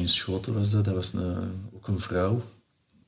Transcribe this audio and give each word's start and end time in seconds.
in 0.00 0.08
Schoten 0.08 0.54
was 0.54 0.70
dat. 0.70 0.84
Dat 0.84 0.94
was 0.94 1.12
een, 1.12 1.36
ook 1.74 1.88
een 1.88 2.00
vrouw 2.00 2.42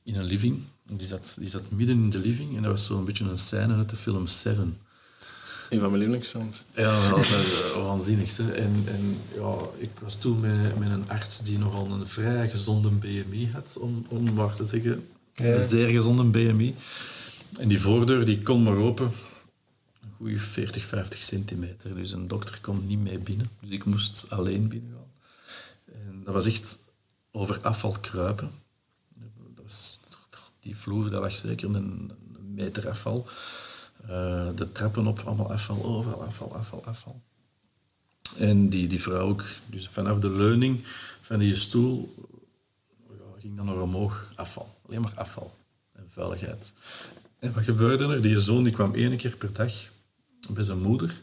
in 0.03 0.15
een 0.15 0.23
living. 0.25 0.59
Die 0.93 1.07
zat, 1.07 1.35
die 1.39 1.49
zat 1.49 1.61
midden 1.71 1.95
in 1.95 2.09
de 2.09 2.19
living 2.19 2.55
en 2.55 2.61
dat 2.61 2.71
was 2.71 2.85
zo'n 2.85 3.05
beetje 3.05 3.23
een 3.23 3.37
scène 3.37 3.75
uit 3.75 3.89
de 3.89 3.95
film 3.95 4.27
Seven. 4.27 4.77
Een 5.69 5.79
van 5.79 5.87
mijn 5.89 5.97
lievelingsfilms. 6.01 6.63
Ja, 6.75 7.09
dat 7.09 7.17
was 7.17 7.31
uh, 7.75 7.85
waanzinnig. 7.85 8.37
Hè. 8.37 8.51
En, 8.51 8.83
en 8.85 9.17
ja, 9.35 9.55
ik 9.77 9.89
was 10.01 10.15
toen 10.15 10.39
met, 10.39 10.79
met 10.79 10.91
een 10.91 11.09
arts 11.09 11.39
die 11.41 11.57
nogal 11.57 11.91
een 11.91 12.07
vrij 12.07 12.49
gezonde 12.49 12.89
BMI 12.89 13.49
had, 13.53 13.77
om, 13.79 14.05
om 14.07 14.33
maar 14.33 14.53
te 14.53 14.65
zeggen, 14.65 15.07
Ja. 15.33 15.45
een 15.55 15.63
zeer 15.63 15.87
gezonde 15.89 16.23
BMI. 16.23 16.75
En 17.59 17.67
die 17.67 17.81
voordeur 17.81 18.25
die 18.25 18.41
kon 18.41 18.63
maar 18.63 18.75
open, 18.75 19.05
een 20.01 20.09
goede 20.17 20.37
40, 20.39 20.83
50 20.85 21.23
centimeter. 21.23 21.95
Dus 21.95 22.11
een 22.11 22.27
dokter 22.27 22.59
kon 22.61 22.85
niet 22.87 22.99
mee 22.99 23.19
binnen. 23.19 23.49
Dus 23.61 23.69
ik 23.69 23.85
moest 23.85 24.25
alleen 24.29 24.67
binnen 24.67 24.89
gaan. 24.93 25.10
Dat 26.23 26.33
was 26.33 26.45
echt 26.45 26.79
over 27.31 27.59
afval 27.61 27.91
kruipen. 27.91 28.51
Dat 29.55 29.99
die 30.59 30.77
vloer, 30.77 31.09
dat 31.09 31.21
lag 31.21 31.35
zeker 31.35 31.67
een, 31.67 31.75
een 31.75 32.53
meter 32.53 32.89
afval. 32.89 33.27
Eh, 34.01 34.47
de 34.55 34.71
trappen 34.71 35.07
op, 35.07 35.19
allemaal 35.19 35.51
afval, 35.51 35.83
overal 35.83 36.23
afval, 36.23 36.55
afval, 36.55 36.85
afval. 36.85 37.21
En 38.37 38.69
die, 38.69 38.87
die 38.87 39.01
vrouw 39.01 39.27
ook, 39.27 39.43
dus 39.65 39.87
vanaf 39.87 40.19
de 40.19 40.29
leuning 40.29 40.83
van 41.21 41.39
die 41.39 41.55
stoel 41.55 42.15
ja, 43.09 43.39
ging 43.39 43.55
dan 43.55 43.65
nog 43.65 43.81
omhoog 43.81 44.31
afval. 44.35 44.79
Alleen 44.87 45.01
maar 45.01 45.13
afval 45.15 45.57
en 45.91 46.07
vuiligheid. 46.09 46.73
En 47.39 47.53
wat 47.53 47.63
gebeurde 47.63 48.13
er? 48.13 48.21
Die 48.21 48.39
zoon 48.39 48.63
die 48.63 48.73
kwam 48.73 48.95
één 48.95 49.17
keer 49.17 49.35
per 49.35 49.53
dag 49.53 49.73
bij 50.49 50.63
zijn 50.63 50.81
moeder. 50.81 51.21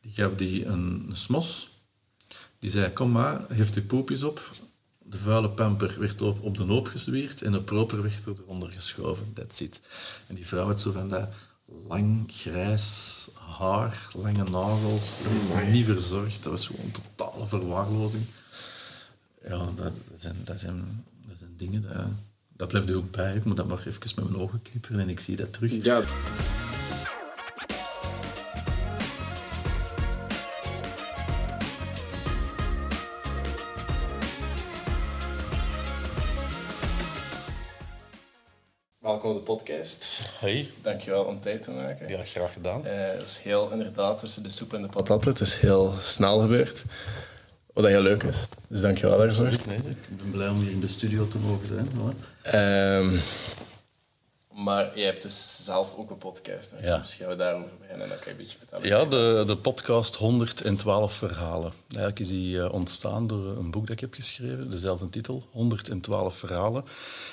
Die 0.00 0.12
gaf 0.12 0.34
die 0.34 0.66
een, 0.66 1.04
een 1.08 1.16
smos. 1.16 1.70
Die 2.58 2.70
zei, 2.70 2.92
kom 2.92 3.10
maar, 3.10 3.40
geef 3.48 3.74
je 3.74 3.82
poepjes 3.82 4.22
op. 4.22 4.50
De 4.98 5.18
vuile 5.18 5.48
pamper 5.48 5.96
werd 5.98 6.22
op, 6.22 6.42
op 6.42 6.56
de 6.56 6.62
hoop 6.62 6.86
gezwierd 6.86 7.42
en 7.42 7.52
de 7.52 7.60
proper 7.60 8.02
werd 8.02 8.20
eronder 8.26 8.68
geschoven. 8.68 9.32
That's 9.32 9.60
it. 9.60 9.80
En 10.26 10.34
die 10.34 10.46
vrouw 10.46 10.66
had 10.66 10.80
zo 10.80 10.92
van 10.92 11.08
dat 11.08 11.28
lang 11.88 12.24
grijs 12.26 13.28
haar, 13.34 14.08
lange 14.14 14.44
nagels, 14.44 15.14
niet 15.70 15.84
verzorgd. 15.84 16.42
Dat 16.42 16.52
was 16.52 16.66
gewoon 16.66 16.90
totale 16.90 17.46
verwaarlozing. 17.46 18.24
Ja, 19.42 19.68
dat, 19.74 19.92
zijn, 20.14 20.36
dat, 20.44 20.60
zijn, 20.60 21.04
dat 21.28 21.38
zijn 21.38 21.54
dingen, 21.56 21.82
dat, 21.82 22.06
dat 22.56 22.68
blijft 22.68 22.88
er 22.88 22.96
ook 22.96 23.10
bij. 23.10 23.34
Ik 23.34 23.44
moet 23.44 23.56
dat 23.56 23.68
maar 23.68 23.78
even 23.86 24.02
met 24.16 24.28
mijn 24.30 24.42
ogen 24.42 24.62
knipperen 24.62 25.00
en 25.00 25.08
ik 25.08 25.20
zie 25.20 25.36
dat 25.36 25.52
terug. 25.52 25.84
Ja. 25.84 26.02
Podcast. 39.78 40.28
Hey. 40.38 40.70
Dankjewel 40.82 41.24
om 41.24 41.40
tijd 41.40 41.62
te 41.62 41.70
maken. 41.70 42.08
Ja, 42.08 42.24
graag 42.24 42.52
gedaan. 42.52 42.86
Eh, 42.86 42.92
het 42.96 43.26
is 43.26 43.38
heel 43.42 43.70
inderdaad 43.72 44.18
tussen 44.18 44.42
de 44.42 44.48
soep 44.50 44.74
en 44.74 44.82
de 44.82 44.88
patat. 44.88 45.24
Het 45.24 45.40
is 45.40 45.58
heel 45.58 45.94
snel 46.00 46.40
gebeurd. 46.40 46.84
Wat 47.72 47.84
heel 47.84 48.02
leuk 48.02 48.22
is. 48.22 48.46
Dus 48.68 48.80
dankjewel 48.80 49.18
daarvoor. 49.18 49.50
Nee, 49.66 49.76
ik 49.76 50.16
ben 50.18 50.30
blij 50.30 50.48
om 50.48 50.60
hier 50.60 50.70
in 50.70 50.80
de 50.80 50.88
studio 50.88 51.28
te 51.28 51.38
mogen 51.38 51.66
zijn. 51.66 51.88
Hoor. 51.96 52.14
Ehm, 52.42 53.16
maar 54.64 54.98
je 54.98 55.04
hebt 55.04 55.22
dus 55.22 55.58
zelf 55.64 55.96
ook 55.96 56.10
een 56.10 56.18
podcast. 56.18 56.70
Hè? 56.70 56.86
Ja. 56.86 56.98
Misschien 56.98 57.26
gaan 57.26 57.36
we 57.36 57.42
daarover 57.42 57.70
beginnen 57.80 58.02
en 58.02 58.08
dan 58.08 58.18
kan 58.18 58.26
je 58.26 58.30
een 58.30 58.36
beetje 58.36 58.58
vertellen. 58.58 58.86
Ja, 58.86 59.04
de, 59.04 59.44
de 59.46 59.56
podcast 59.56 60.16
112 60.16 61.12
verhalen. 61.12 61.72
Eigenlijk 61.88 62.18
is 62.18 62.28
die 62.28 62.62
eh, 62.62 62.72
ontstaan 62.72 63.26
door 63.26 63.56
een 63.56 63.70
boek 63.70 63.82
dat 63.82 63.90
ik 63.90 64.00
heb 64.00 64.14
geschreven, 64.14 64.70
dezelfde 64.70 65.10
titel, 65.10 65.48
112 65.50 66.36
verhalen. 66.36 66.84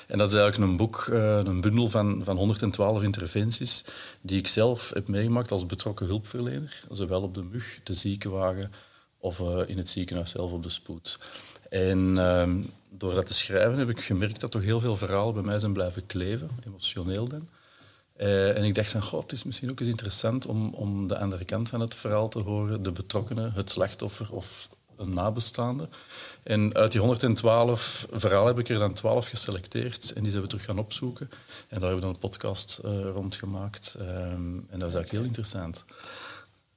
En 0.06 0.18
dat 0.18 0.28
is 0.28 0.34
eigenlijk 0.34 0.70
een 0.70 0.76
boek, 0.76 1.06
eh, 1.12 1.40
een 1.44 1.60
bundel 1.60 1.88
van, 1.88 2.20
van 2.24 2.36
112 2.36 3.02
interventies 3.02 3.84
die 4.20 4.38
ik 4.38 4.46
zelf 4.46 4.90
heb 4.94 5.08
meegemaakt 5.08 5.50
als 5.50 5.66
betrokken 5.66 6.06
hulpverlener, 6.06 6.82
zowel 6.90 7.22
op 7.22 7.34
de 7.34 7.42
mug, 7.42 7.80
de 7.84 7.94
ziekenwagen 7.94 8.72
of 9.18 9.40
eh, 9.40 9.62
in 9.66 9.78
het 9.78 9.88
ziekenhuis 9.88 10.30
zelf 10.30 10.52
op 10.52 10.62
de 10.62 10.68
spoed. 10.68 11.18
En 11.68 12.18
ehm, 12.18 12.62
door 12.90 13.14
dat 13.14 13.26
te 13.26 13.34
schrijven 13.34 13.78
heb 13.78 13.88
ik 13.88 14.00
gemerkt 14.00 14.40
dat 14.40 14.50
toch 14.50 14.62
heel 14.62 14.80
veel 14.80 14.96
verhalen 14.96 15.34
bij 15.34 15.42
mij 15.42 15.58
zijn 15.58 15.72
blijven 15.72 16.06
kleven, 16.06 16.50
emotioneel 16.66 17.28
dan. 17.28 17.48
Eh, 18.16 18.56
en 18.56 18.64
ik 18.64 18.74
dacht 18.74 18.90
van, 18.90 19.02
god, 19.02 19.22
het 19.22 19.32
is 19.32 19.44
misschien 19.44 19.70
ook 19.70 19.80
eens 19.80 19.88
interessant 19.88 20.46
om, 20.46 20.74
om 20.74 21.06
de 21.08 21.18
andere 21.18 21.44
kant 21.44 21.68
van 21.68 21.80
het 21.80 21.94
verhaal 21.94 22.28
te 22.28 22.38
horen, 22.38 22.82
de 22.82 22.92
betrokkenen, 22.92 23.52
het 23.52 23.70
slachtoffer 23.70 24.32
of 24.32 24.68
een 24.96 25.12
nabestaande. 25.12 25.88
En 26.42 26.74
uit 26.74 26.92
die 26.92 27.00
112 27.00 28.06
verhalen 28.10 28.46
heb 28.46 28.58
ik 28.58 28.68
er 28.68 28.78
dan 28.78 28.92
12 28.92 29.26
geselecteerd 29.26 30.12
en 30.12 30.22
die 30.22 30.30
zijn 30.30 30.42
we 30.42 30.48
terug 30.48 30.64
gaan 30.64 30.78
opzoeken. 30.78 31.28
En 31.30 31.80
daar 31.80 31.80
hebben 31.80 31.94
we 31.94 32.00
dan 32.00 32.10
een 32.10 32.18
podcast 32.30 32.80
eh, 32.84 33.00
rond 33.00 33.34
gemaakt. 33.34 33.96
Ehm, 33.98 34.08
en 34.08 34.78
dat 34.78 34.88
is 34.88 34.94
eigenlijk 34.94 35.10
heel 35.10 35.22
interessant. 35.22 35.84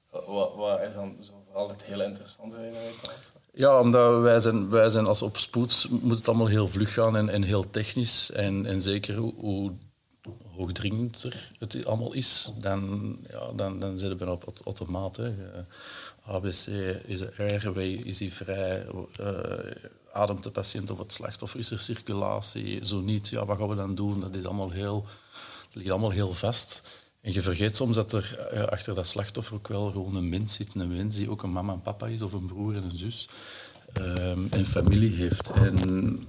Wat, 0.09 0.56
wat 0.56 0.81
is 0.81 0.94
dan 0.94 1.17
zo 1.21 1.44
vooral 1.45 1.69
het 1.69 1.83
hele 1.83 2.03
interessante 2.03 2.56
haalt? 2.56 3.38
Ja, 3.54 3.80
omdat 3.80 4.22
wij 4.22 4.40
zijn, 4.40 4.70
wij 4.70 4.90
zijn 4.90 5.08
als 5.08 5.22
op 5.22 5.38
spoed 5.38 5.88
moet 5.90 6.18
het 6.18 6.28
allemaal 6.28 6.48
heel 6.48 6.68
vlug 6.68 6.94
gaan 6.94 7.18
en, 7.18 7.30
en 7.30 7.44
heel 7.44 7.70
technisch. 7.70 8.32
En, 8.32 8.66
en 8.66 8.82
zeker 8.82 9.16
hoe, 9.16 9.34
hoe 9.38 9.72
hoogdringender 10.56 11.52
het 11.60 11.86
allemaal 11.86 12.14
is, 12.14 12.52
dan, 12.62 13.18
ja, 13.30 13.52
dan, 13.56 13.80
dan 13.80 13.98
zitten 13.98 14.28
we 14.28 14.32
op 14.32 14.62
automaat. 14.66 15.16
Hè. 15.18 15.34
ABC 16.26 16.68
is 17.06 17.22
er 17.22 17.78
is 18.06 18.20
hij 18.20 18.32
vrij, 18.32 18.86
eh, 19.18 19.34
ademt 20.12 20.44
de 20.44 20.52
patiënt 20.52 20.92
of 20.92 20.98
het 20.98 21.14
slachtoffer, 21.14 21.60
is 21.60 21.72
er 21.72 21.80
circulatie, 21.80 22.86
zo 22.86 23.00
niet, 23.00 23.28
ja, 23.28 23.46
wat 23.46 23.58
gaan 23.58 23.68
we 23.68 23.76
dan 23.76 23.96
doen? 23.96 24.20
Dat 24.20 24.36
is 24.36 24.46
allemaal 24.46 24.72
heel, 24.72 25.06
dat 25.68 25.76
ligt 25.76 25.90
allemaal 25.90 26.10
heel 26.10 26.34
vast. 26.34 26.81
En 27.29 27.35
je 27.35 27.41
vergeet 27.41 27.75
soms 27.75 27.95
dat 27.95 28.12
er 28.12 28.38
eh, 28.51 28.63
achter 28.63 28.95
dat 28.95 29.07
slachtoffer 29.07 29.56
ook 29.56 29.67
wel 29.67 29.91
gewoon 29.91 30.16
een 30.16 30.29
mens 30.29 30.53
zit. 30.53 30.75
Een 30.75 30.95
mens 30.95 31.16
die 31.16 31.29
ook 31.29 31.44
een 31.44 31.51
mama 31.51 31.73
en 31.73 31.81
papa 31.81 32.07
is, 32.07 32.22
of 32.22 32.34
een 32.34 32.45
broer 32.45 32.75
en 32.75 32.84
een 32.84 32.97
zus. 32.97 33.29
ehm, 33.94 34.40
en 34.50 34.66
familie 34.66 35.16
heeft. 35.16 35.50
En 35.51 36.28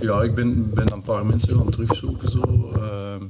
ja, 0.00 0.22
ik 0.22 0.34
ben, 0.34 0.74
ben 0.74 0.92
een 0.92 1.02
paar 1.02 1.26
mensen 1.26 1.56
gaan 1.56 1.70
terugzoeken. 1.70 2.30
Zo, 2.30 2.72
ehm, 2.74 3.24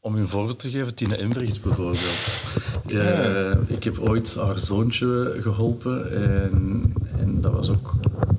om 0.00 0.16
een 0.16 0.28
voorbeeld 0.28 0.58
te 0.58 0.70
geven, 0.70 0.94
Tine 0.94 1.16
Embrechts 1.16 1.60
bijvoorbeeld. 1.60 2.42
Ik 3.76 3.84
heb 3.84 3.98
ooit 3.98 4.34
haar 4.34 4.58
zoontje 4.58 5.36
geholpen 5.40 6.12
en, 6.12 6.92
en 7.18 7.40
dat 7.40 7.52
was 7.52 7.68
ook... 7.68 7.94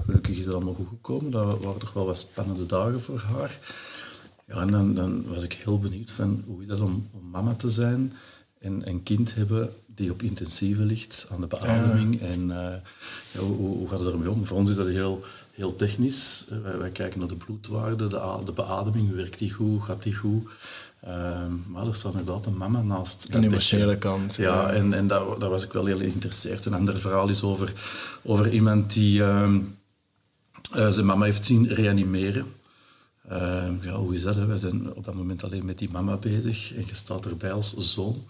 Gelukkig 0.05 0.37
is 0.37 0.45
dat 0.45 0.53
allemaal 0.53 0.73
goed 0.73 0.87
gekomen. 0.87 1.31
Dat 1.31 1.59
waren 1.59 1.79
toch 1.79 1.93
wel 1.93 2.05
wat 2.05 2.17
spannende 2.17 2.65
dagen 2.65 3.01
voor 3.01 3.19
haar. 3.19 3.59
Ja, 4.47 4.61
en 4.61 4.71
dan, 4.71 4.93
dan 4.93 5.25
was 5.27 5.43
ik 5.43 5.53
heel 5.53 5.79
benieuwd 5.79 6.11
van 6.11 6.43
hoe 6.45 6.61
is 6.61 6.67
dat 6.67 6.79
om, 6.79 7.09
om 7.11 7.29
mama 7.29 7.53
te 7.53 7.69
zijn 7.69 8.13
en 8.59 8.89
een 8.89 9.03
kind 9.03 9.35
hebben 9.35 9.69
die 9.85 10.11
op 10.11 10.21
intensieve 10.21 10.81
ligt 10.81 11.27
aan 11.31 11.41
de 11.41 11.47
beademing. 11.47 12.21
En 12.21 12.51
eh, 12.51 12.75
ja, 13.31 13.39
hoe, 13.39 13.55
hoe 13.55 13.89
gaat 13.89 13.99
het 13.99 14.11
ermee 14.11 14.31
om? 14.31 14.45
Voor 14.45 14.57
ons 14.57 14.69
is 14.69 14.75
dat 14.75 14.87
heel, 14.87 15.23
heel 15.51 15.75
technisch. 15.75 16.45
Eh, 16.49 16.57
Wij, 16.61 16.77
wij 16.77 16.89
kijken 16.89 17.19
naar 17.19 17.27
de 17.27 17.35
bloedwaarde, 17.35 18.07
de, 18.07 18.39
de 18.45 18.51
beademing, 18.51 19.15
werkt 19.15 19.39
die 19.39 19.51
goed, 19.53 19.83
gaat 19.83 20.03
die 20.03 20.15
goed? 20.15 20.49
Ehm, 21.01 21.51
maar 21.67 21.87
er 21.87 21.95
staat 21.95 22.11
inderdaad 22.15 22.45
een 22.45 22.57
mama 22.57 22.81
naast. 22.81 23.23
Een 23.23 23.31
bedje. 23.31 23.47
emotionele 23.47 23.97
kant. 23.97 24.35
Ja, 24.35 24.69
en, 24.69 24.93
en 24.93 25.07
daar, 25.07 25.39
daar 25.39 25.49
was 25.49 25.63
ik 25.63 25.73
wel 25.73 25.85
heel 25.85 25.97
geïnteresseerd. 25.97 26.65
Een 26.65 26.73
ander 26.73 26.97
verhaal 26.97 27.29
is 27.29 27.43
over, 27.43 27.73
over 28.23 28.51
iemand 28.53 28.93
die 28.93 29.23
ehm, 29.23 29.59
eh, 30.71 30.89
zijn 30.89 31.05
mama 31.05 31.25
heeft 31.25 31.45
zien 31.45 31.67
reanimeren. 31.67 32.45
Ehm, 33.27 33.73
ja, 33.81 33.91
hoe 33.95 34.15
is 34.15 34.21
dat? 34.21 34.35
Hè? 34.35 34.45
Wij 34.45 34.57
zijn 34.57 34.93
op 34.93 35.03
dat 35.05 35.15
moment 35.15 35.43
alleen 35.43 35.65
met 35.65 35.77
die 35.77 35.89
mama 35.91 36.15
bezig 36.15 36.73
en 36.75 36.83
je 36.87 36.95
staat 36.95 37.25
erbij 37.25 37.51
als 37.51 37.75
zoon. 37.77 38.23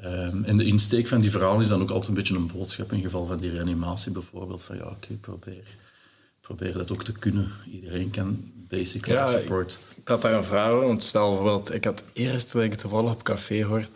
Ehm, 0.00 0.44
en 0.44 0.56
de 0.56 0.64
insteek 0.64 1.08
van 1.08 1.20
die 1.20 1.30
verhaal 1.30 1.60
is 1.60 1.68
dan 1.68 1.82
ook 1.82 1.90
altijd 1.90 2.08
een 2.08 2.14
beetje 2.14 2.34
een 2.34 2.50
boodschap 2.54 2.92
in 2.92 3.00
geval 3.02 3.26
van 3.26 3.38
die 3.38 3.50
reanimatie 3.50 4.12
bijvoorbeeld. 4.12 4.62
Van 4.62 4.76
ja, 4.76 4.84
oké, 4.84 5.14
probeer, 5.20 5.76
probeer 6.40 6.72
dat 6.72 6.92
ook 6.92 7.04
te 7.04 7.12
kunnen. 7.12 7.50
Iedereen 7.72 8.10
kan 8.10 8.52
basic 8.68 9.06
Ja, 9.06 9.24
life 9.24 9.36
ik, 9.36 9.42
support. 9.42 9.78
ik 9.96 10.08
had 10.08 10.22
daar 10.22 10.32
een 10.32 10.44
vraag 10.44 10.70
over, 10.70 10.86
want 10.86 11.02
stel 11.02 11.28
bijvoorbeeld, 11.28 11.74
ik 11.74 11.84
had 11.84 12.02
eerst 12.12 12.52
dat 12.52 12.62
ik 12.62 12.70
het 12.70 12.80
toevallig 12.80 13.12
op 13.12 13.22
café 13.22 13.56
gehoord, 13.56 13.90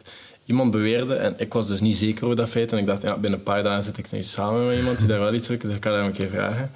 iemand 0.44 0.70
beweerde, 0.70 1.14
en 1.14 1.34
ik 1.38 1.52
was 1.52 1.66
dus 1.69 1.81
niet 1.81 1.96
zeker 1.96 2.24
over 2.24 2.36
dat 2.36 2.48
feit, 2.48 2.72
en 2.72 2.78
ik 2.78 2.86
dacht, 2.86 3.02
ja, 3.02 3.12
binnen 3.19 3.38
een 3.38 3.44
paar 3.44 3.62
dagen 3.62 3.84
zit 3.84 3.98
ik 3.98 4.10
nu 4.10 4.22
samen 4.22 4.66
met 4.66 4.76
iemand 4.78 4.98
die 4.98 5.06
daar 5.06 5.20
wel 5.20 5.34
iets 5.34 5.48
weet, 5.48 5.60
dus 5.60 5.74
ik 5.74 5.81
kan 5.81 5.92
hem 5.92 6.04
een 6.04 6.12
keer 6.12 6.31
vragen. 6.31 6.70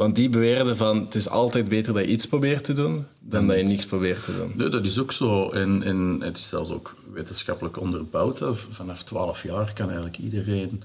Want 0.00 0.14
die 0.16 0.28
beweerde 0.28 0.76
van, 0.76 1.04
het 1.04 1.14
is 1.14 1.28
altijd 1.28 1.68
beter 1.68 1.92
dat 1.94 2.02
je 2.04 2.10
iets 2.10 2.26
probeert 2.26 2.64
te 2.64 2.72
doen, 2.72 3.06
dan 3.22 3.46
dat 3.46 3.56
je 3.56 3.62
niks 3.62 3.86
probeert 3.86 4.22
te 4.22 4.36
doen. 4.36 4.52
Nee, 4.56 4.68
dat 4.68 4.86
is 4.86 4.98
ook 4.98 5.12
zo. 5.12 5.50
En, 5.50 5.82
en 5.82 6.20
het 6.20 6.36
is 6.36 6.48
zelfs 6.48 6.70
ook 6.70 6.96
wetenschappelijk 7.12 7.80
onderbouwd. 7.80 8.38
hè. 8.38 8.54
Vanaf 8.54 9.02
12 9.02 9.42
jaar 9.42 9.72
kan 9.72 9.86
eigenlijk 9.86 10.18
iedereen 10.18 10.82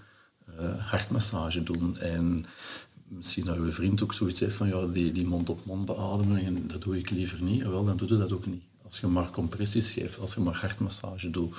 eh, 0.58 0.66
hartmassage 0.78 1.64
doen. 1.64 1.98
En 1.98 2.46
misschien 3.08 3.46
dat 3.46 3.56
uw 3.56 3.72
vriend 3.72 4.04
ook 4.04 4.14
zoiets 4.14 4.40
heeft 4.40 4.56
van 4.56 4.68
ja, 4.68 4.86
die, 4.86 5.12
die 5.12 5.28
mond-op-mond 5.28 5.86
beademing, 5.86 6.46
en 6.46 6.64
dat 6.68 6.82
doe 6.82 6.98
ik 6.98 7.10
liever 7.10 7.42
niet. 7.42 7.64
Wel, 7.64 7.86
dan 7.86 7.98
doe 7.98 8.08
je 8.08 8.18
dat 8.18 8.32
ook 8.32 8.46
niet. 8.46 8.64
Als 8.86 9.00
je 9.00 9.08
maar 9.08 9.30
compressies 9.30 9.90
geeft, 9.92 10.20
als 10.20 10.34
je 10.34 10.40
maar 10.40 10.56
hartmassage 10.56 11.30
doet, 11.30 11.56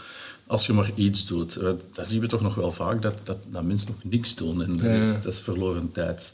als 0.47 0.67
je 0.67 0.73
maar 0.73 0.91
iets 0.94 1.26
doet. 1.26 1.56
Eh, 1.56 1.70
Dat 1.94 2.09
zien 2.09 2.20
we 2.20 2.26
toch 2.26 2.43
nog 2.43 2.55
wel 2.55 2.73
vaak, 2.73 3.02
dat, 3.02 3.14
dat, 3.23 3.38
dat 3.49 3.64
mensen 3.64 3.88
nog 3.91 4.05
niks 4.12 4.35
doen. 4.35 4.62
En 4.62 4.76
dat, 4.76 4.87
is, 5.02 5.12
dat 5.14 5.32
is 5.32 5.41
verloren 5.41 5.93
tijd. 5.93 6.32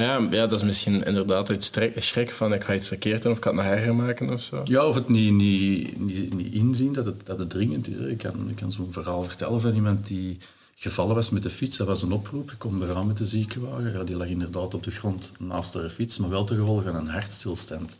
Ja, 0.00 0.26
ja, 0.30 0.46
dat 0.46 0.52
is 0.52 0.62
misschien 0.62 1.04
inderdaad 1.04 1.52
strek- 1.58 2.02
schrik 2.02 2.32
van 2.32 2.52
ik 2.52 2.64
ga 2.64 2.74
iets 2.74 2.88
verkeerd 2.88 3.22
doen 3.22 3.32
of 3.32 3.38
ik 3.38 3.44
ga 3.44 3.50
het 3.50 3.58
nog 3.58 3.68
erger 3.68 3.94
maken 3.94 4.32
of 4.32 4.40
zo. 4.40 4.60
Ja, 4.64 4.86
of 4.86 4.94
het 4.94 5.08
niet, 5.08 5.32
niet, 5.32 6.00
niet, 6.00 6.34
niet 6.34 6.52
inzien 6.52 6.92
dat 6.92 7.06
het, 7.06 7.26
dat 7.26 7.38
het 7.38 7.50
dringend 7.50 7.88
is. 7.88 7.98
Hè. 7.98 8.10
Ik 8.10 8.18
kan, 8.18 8.48
ik 8.50 8.56
kan 8.56 8.72
zo'n 8.72 8.92
verhaal 8.92 9.22
vertellen 9.22 9.60
van 9.60 9.74
iemand 9.74 10.06
die 10.06 10.38
gevallen 10.74 11.14
was 11.14 11.30
met 11.30 11.42
de 11.42 11.50
fiets. 11.50 11.76
Dat 11.76 11.86
was 11.86 12.02
een 12.02 12.12
oproep. 12.12 12.50
Ik 12.50 12.58
kom 12.58 12.82
eraan 12.82 13.06
met 13.06 13.16
de 13.16 13.26
ziekenwagen. 13.26 13.92
Ja, 13.92 14.04
die 14.04 14.16
lag 14.16 14.26
inderdaad 14.28 14.74
op 14.74 14.82
de 14.82 14.90
grond 14.90 15.32
naast 15.38 15.74
haar 15.74 15.88
fiets, 15.90 16.18
maar 16.18 16.30
wel 16.30 16.44
te 16.44 16.54
gevolg 16.54 16.82
van 16.82 16.94
een 16.94 17.08
hartstilstand. 17.08 17.96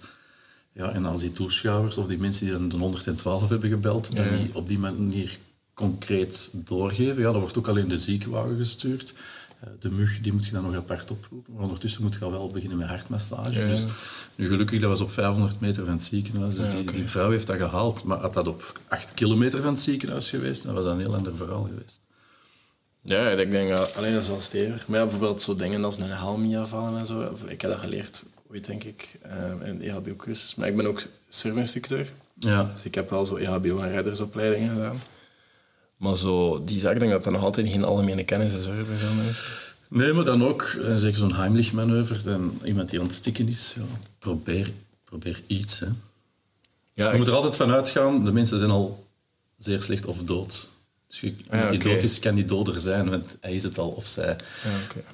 Ja, 0.73 0.91
en 0.93 1.05
als 1.05 1.21
die 1.21 1.31
toeschouwers 1.31 1.97
of 1.97 2.07
die 2.07 2.19
mensen 2.19 2.45
die 2.47 2.55
dan 2.55 2.69
de 2.69 2.77
112 2.77 3.49
hebben 3.49 3.71
gebeld, 3.71 4.17
die 4.17 4.51
op 4.53 4.69
die 4.69 4.79
manier 4.79 5.39
concreet 5.75 6.49
doorgeven, 6.53 7.23
ja, 7.23 7.31
dan 7.33 7.41
wordt 7.41 7.59
ook 7.59 7.69
alleen 7.69 7.89
de 7.89 7.99
ziekenwagen 7.99 8.57
gestuurd. 8.57 9.15
Eh, 9.61 9.69
De 9.81 9.91
mug 9.91 10.21
die 10.21 10.33
moet 10.33 10.47
je 10.47 10.53
dan 10.53 10.63
nog 10.63 10.75
apart 10.75 11.11
oproepen. 11.11 11.53
Maar 11.55 11.63
ondertussen 11.63 12.03
moet 12.03 12.15
je 12.15 12.25
al 12.25 12.31
wel 12.31 12.51
beginnen 12.51 12.79
met 12.79 12.89
hartmassage. 12.89 13.67
Dus 13.67 13.85
nu 14.35 14.49
gelukkig, 14.49 14.81
dat 14.81 14.89
was 14.91 15.01
op 15.01 15.13
500 15.13 15.61
meter 15.61 15.85
van 15.85 15.93
het 15.93 16.03
ziekenhuis. 16.03 16.55
Dus 16.57 16.71
die, 16.75 16.93
die 16.93 17.09
vrouw 17.09 17.31
heeft 17.31 17.47
dat 17.47 17.57
gehaald. 17.57 18.05
Maar 18.05 18.19
had 18.19 18.33
dat 18.33 18.49
op 18.49 18.81
8 18.89 19.15
kilometer 19.15 19.61
van 19.61 19.73
het 19.73 19.83
ziekenhuis 19.83 20.31
geweest, 20.31 20.63
dan 20.63 20.75
was 20.75 20.85
dat 20.85 20.93
een 20.93 21.01
heel 21.01 21.15
ander 21.15 21.37
verhaal 21.37 21.63
geweest. 21.63 22.01
Ja, 23.03 23.29
ik 23.31 23.51
denk 23.51 23.69
dat 23.77 23.97
alleen 23.97 24.13
dat 24.13 24.23
is 24.23 24.29
wel 24.29 24.41
stevig. 24.41 24.87
Maar 24.87 24.99
ja, 24.99 25.05
bijvoorbeeld 25.05 25.41
zo 25.41 25.57
dingen 25.57 25.85
als 25.85 25.99
een 25.99 26.11
helm 26.11 26.47
niet 26.47 26.57
afvallen 26.57 26.99
en 26.99 27.07
zo. 27.07 27.37
Ik 27.47 27.61
heb 27.61 27.71
dat 27.71 27.81
geleerd, 27.81 28.25
ooit 28.51 28.67
denk 28.67 28.85
ik, 28.85 29.19
eh, 29.23 29.53
in 29.65 29.79
de 29.79 29.85
EHBO-cursus. 29.91 30.55
Maar 30.55 30.69
ik 30.69 30.77
ben 30.77 30.87
ook 30.87 31.03
surfinstructeur. 31.29 32.09
Ja. 32.39 32.71
Dus 32.75 32.85
ik 32.85 32.95
heb 32.95 33.11
wel 33.11 33.27
zo 33.27 33.37
EHBO- 33.37 33.81
en 33.81 33.91
reddersopleidingen 33.91 34.71
gedaan. 34.71 34.97
Maar 35.97 36.17
zo, 36.17 36.65
die 36.65 36.79
zaak, 36.79 36.93
ik 36.95 36.99
denk 37.01 37.13
dat 37.13 37.25
dat 37.25 37.33
nog 37.33 37.43
altijd 37.45 37.69
geen 37.69 37.85
algemene 37.85 38.25
kennis 38.25 38.53
is 38.53 38.65
hoor, 38.65 38.75
bij 38.75 38.97
veel 38.97 39.15
mensen. 39.25 39.45
Nee, 39.89 40.13
maar 40.13 40.25
dan 40.25 40.45
ook, 40.45 40.63
eh, 40.63 40.95
zeker 40.95 41.17
zo'n 41.19 41.35
Heimlich-manoeuvre, 41.35 42.23
dan 42.23 42.59
iemand 42.65 42.91
die 42.91 42.99
aan 43.01 43.07
het 43.07 43.15
stikken 43.15 43.49
is, 43.49 43.73
ja, 43.77 43.83
probeer, 44.19 44.73
probeer 45.05 45.43
iets. 45.47 45.79
Hè. 45.81 45.87
Ja, 46.95 47.11
Je 47.13 47.19
moet 47.19 47.29
er 47.29 47.35
altijd 47.35 47.57
van 47.57 47.71
uitgaan, 47.71 48.25
de 48.25 48.33
mensen 48.33 48.59
zijn 48.59 48.71
al 48.71 49.07
zeer 49.59 49.83
slecht 49.83 50.07
of 50.07 50.17
dood. 50.23 50.71
Dus 51.09 51.21
je, 51.21 51.35
Ah, 51.49 51.71
die 51.71 51.79
dood 51.79 52.03
is, 52.03 52.19
kan 52.19 52.35
die 52.35 52.45
doder 52.45 52.81
zijn, 52.81 53.11
want 53.11 53.25
hij 53.41 53.55
is 53.55 53.63
het 53.63 53.79
al 53.79 53.89
of 53.89 54.07
zij. 54.07 54.37
Ja. 54.65 54.71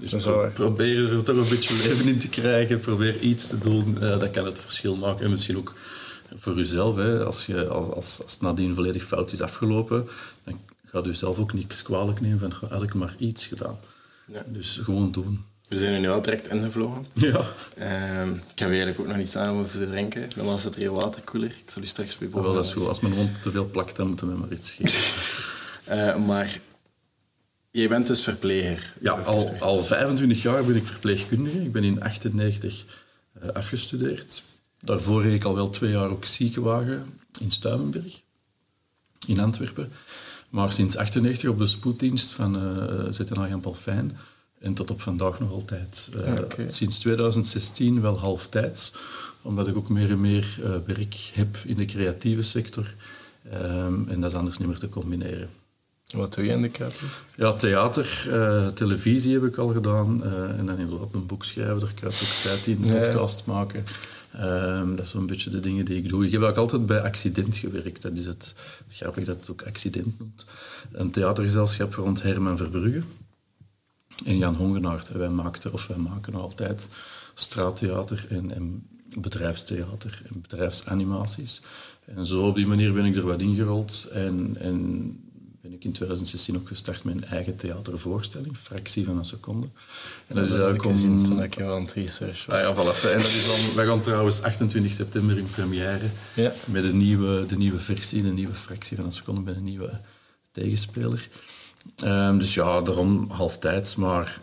Dus 0.08 0.22
pro- 0.22 0.50
probeer 0.54 1.12
er 1.12 1.22
toch 1.22 1.36
een 1.36 1.48
beetje 1.48 1.74
leven 1.88 2.08
in 2.08 2.18
te 2.18 2.28
krijgen, 2.28 2.80
probeer 2.80 3.18
iets 3.20 3.46
te 3.46 3.58
doen, 3.58 4.02
eh, 4.02 4.18
dat 4.20 4.30
kan 4.30 4.44
het 4.44 4.58
verschil 4.58 4.96
maken. 4.96 5.24
En 5.24 5.30
misschien 5.30 5.56
ook 5.56 5.74
voor 6.36 6.56
jezelf, 6.56 6.96
hè, 6.96 7.24
als, 7.24 7.46
je, 7.46 7.68
als, 7.68 7.88
als, 7.88 8.20
als 8.22 8.32
het 8.32 8.40
nadien 8.40 8.74
volledig 8.74 9.04
fout 9.04 9.32
is 9.32 9.40
afgelopen, 9.40 10.08
dan 10.44 10.60
gaat 10.92 11.06
u 11.06 11.14
zelf 11.14 11.38
ook 11.38 11.52
niks 11.52 11.82
kwalijk 11.82 12.20
nemen 12.20 12.38
van, 12.38 12.54
"Goh, 12.54 12.70
had 12.70 12.82
ik 12.82 12.94
maar 12.94 13.14
iets 13.18 13.46
gedaan. 13.46 13.78
Ja. 14.26 14.44
Dus 14.46 14.80
gewoon 14.82 15.12
doen. 15.12 15.44
We 15.68 15.78
zijn 15.78 15.94
er 15.94 16.00
nu 16.00 16.08
al 16.08 16.22
direct 16.22 16.48
ingevlogen. 16.48 17.06
Ja. 17.14 17.44
Ehm, 17.76 18.28
ik 18.28 18.58
heb 18.58 18.68
eigenlijk 18.68 19.00
ook 19.00 19.06
nog 19.06 19.16
niets 19.16 19.36
aan 19.36 19.56
om 19.56 19.66
te 19.66 19.88
drinken. 19.90 20.28
Normaal 20.36 20.58
staat 20.58 20.74
er 20.74 20.80
hier 20.80 20.92
waterkoeler. 20.92 21.48
Ik 21.48 21.70
zal 21.70 21.82
u 21.82 21.86
straks 21.86 22.18
weer 22.18 22.30
Wel, 22.30 22.52
dat 22.52 22.66
is 22.66 22.72
goed. 22.72 22.86
Als 22.86 23.00
mijn 23.00 23.14
hond 23.14 23.42
te 23.42 23.50
veel 23.50 23.66
plakt, 23.66 23.96
dan 23.96 24.06
moeten 24.06 24.32
we 24.32 24.38
maar 24.38 24.52
iets 24.52 24.70
geven. 24.72 25.00
Eh, 25.84 26.16
maar 26.26 26.60
jij 27.70 27.88
bent 27.88 28.06
dus 28.06 28.22
verpleger. 28.22 28.94
Ja, 29.00 29.12
al, 29.12 29.50
al 29.60 29.78
25 29.78 30.42
jaar 30.42 30.64
ben 30.64 30.76
ik 30.76 30.86
verpleegkundige. 30.86 31.62
Ik 31.62 31.72
ben 31.72 31.84
in 31.84 32.02
98 32.02 32.84
eh, 33.32 33.48
afgestudeerd. 33.48 34.42
Daarvoor 34.80 35.22
reed 35.22 35.34
ik 35.34 35.44
al 35.44 35.54
wel 35.54 35.70
twee 35.70 35.90
jaar 35.90 36.08
ook 36.08 36.24
ziekenwagen 36.24 37.18
in 37.40 37.50
Stuivenberg, 37.50 38.20
in 39.26 39.40
Antwerpen. 39.40 39.92
Maar 40.52 40.72
sinds 40.72 40.96
98 40.96 41.48
op 41.50 41.58
de 41.58 41.66
spoeddienst 41.66 42.32
van 42.32 42.56
eh 42.56 43.10
ZNA 43.10 43.48
Jan 43.48 43.60
Palfijn. 43.60 44.16
En 44.60 44.74
tot 44.74 44.90
op 44.90 45.00
vandaag 45.02 45.40
nog 45.40 45.50
altijd. 45.50 46.08
Eh, 46.24 46.32
oké. 46.32 46.70
Sinds 46.70 46.98
2016 46.98 48.00
wel 48.00 48.18
halftijds. 48.18 48.92
Omdat 49.42 49.68
ik 49.68 49.76
ook 49.76 49.88
meer 49.88 50.10
en 50.10 50.20
meer 50.20 50.58
eh, 50.62 50.70
werk 50.86 51.30
heb 51.34 51.56
in 51.64 51.76
de 51.76 51.84
creatieve 51.84 52.42
sector. 52.42 52.94
Ehm, 53.50 54.08
en 54.08 54.20
dat 54.20 54.30
is 54.30 54.36
anders 54.36 54.58
niet 54.58 54.68
meer 54.68 54.78
te 54.78 54.88
combineren. 54.88 55.48
Wat 56.10 56.34
doe 56.34 56.44
je 56.44 56.50
in 56.50 56.62
de 56.62 56.70
campus? 56.70 57.22
Ja, 57.36 57.52
theater, 57.52 58.26
eh, 58.30 58.66
televisie 58.66 59.32
heb 59.32 59.44
ik 59.44 59.56
al 59.56 59.68
gedaan. 59.68 60.24
en 60.58 60.66
dan 60.66 60.78
inderdaad 60.78 61.12
een 61.12 61.26
boek 61.26 61.44
schrijven, 61.44 61.80
daar 61.80 61.92
kruipt 61.94 62.22
ook 62.22 62.42
tijd 62.52 62.66
in, 62.66 62.84
Ja. 62.84 62.92
podcast 63.00 63.46
maken. 63.46 63.84
Ehm, 64.32 64.94
dat 64.94 65.06
zijn 65.06 65.22
een 65.22 65.28
beetje 65.28 65.50
de 65.50 65.60
dingen 65.60 65.84
die 65.84 65.96
ik 65.96 66.08
doe. 66.08 66.26
Ik 66.26 66.32
heb 66.32 66.42
ook 66.42 66.56
altijd 66.56 66.86
bij 66.86 67.00
Accident 67.00 67.56
gewerkt. 67.56 68.02
Dat 68.02 68.12
is 68.12 68.26
het 68.26 68.54
grappig 68.88 69.24
dat 69.24 69.40
het 69.40 69.50
ook 69.50 69.62
Accident 69.62 70.18
noemt. 70.18 70.44
Een 70.92 71.10
theatergezelschap 71.10 71.94
rond 71.94 72.22
Herman 72.22 72.56
Verbrugge 72.56 73.02
en 74.24 74.38
Jan 74.38 74.54
Hongenaert. 74.54 75.08
En 75.08 75.18
wij 75.18 75.28
maakten, 75.28 75.72
of 75.72 75.86
wij 75.86 75.96
maken 75.96 76.32
nog 76.32 76.42
altijd, 76.42 76.88
straattheater 77.34 78.26
en, 78.28 78.54
en 78.54 78.86
bedrijfstheater 79.18 80.22
en 80.28 80.40
bedrijfsanimaties. 80.40 81.62
En 82.04 82.26
zo 82.26 82.46
op 82.46 82.54
die 82.54 82.66
manier 82.66 82.92
ben 82.92 83.04
ik 83.04 83.16
er 83.16 83.26
wat 83.26 83.40
ingerold. 83.40 84.08
En, 84.12 84.56
en 84.60 85.31
ben 85.72 85.80
ik 85.80 85.86
in 85.86 85.92
2016 85.92 86.56
ook 86.56 86.68
gestart 86.68 87.04
met 87.04 87.14
een 87.14 87.24
eigen 87.24 87.56
theatervoorstelling, 87.56 88.56
Fractie 88.56 89.04
van 89.04 89.18
een 89.18 89.24
Seconde. 89.24 89.66
En 90.26 90.34
dat 90.34 90.44
is 90.44 90.50
heb 90.50 90.58
ik 90.58 90.64
eigenlijk 90.64 90.94
gezien 90.94 91.10
om... 91.10 91.22
toen 91.22 91.42
ik 91.42 91.54
hier 91.54 91.66
aan 91.70 91.82
het 91.82 91.92
research 91.92 92.46
was. 92.46 92.56
Ah 92.56 92.62
ja, 92.62 92.74
voilà. 92.74 93.10
En 93.12 93.18
dat 93.18 93.26
is 93.26 93.46
dan, 93.46 93.74
wij 93.74 93.86
gaan 93.86 94.00
trouwens 94.00 94.42
28 94.42 94.92
september 94.92 95.38
in 95.38 95.50
première 95.50 96.06
Ja. 96.34 96.52
met 96.64 96.82
de 96.82 96.92
nieuwe, 96.92 97.46
de 97.46 97.56
nieuwe 97.56 97.78
versie, 97.78 98.22
de 98.22 98.32
nieuwe 98.32 98.54
fractie 98.54 98.96
van 98.96 99.06
een 99.06 99.12
seconde 99.12 99.40
met 99.40 99.56
een 99.56 99.64
nieuwe 99.64 100.00
tegenspeler. 100.50 101.28
Ehm, 101.96 102.38
dus 102.38 102.54
ja, 102.54 102.80
daarom 102.80 103.30
halftijds, 103.30 103.96
maar... 103.96 104.40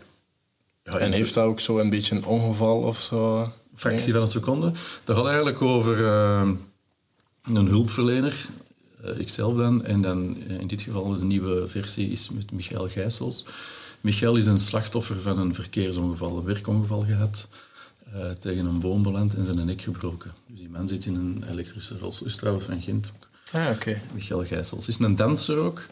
Ja, 0.84 0.98
En 0.98 1.12
heeft 1.12 1.34
dat 1.34 1.44
ook 1.44 1.60
zo 1.60 1.78
een 1.78 1.90
beetje 1.90 2.16
een 2.16 2.24
ongeval 2.24 2.78
of 2.80 3.00
zo? 3.00 3.52
fractie 3.74 4.12
van 4.12 4.22
een 4.22 4.28
seconde. 4.28 4.72
Dat 5.04 5.16
gaat 5.16 5.26
eigenlijk 5.26 5.62
over 5.62 6.06
ehm, 6.06 6.54
een 7.44 7.66
hulpverlener, 7.66 8.46
ikzelf 9.18 9.56
dan, 9.56 9.84
en 9.84 10.02
dan 10.02 10.36
eh, 10.48 10.58
in 10.58 10.66
dit 10.66 10.82
geval 10.82 11.16
de 11.16 11.24
nieuwe 11.24 11.68
versie 11.68 12.10
is 12.10 12.28
met 12.30 12.52
Michael 12.52 12.88
Gijsels. 12.88 13.44
Michael 14.00 14.36
is 14.36 14.46
een 14.46 14.60
slachtoffer 14.60 15.20
van 15.20 15.38
een 15.38 15.54
verkeersongeval, 15.54 16.36
een 16.36 16.44
werkongeval 16.44 17.00
gehad, 17.00 17.48
eh, 18.12 18.30
tegen 18.30 18.66
een 18.66 18.80
boom 18.80 19.02
beland 19.02 19.34
en 19.34 19.44
zijn 19.44 19.66
nek 19.66 19.82
gebroken. 19.82 20.32
Dus 20.46 20.58
die 20.58 20.68
man 20.68 20.88
zit 20.88 21.04
in 21.04 21.14
een 21.14 21.44
elektrische 21.50 21.98
rolstoel, 21.98 22.60
van 22.60 22.82
Gent 22.82 23.12
ook. 23.14 23.28
Ah, 23.52 23.70
oké. 23.70 24.00
Michael 24.14 24.44
Gijsels. 24.44 24.88
Is 24.88 24.98
een 24.98 25.16
danser 25.16 25.56
ook. 25.56 25.82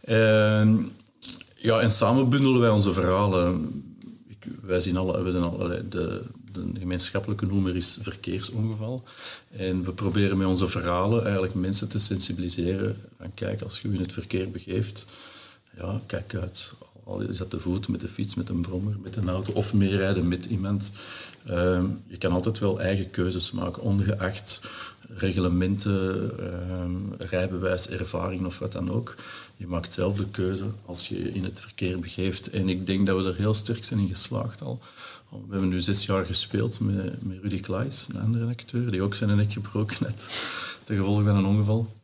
En, 0.00 0.90
ja, 1.54 1.80
en 1.80 1.90
samen 1.90 2.28
bundelen 2.28 2.60
wij 2.60 2.70
onze 2.70 2.92
verhalen. 2.92 3.72
Ik, 4.28 4.50
wij 4.62 4.80
zien 4.80 4.96
alle, 4.96 5.22
wij 5.22 5.32
zijn 5.32 5.42
alle, 5.42 5.88
de, 5.88 6.22
de 6.72 6.80
gemeenschappelijke 6.80 7.46
noemer 7.46 7.76
is 7.76 7.98
verkeersongeval. 8.00 9.04
En 9.50 9.84
we 9.84 9.92
proberen 9.92 10.38
met 10.38 10.46
onze 10.46 10.68
verhalen 10.68 11.24
eigenlijk 11.24 11.54
mensen 11.54 11.88
te 11.88 11.98
sensibiliseren. 11.98 12.96
Van 13.18 13.34
kijk, 13.34 13.62
als 13.62 13.80
je 13.80 13.88
je 13.88 13.94
in 13.94 14.00
het 14.00 14.12
verkeer 14.12 14.50
begeeft, 14.50 15.04
ja, 15.76 16.00
kijk 16.06 16.34
uit. 16.34 16.72
Al 17.04 17.20
is 17.20 17.36
dat 17.36 17.50
te 17.50 17.60
voet, 17.60 17.88
met 17.88 18.00
de 18.00 18.08
fiets, 18.08 18.34
met 18.34 18.48
een 18.48 18.60
brommer, 18.60 18.96
met 19.02 19.16
een 19.16 19.28
auto 19.28 19.52
of 19.52 19.74
meerijden 19.74 20.28
met 20.28 20.44
iemand. 20.44 20.92
Ehm, 21.44 21.84
je 22.06 22.18
kan 22.18 22.32
altijd 22.32 22.58
wel 22.58 22.80
eigen 22.80 23.10
keuzes 23.10 23.50
maken, 23.50 23.82
ongeacht 23.82 24.60
reglementen, 25.08 26.30
ehm, 26.38 27.28
rijbewijs, 27.28 27.88
ervaring 27.88 28.46
of 28.46 28.58
wat 28.58 28.72
dan 28.72 28.90
ook. 28.90 29.14
Je 29.56 29.66
maakt 29.66 29.92
zelf 29.92 30.16
de 30.16 30.28
keuze 30.30 30.64
als 30.84 31.08
je 31.08 31.22
je 31.22 31.32
in 31.32 31.44
het 31.44 31.60
verkeer 31.60 31.98
begeeft. 31.98 32.50
En 32.50 32.68
ik 32.68 32.86
denk 32.86 33.06
dat 33.06 33.22
we 33.22 33.28
er 33.28 33.36
heel 33.36 33.54
sterk 33.54 33.84
zijn 33.84 34.00
in 34.00 34.08
geslaagd 34.08 34.62
al. 34.62 34.80
We 35.30 35.52
hebben 35.52 35.68
nu 35.68 35.80
zes 35.80 36.06
jaar 36.06 36.24
gespeeld 36.24 36.80
met, 36.80 37.22
met 37.22 37.38
Rudy 37.42 37.60
Klaes, 37.60 38.06
een 38.12 38.20
andere 38.20 38.46
acteur, 38.46 38.90
die 38.90 39.02
ook 39.02 39.14
zijn 39.14 39.36
nek 39.36 39.52
gebroken 39.52 40.06
had 40.06 40.28
ten 40.84 40.96
gevolge 40.96 41.24
van 41.24 41.36
een 41.36 41.44
ongeval 41.44 41.94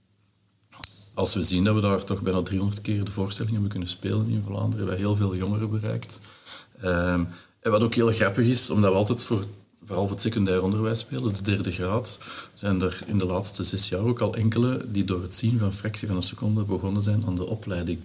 als 1.14 1.35
we 1.35 1.43
zien 1.43 1.64
dat 1.64 1.75
we 1.75 1.81
daar 1.81 2.05
toch 2.05 2.23
bijna 2.23 2.43
300 2.43 2.81
keer 2.81 3.05
de 3.05 3.11
voorstelling 3.11 3.52
hebben 3.52 3.71
kunnen 3.71 3.88
spelen 3.88 4.29
in 4.29 4.43
Vlaanderen, 4.47 4.79
hebben 4.79 4.95
we 4.95 5.00
heel 5.00 5.17
veel 5.17 5.37
jongeren 5.37 5.71
bereikt. 5.71 6.21
Ehm, 6.81 7.25
en 7.61 7.71
wat 7.71 7.83
ook 7.83 7.95
heel 7.95 8.12
grappig 8.12 8.47
is, 8.47 8.71
omdat 8.71 8.91
we 8.91 8.97
altijd 8.97 9.25
voor, 9.25 9.45
vooral 9.85 10.02
voor 10.02 10.12
het 10.12 10.21
secundair 10.21 10.62
onderwijs 10.62 10.99
spelen, 10.99 11.33
de 11.33 11.43
derde 11.43 11.73
graad, 11.73 12.19
zijn 12.55 12.83
er 12.83 13.02
in 13.07 13.19
de 13.19 13.26
laatste 13.26 13.64
zes 13.64 13.88
jaar 13.88 14.00
ook 14.00 14.21
al 14.21 14.35
enkele 14.35 14.87
die 14.88 15.05
door 15.05 15.23
het 15.23 15.35
zien 15.35 15.59
van 15.59 15.73
fractie 15.73 16.09
van 16.09 16.17
een 16.17 16.23
seconde 16.23 16.62
begonnen 16.62 17.02
zijn 17.02 17.25
aan 17.26 17.37
de 17.37 17.47
opleiding 17.47 18.00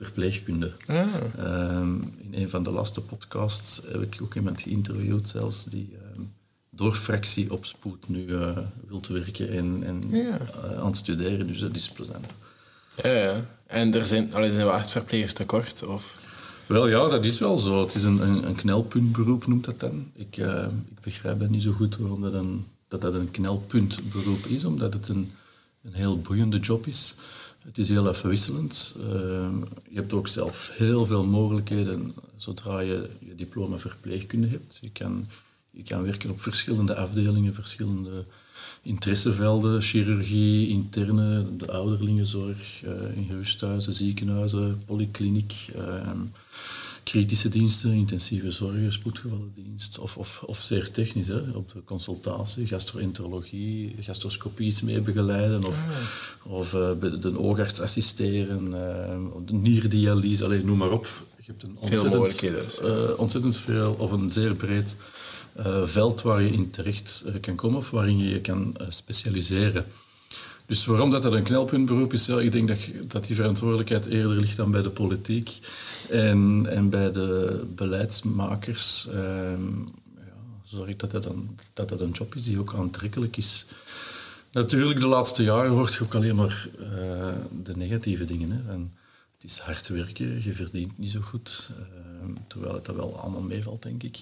verpleegkunde. 0.00 0.72
Ehm, 0.86 1.94
in 2.20 2.30
een 2.32 2.50
van 2.50 2.62
de 2.62 2.70
laatste 2.70 3.00
podcasts 3.00 3.80
heb 3.92 4.02
ik 4.02 4.18
ook 4.22 4.34
iemand 4.34 4.60
geïnterviewd 4.60 5.28
zelfs 5.28 5.64
die 5.64 5.88
ehm, 6.12 6.22
door 6.70 6.94
fractie 6.94 7.52
op 7.52 7.64
spoed 7.64 8.08
nu 8.08 8.34
eh 8.34 8.58
wil 8.86 9.00
te 9.00 9.12
werken 9.12 9.50
en, 9.50 9.82
en 9.84 10.02
Ja. 10.10 10.38
eh, 10.38 10.78
aan 10.78 10.86
het 10.86 10.96
studeren, 10.96 11.46
dus 11.46 11.58
dat 11.58 11.76
is 11.76 11.88
plezant. 11.88 12.26
Ja, 13.02 13.10
ja. 13.12 13.44
En 13.66 13.94
er 13.94 14.04
zijn, 14.06 14.34
allee, 14.34 14.52
zijn 14.52 14.86
verplegers 14.86 15.32
tekort? 15.32 15.86
Of? 15.86 16.18
Wel 16.66 16.88
ja, 16.88 17.08
dat 17.08 17.24
is 17.24 17.38
wel 17.38 17.56
zo. 17.56 17.80
Het 17.80 17.94
is 17.94 18.04
een, 18.04 18.22
een, 18.22 18.46
een 18.46 18.54
knelpuntberoep, 18.54 19.46
noemt 19.46 19.64
dat 19.64 19.80
dan. 19.80 20.10
Ik, 20.14 20.36
eh, 20.36 20.66
ik 20.90 21.00
begrijp 21.00 21.40
dat 21.40 21.48
niet 21.50 21.62
zo 21.62 21.72
goed 21.72 21.96
waarom 21.96 22.22
dat 22.22 22.32
een, 22.34 22.64
dat, 22.88 23.00
dat 23.00 23.14
een 23.14 23.30
knelpuntberoep 23.30 24.44
is, 24.46 24.64
omdat 24.64 24.92
het 24.92 25.08
een, 25.08 25.32
een 25.82 25.92
heel 25.94 26.20
boeiende 26.20 26.58
job 26.58 26.86
is. 26.86 27.14
Het 27.64 27.78
is 27.78 27.88
heel 27.88 28.08
afwisselend. 28.08 28.94
Uh, 28.98 29.04
je 29.88 29.94
hebt 29.94 30.12
ook 30.12 30.28
zelf 30.28 30.70
heel 30.76 31.06
veel 31.06 31.24
mogelijkheden 31.24 32.14
zodra 32.36 32.80
je 32.80 33.08
je 33.18 33.34
diploma 33.34 33.78
verpleegkunde 33.78 34.46
hebt. 34.48 34.78
Je 34.80 34.90
kan, 34.90 35.26
je 35.70 35.82
kan 35.82 36.02
werken 36.02 36.30
op 36.30 36.42
verschillende 36.42 36.94
afdelingen, 36.94 37.54
verschillende 37.54 38.24
interessevelden, 38.82 39.82
chirurgie, 39.82 40.68
interne, 40.68 41.56
de 41.56 41.72
ouderlingenzorg, 41.72 42.82
uh, 42.84 43.16
in 43.16 43.26
gerusthuizen, 43.28 43.92
ziekenhuizen, 43.92 44.82
polykliniek, 44.86 45.70
uh, 45.76 46.10
kritische 47.10 47.48
diensten, 47.48 47.92
intensieve 47.92 48.50
zorg, 48.50 48.92
spoedgevallendienst, 48.92 49.98
of, 49.98 50.16
of, 50.16 50.42
of 50.46 50.60
zeer 50.60 50.90
technisch, 50.90 51.28
hè, 51.28 51.40
op 51.54 51.72
de 51.72 51.84
consultatie, 51.84 52.66
gastroenterologie, 52.66 53.94
gastroscopies 54.00 54.82
mee 54.82 55.00
begeleiden, 55.00 55.64
of, 55.64 55.76
ah. 55.76 56.52
of 56.52 56.72
uh, 56.72 56.90
de 57.20 57.38
oogarts 57.38 57.80
assisteren, 57.80 58.70
de 59.46 59.52
nierdialyse, 59.52 60.44
alleen 60.44 60.66
noem 60.66 60.78
maar 60.78 60.90
op. 60.90 61.06
Je 61.36 61.44
hebt 61.46 61.62
een 61.62 61.76
ontzettend, 61.80 63.18
ontzettend 63.18 63.56
veel, 63.56 63.96
of 63.98 64.10
een 64.10 64.30
zeer 64.30 64.54
breed 64.54 64.96
uh, 65.58 65.86
veld 65.86 66.22
waar 66.22 66.42
je 66.42 66.50
in 66.50 66.70
terecht 66.70 67.24
uh, 67.26 67.34
kan 67.40 67.54
komen 67.54 67.78
of 67.78 67.90
waarin 67.90 68.18
je 68.18 68.28
je 68.28 68.40
kan 68.40 68.74
uh, 68.80 68.86
specialiseren. 68.88 69.86
Dus 70.70 70.84
waarom 70.84 71.10
dat, 71.10 71.22
dat 71.22 71.34
een 71.34 71.42
knelpuntberoep 71.42 72.12
is, 72.12 72.28
ik 72.28 72.52
denk 72.52 72.68
dat, 72.68 72.78
dat 73.02 73.26
die 73.26 73.36
verantwoordelijkheid 73.36 74.06
eerder 74.06 74.36
ligt 74.36 74.56
dan 74.56 74.70
bij 74.70 74.82
de 74.82 74.90
politiek 74.90 75.58
en, 76.08 76.66
en 76.68 76.88
bij 76.88 77.12
de 77.12 77.62
beleidsmakers. 77.74 79.08
Ehm, 79.08 79.78
ja, 80.16 80.32
zorg 80.64 80.96
dat 80.96 81.10
dat, 81.10 81.22
dan, 81.22 81.58
dat 81.72 81.88
dat 81.88 82.00
een 82.00 82.10
job 82.10 82.34
is 82.34 82.44
die 82.44 82.58
ook 82.58 82.74
aantrekkelijk 82.74 83.36
is. 83.36 83.66
Natuurlijk, 84.52 85.00
de 85.00 85.06
laatste 85.06 85.42
jaren 85.42 85.70
hoort 85.70 85.94
je 85.94 86.02
ook 86.02 86.14
alleen 86.14 86.36
maar 86.36 86.68
de 87.62 87.76
negatieve 87.76 88.24
dingen. 88.24 88.50
Hè. 88.50 88.72
En 88.72 88.92
het 89.34 89.50
is 89.50 89.58
hard 89.58 89.88
werken, 89.88 90.42
je 90.42 90.52
verdient 90.52 90.98
niet 90.98 91.10
zo 91.10 91.20
goed, 91.20 91.70
ehm, 91.70 92.32
terwijl 92.46 92.74
het 92.74 92.84
dat 92.84 92.96
wel 92.96 93.18
allemaal 93.18 93.42
meevalt, 93.42 93.82
denk 93.82 94.02
ik. 94.02 94.20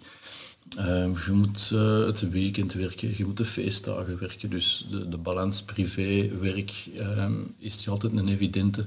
Ehm, 0.76 1.10
je 1.26 1.32
moet 1.32 1.70
uh, 1.74 2.06
het 2.06 2.30
weekend 2.30 2.72
werken, 2.72 3.14
je 3.16 3.24
moet 3.24 3.36
de 3.36 3.44
feestdagen 3.44 4.18
werken. 4.18 4.50
Dus 4.50 4.86
de, 4.90 5.08
de 5.08 5.16
balans 5.16 5.62
privé-werk 5.62 6.88
ehm, 6.96 7.32
is 7.58 7.76
niet 7.76 7.88
altijd 7.88 8.12
een 8.12 8.28
evidente. 8.28 8.84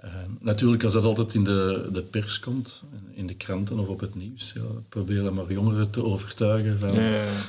Ehm, 0.00 0.30
natuurlijk, 0.40 0.84
als 0.84 0.92
dat 0.92 1.04
altijd 1.04 1.34
in 1.34 1.44
de, 1.44 1.88
de 1.92 2.02
pers 2.02 2.40
komt, 2.40 2.82
in 3.14 3.26
de 3.26 3.34
kranten 3.34 3.78
of 3.78 3.86
op 3.86 4.00
het 4.00 4.14
nieuws, 4.14 4.52
ja, 4.54 4.62
proberen 4.88 5.34
maar 5.34 5.52
jongeren 5.52 5.90
te 5.90 6.04
overtuigen 6.04 6.78
van 6.78 6.98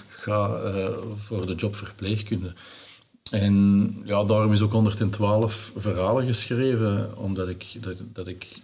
ga 0.07 0.62
uh, 0.63 0.88
voor 1.17 1.46
de 1.46 1.55
job 1.55 1.75
verpleegkunde. 1.75 2.53
En 3.31 3.96
ja, 4.05 4.24
daarom 4.24 4.53
is 4.53 4.62
ook 4.62 4.72
112 4.72 5.72
verhalen 5.75 6.25
geschreven, 6.25 7.17
omdat 7.17 7.48
ik, 7.50 7.75
dat, 7.79 7.96
dat 8.13 8.27
ik 8.27 8.60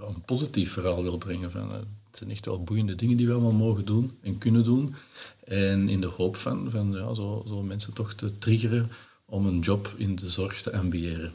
een 0.00 0.22
positief 0.24 0.72
verhaal 0.72 1.02
wil 1.02 1.18
brengen. 1.18 1.50
Van, 1.50 1.70
het 2.12 2.20
zijn 2.20 2.30
echt 2.30 2.46
wel 2.46 2.62
boeiende 2.62 2.94
dingen 2.94 3.16
die 3.16 3.26
we 3.26 3.32
allemaal 3.32 3.52
mogen 3.52 3.84
doen 3.84 4.18
en 4.22 4.38
kunnen 4.38 4.64
doen. 4.64 4.94
En 5.44 5.88
in 5.88 6.00
de 6.00 6.06
hoop 6.06 6.36
van, 6.36 6.70
van 6.70 6.92
ja, 6.92 7.14
zo, 7.14 7.44
zo 7.48 7.62
mensen 7.62 7.92
toch 7.92 8.12
te 8.14 8.38
triggeren 8.38 8.90
om 9.24 9.46
een 9.46 9.60
job 9.60 9.94
in 9.96 10.16
de 10.16 10.28
zorg 10.28 10.62
te 10.62 10.72
ambiëren. 10.72 11.32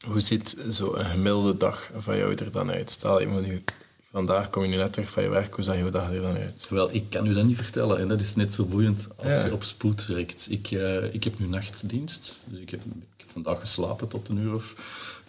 Hoe 0.00 0.20
ziet 0.20 0.56
zo'n 0.68 0.94
gemiddelde 0.94 1.56
dag 1.56 1.90
van 1.96 2.16
jou 2.16 2.34
er 2.34 2.50
dan 2.50 2.70
uit? 2.70 2.90
Stel, 2.90 3.20
je 3.20 3.26
moet 3.26 3.46
nu, 3.46 3.64
vandaag 4.10 4.50
kom 4.50 4.62
je 4.62 4.68
nu 4.68 4.76
net 4.76 4.92
terug 4.92 5.10
van 5.10 5.22
je 5.22 5.28
werk, 5.28 5.54
hoe 5.54 5.64
zag 5.64 5.76
je 5.76 5.90
dag 5.90 6.12
er 6.12 6.22
dan 6.22 6.36
uit? 6.36 6.66
Wel, 6.68 6.94
ik 6.94 7.10
kan 7.10 7.26
u 7.26 7.34
dat 7.34 7.44
niet 7.44 7.56
vertellen 7.56 7.98
en 7.98 8.08
dat 8.08 8.20
is 8.20 8.34
net 8.34 8.54
zo 8.54 8.64
boeiend 8.64 9.08
als 9.16 9.42
je 9.42 9.52
op 9.52 9.62
spoed 9.62 10.06
werkt. 10.06 10.46
Ik, 10.50 10.70
uh, 10.70 11.14
ik 11.14 11.24
heb 11.24 11.38
nu 11.38 11.46
nachtdienst, 11.46 12.42
dus 12.46 12.58
ik 12.58 12.70
heb, 12.70 12.80
ik 12.84 13.16
heb 13.16 13.30
vandaag 13.30 13.60
geslapen 13.60 14.08
tot 14.08 14.28
een 14.28 14.38
uur 14.38 14.54
of 14.54 14.74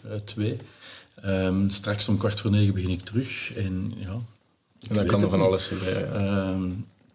uh, 0.05 0.13
twee. 0.13 0.57
Um, 1.25 1.69
straks 1.69 2.07
om 2.07 2.17
kwart 2.17 2.39
voor 2.39 2.51
negen 2.51 2.73
begin 2.73 2.89
ik 2.89 3.01
terug 3.01 3.53
en 3.53 3.93
ja, 3.97 4.19
en 4.89 4.95
dan 4.95 5.05
kan 5.05 5.21
er 5.21 5.29
van 5.29 5.41
alles 5.41 5.67
gebeuren. 5.67 6.13
Ehm, 6.13 6.69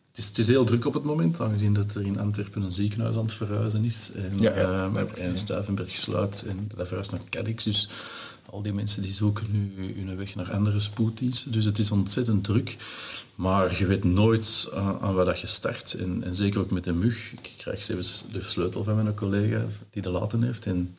het, 0.09 0.19
is, 0.19 0.27
het 0.27 0.39
is 0.39 0.47
heel 0.47 0.65
druk 0.65 0.85
op 0.85 0.95
het 0.95 1.03
moment, 1.03 1.41
aangezien 1.41 1.75
dat 1.75 1.95
er 1.95 2.07
in 2.07 2.21
Antwerpen 2.21 2.63
een 2.63 2.73
ziekenhuis 2.73 3.17
aan 3.17 3.23
het 3.23 3.33
verhuizen 3.33 3.85
is. 3.85 4.11
En, 4.15 4.41
ja, 4.41 4.57
ja, 4.57 4.85
um, 4.85 4.97
en 4.97 5.39
Stuivenberg 5.39 5.95
sluit 5.95 6.45
en 6.47 6.71
dat 6.75 6.87
verhuist 6.87 7.11
naar 7.11 7.21
Cadix. 7.31 7.65
Dus 7.65 7.89
al 8.51 8.63
die 8.63 8.73
mensen 8.73 9.03
die 9.03 9.13
zoeken 9.13 9.47
nu 9.51 9.95
hun 9.97 10.17
weg 10.17 10.35
naar 10.35 10.53
andere 10.53 10.81
spoeddiensten. 10.81 11.53
Dus 11.53 11.65
het 11.65 11.79
is 11.79 11.91
ontzettend 11.91 12.45
druk. 12.45 12.77
Maar 13.35 13.79
je 13.79 13.87
weet 13.87 14.05
nooit 14.05 14.69
aan, 14.75 15.01
aan 15.01 15.15
wat 15.15 15.41
je 15.41 15.47
start. 15.47 15.95
En, 15.95 16.23
en, 16.25 16.35
zeker 16.35 16.61
ook 16.61 16.71
met 16.71 16.85
de 16.85 16.93
mug. 16.93 17.33
Ik 17.33 17.51
krijg 17.57 17.83
zelfs 17.83 18.25
de 18.33 18.43
sleutel 18.43 18.85
van 18.85 19.03
mijn 19.03 19.15
collega 19.15 19.65
die 19.91 20.03
de 20.03 20.11
laten 20.11 20.43
heeft. 20.43 20.67
En 20.67 20.97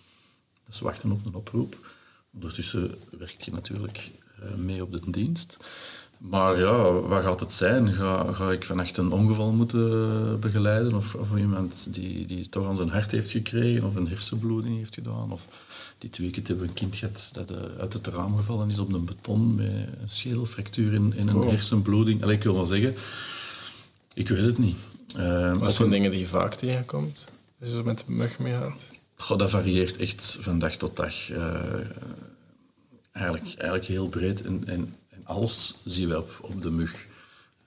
dat 0.66 0.74
is 0.74 0.80
wachten 0.80 1.12
op 1.12 1.26
een 1.26 1.36
oproep. 1.36 1.96
Ondertussen 2.34 2.96
werkt 3.18 3.46
je 3.46 3.52
natuurlijk 3.52 4.12
uh, 4.44 4.56
mee 4.56 4.84
op 4.84 4.92
de 4.92 5.02
dienst. 5.06 5.58
Maar 6.18 6.60
ja, 6.60 6.92
wat 6.92 7.24
gaat 7.24 7.40
het 7.40 7.54
zijn? 7.54 7.94
Ga, 7.94 8.34
ga 8.34 8.52
ik 8.52 8.66
vannacht 8.66 8.98
een 8.98 9.12
ongeval 9.12 9.52
moeten 9.52 10.40
begeleiden? 10.40 10.94
Of, 10.94 11.16
of 11.16 11.38
iemand 11.38 11.94
die, 11.94 12.26
die 12.26 12.50
toch 12.50 12.68
aan 12.68 12.76
zijn 12.76 12.90
hart 12.90 13.12
heeft 13.12 13.32
gekregen? 13.32 13.88
Of 13.88 13.96
een 13.96 14.08
hersenbloeding 14.08 14.78
heeft 14.78 14.94
gedaan? 14.94 15.32
Of 15.32 15.48
dit 15.98 16.18
weekend 16.18 16.48
hebben 16.48 16.66
we 16.66 16.72
een 16.72 16.78
kind 16.78 16.96
gehad 16.96 17.30
dat 17.34 17.52
uh, 17.52 17.58
uit 17.80 17.94
het 17.94 18.08
raam 18.08 18.38
gevallen 18.38 18.70
is 18.70 18.80
op 18.80 18.94
een 18.94 19.06
beton 19.06 19.56
met 19.56 19.68
een 19.68 20.10
schedelfractuur 20.10 20.94
en, 20.94 21.14
een 21.18 21.36
oh. 21.36 21.50
hersenbloeding. 21.50 22.24
Allee, 22.24 22.36
ik 22.36 22.44
wil 22.44 22.54
wel 22.54 22.66
zeggen, 22.66 22.96
ik 24.14 24.30
weet 24.30 24.40
het 24.40 24.58
niet. 24.58 24.78
Uh, 25.18 25.54
Wat 25.54 25.74
zijn 25.74 25.90
dingen 25.90 26.12
die 26.12 26.20
je 26.20 26.28
vaak 26.28 26.54
tegenkomt? 26.54 27.26
Als 27.62 27.70
je 27.70 27.82
met 27.84 27.98
de 27.98 28.04
mug 28.08 28.40
mee? 28.40 28.56
Goh, 29.16 29.38
dat 29.38 29.50
varieert 29.50 29.98
echt 29.98 30.38
van 30.40 30.60
dag 30.60 30.76
tot 30.76 30.96
dag. 30.96 31.30
Uh, 31.30 31.56
eigenlijk, 33.12 33.46
eigenlijk 33.58 33.86
heel 33.86 34.08
breed. 34.08 34.42
En, 34.42 34.64
en 34.66 34.96
alles 35.28 35.76
zien 35.86 36.08
we 36.08 36.24
op, 36.42 36.62
de 36.62 36.72
mug. 36.72 37.06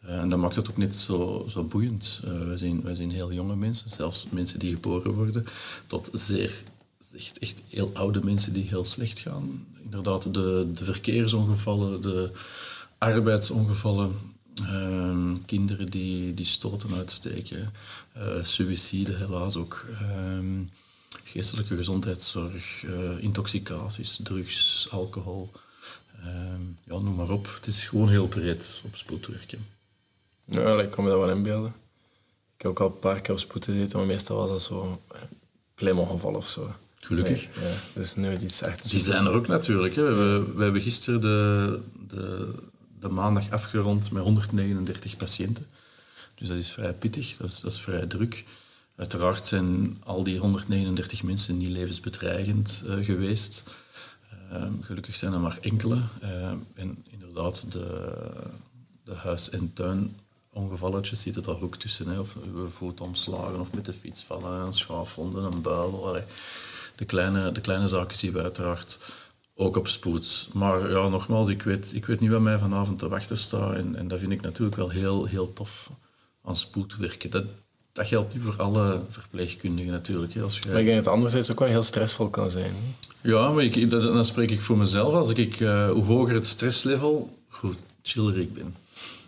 Uh, 0.05 0.19
en 0.19 0.29
dat 0.29 0.39
maakt 0.39 0.55
het 0.55 0.71
ook 0.71 0.77
niet 0.77 0.97
zo, 0.97 1.47
zo 1.49 1.65
boeiend. 1.65 2.21
Uh, 2.25 2.47
wij, 2.47 2.57
zijn, 2.57 2.83
wij 2.83 2.95
zijn 2.95 3.11
heel 3.11 3.33
jonge 3.33 3.57
mensen, 3.57 3.91
zelfs 3.91 4.27
mensen 4.31 4.59
die 4.59 4.71
geboren 4.71 5.13
worden, 5.13 5.45
tot 5.87 6.11
zeer 6.13 6.63
echt, 7.17 7.39
echt 7.39 7.61
heel 7.69 7.91
oude 7.95 8.25
mensen 8.25 8.53
die 8.53 8.65
heel 8.65 8.85
slecht 8.85 9.19
gaan. 9.19 9.67
Inderdaad, 9.83 10.35
de, 10.35 10.71
de 10.75 10.85
verkeersongevallen, 10.85 12.01
de 12.03 12.31
arbeidsongevallen, 12.99 14.15
uh, 14.61 15.35
kinderen 15.47 15.91
die, 15.91 16.35
die 16.35 16.47
stoten 16.47 16.95
uitsteken, 16.95 17.73
suïcide 18.43 19.15
helaas 19.15 19.57
ook, 19.57 19.87
ehm, 20.01 20.63
geestelijke 21.25 21.77
gezondheidszorg, 21.77 22.85
intoxicaties, 23.21 24.19
drugs, 24.23 24.89
alcohol. 24.91 25.51
Ehm, 26.21 26.63
ja, 26.85 26.99
noem 26.99 27.15
maar 27.15 27.31
op. 27.31 27.55
Het 27.55 27.67
is 27.67 27.87
gewoon 27.87 28.09
heel 28.09 28.29
breed 28.29 28.81
op 28.85 28.97
spoedwerken. 28.97 29.67
Ja, 30.45 30.81
ik 30.81 30.91
kan 30.91 31.05
me 31.05 31.11
dat 31.11 31.19
wel 31.19 31.31
inbeelden. 31.31 31.75
Ik 32.57 32.63
heb 32.63 32.71
ook 32.71 32.81
al 32.81 32.87
een 32.87 32.99
paar 32.99 33.21
keer 33.21 33.35
op 33.35 33.41
spoed 33.41 33.65
gezeten, 33.65 33.99
maar 33.99 34.07
meestal 34.07 34.37
was 34.37 34.49
dat 34.49 34.63
zo 34.63 35.03
klimongevall 35.75 36.35
of 36.35 36.49
zo. 36.49 36.75
Gelukkig. 37.01 37.43
ja, 37.43 37.75
dus 37.95 38.15
nooit 38.15 38.43
iets 38.43 38.63
echt... 38.63 38.91
Die 38.91 39.01
zijn 39.01 39.27
er 39.27 39.33
ook 39.33 39.47
natuurlijk. 39.47 39.95
Hè. 39.95 40.03
We, 40.03 40.09
hebben, 40.09 40.57
we 40.57 40.63
hebben 40.63 40.81
gisteren 40.81 41.21
de, 41.21 41.81
de, 42.09 42.55
de 43.01 43.09
maandag 43.09 43.51
afgerond 43.51 44.11
met 44.11 44.23
139 44.23 45.17
patiënten. 45.17 45.67
Dus 46.35 46.49
dat 46.49 46.57
is 46.57 46.71
vrij 46.71 46.93
pittig, 46.93 47.37
dat 47.37 47.51
is, 47.51 47.61
dat 47.61 47.73
is 47.73 47.81
vrij 47.81 48.07
druk. 48.07 48.45
Uiteraard 48.97 49.47
zijn 49.47 49.99
al 50.05 50.23
die 50.23 50.39
139 50.39 51.23
mensen 51.23 51.59
niet 51.59 51.69
levensbedreigend 51.69 52.83
uh, 52.87 53.05
geweest. 53.05 53.63
Ehm, 54.51 54.73
gelukkig 54.81 55.17
zijn 55.17 55.33
er 55.33 55.41
maar 55.41 55.59
enkele. 55.61 55.99
Ehm, 56.21 56.57
en 56.75 57.05
inderdaad, 57.11 57.73
de, 57.73 58.13
de 59.05 59.15
huis- 59.15 59.51
en 59.51 59.73
tuinongevalletjes 59.73 61.21
zitten 61.21 61.43
daar 61.43 61.63
ook 61.63 61.77
tussen. 61.77 62.09
Hè. 62.09 62.19
Of 62.19 62.37
voet 62.69 63.01
omslagen 63.01 63.61
of 63.61 63.73
met 63.73 63.85
de 63.85 63.93
fiets 63.93 64.25
vallen, 64.25 64.67
een 64.67 64.75
schaafwonden, 64.75 65.45
een 65.45 65.63
buil. 65.63 66.17
De 66.97 67.05
kleine, 67.05 67.53
de 67.53 67.61
kleine 67.61 67.87
zaken 67.87 68.17
zien 68.17 68.33
we 68.33 68.43
uiteraard 68.43 68.99
ook 69.55 69.77
op 69.77 69.89
spoed. 69.89 70.49
Maar 70.53 70.91
ja, 70.91 71.09
nogmaals, 71.09 71.49
ik 71.49 71.63
weet, 71.63 71.95
ik 71.95 72.07
weet 72.07 72.21
niet 72.21 72.31
wat 72.31 72.41
mij 72.41 72.59
vanavond 72.59 72.99
te 72.99 73.09
wachten 73.09 73.39
staat. 73.39 73.75
En, 73.75 73.97
en 73.97 74.09
dat 74.09 74.19
vind 74.19 74.33
ik 74.33 74.41
natuurlijk 74.41 74.77
wel 74.77 74.91
heel, 74.91 75.25
heel 75.25 75.53
tof 75.53 75.91
aan 76.45 76.57
spoed 76.57 76.97
werken. 76.97 77.31
Dat, 77.31 77.45
dat 77.93 78.07
geldt 78.07 78.35
niet 78.35 78.43
voor 78.43 78.55
alle 78.57 79.01
verpleegkundigen 79.11 79.93
natuurlijk. 79.93 80.39
Als 80.39 80.59
je... 80.59 80.69
Maar 80.69 80.79
ik 80.79 80.85
denk 80.85 80.97
dat 80.97 81.05
het 81.05 81.15
anderzijds 81.15 81.51
ook 81.51 81.59
wel 81.59 81.69
heel 81.69 81.83
stressvol 81.83 82.29
kan 82.29 82.51
zijn. 82.51 82.75
Ja, 83.21 83.51
maar 83.51 83.65
ik, 83.65 83.91
dat, 83.91 84.03
dan 84.03 84.25
spreek 84.25 84.51
ik 84.51 84.61
voor 84.61 84.79
mezelf. 84.79 85.15
Als 85.15 85.33
ik, 85.33 85.61
uh, 85.61 85.91
hoe 85.91 86.05
hoger 86.05 86.35
het 86.35 86.47
stresslevel, 86.47 87.39
hoe 87.49 87.75
chiller 88.03 88.39
ik 88.39 88.55
ben. 88.55 88.75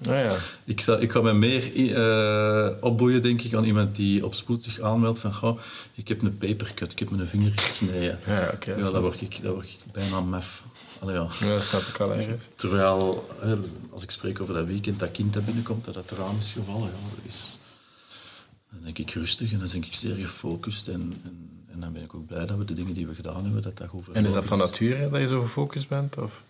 Ah, 0.07 0.09
ja. 0.09 0.37
ik, 0.65 0.81
zal, 0.81 1.01
ik 1.01 1.13
ga 1.13 1.21
me 1.21 1.33
meer 1.33 1.75
uh, 1.75 2.69
opboeien, 2.81 3.23
denk 3.23 3.43
ik, 3.43 3.55
aan 3.55 3.65
iemand 3.65 3.97
die 3.97 4.25
op 4.25 4.35
spoed 4.35 4.63
zich 4.63 4.81
aanmeldt 4.81 5.19
van 5.19 5.35
goh, 5.35 5.59
ik 5.95 6.09
heb 6.09 6.23
een 6.23 6.39
papercut, 6.39 6.93
ik 6.93 6.99
heb 6.99 7.11
mijn 7.11 7.29
vinger 7.29 7.53
gesneden. 7.57 8.19
Ja, 8.27 8.51
okay, 8.55 8.79
ja, 8.79 8.91
dan 8.91 9.03
word, 9.03 9.21
ik, 9.21 9.43
dan 9.43 9.53
word 9.53 9.65
ik 9.65 9.93
bijna 9.93 10.21
mef. 10.21 10.63
Allee, 10.99 11.15
ja. 11.15 11.29
ja, 11.41 11.47
dat 11.47 11.63
snap 11.63 11.81
ik 11.81 12.01
al 12.01 12.15
ergens. 12.15 12.45
Terwijl, 12.55 13.29
als 13.93 14.03
ik 14.03 14.11
spreek 14.11 14.41
over 14.41 14.55
dat 14.55 14.67
weekend, 14.67 14.99
dat 14.99 15.11
kind 15.11 15.33
dat 15.33 15.45
binnenkomt, 15.45 15.85
dat 15.85 15.95
het 15.95 16.11
raam 16.11 16.37
is 16.39 16.51
gevallen, 16.51 16.91
ja, 16.91 17.29
is 17.29 17.59
dan 18.73 18.81
denk 18.83 18.99
ik 18.99 19.11
rustig 19.11 19.53
en 19.53 19.59
dan 19.59 19.69
denk 19.69 19.85
ik 19.87 19.95
zeer 19.95 20.15
gefocust 20.15 20.89
en, 20.89 21.15
en, 21.25 21.51
en 21.73 21.81
dan 21.81 21.93
ben 21.93 22.03
ik 22.03 22.15
ook 22.15 22.27
blij 22.27 22.47
dat 22.47 22.59
we 22.59 22.65
de 22.65 22.75
dingen 22.75 22.95
die 22.95 23.07
we 23.07 23.15
gedaan 23.15 23.43
hebben, 23.45 23.63
dat 23.63 23.79
dat 23.79 23.89
goed 23.89 24.09
En 24.13 24.25
is 24.27 24.33
dat 24.33 24.45
van 24.45 24.59
nature 24.59 25.11
dat 25.11 25.21
je 25.21 25.27
zo 25.27 25.43
gefocust 25.43 25.89
bent? 25.89 26.19
Of? 26.19 26.43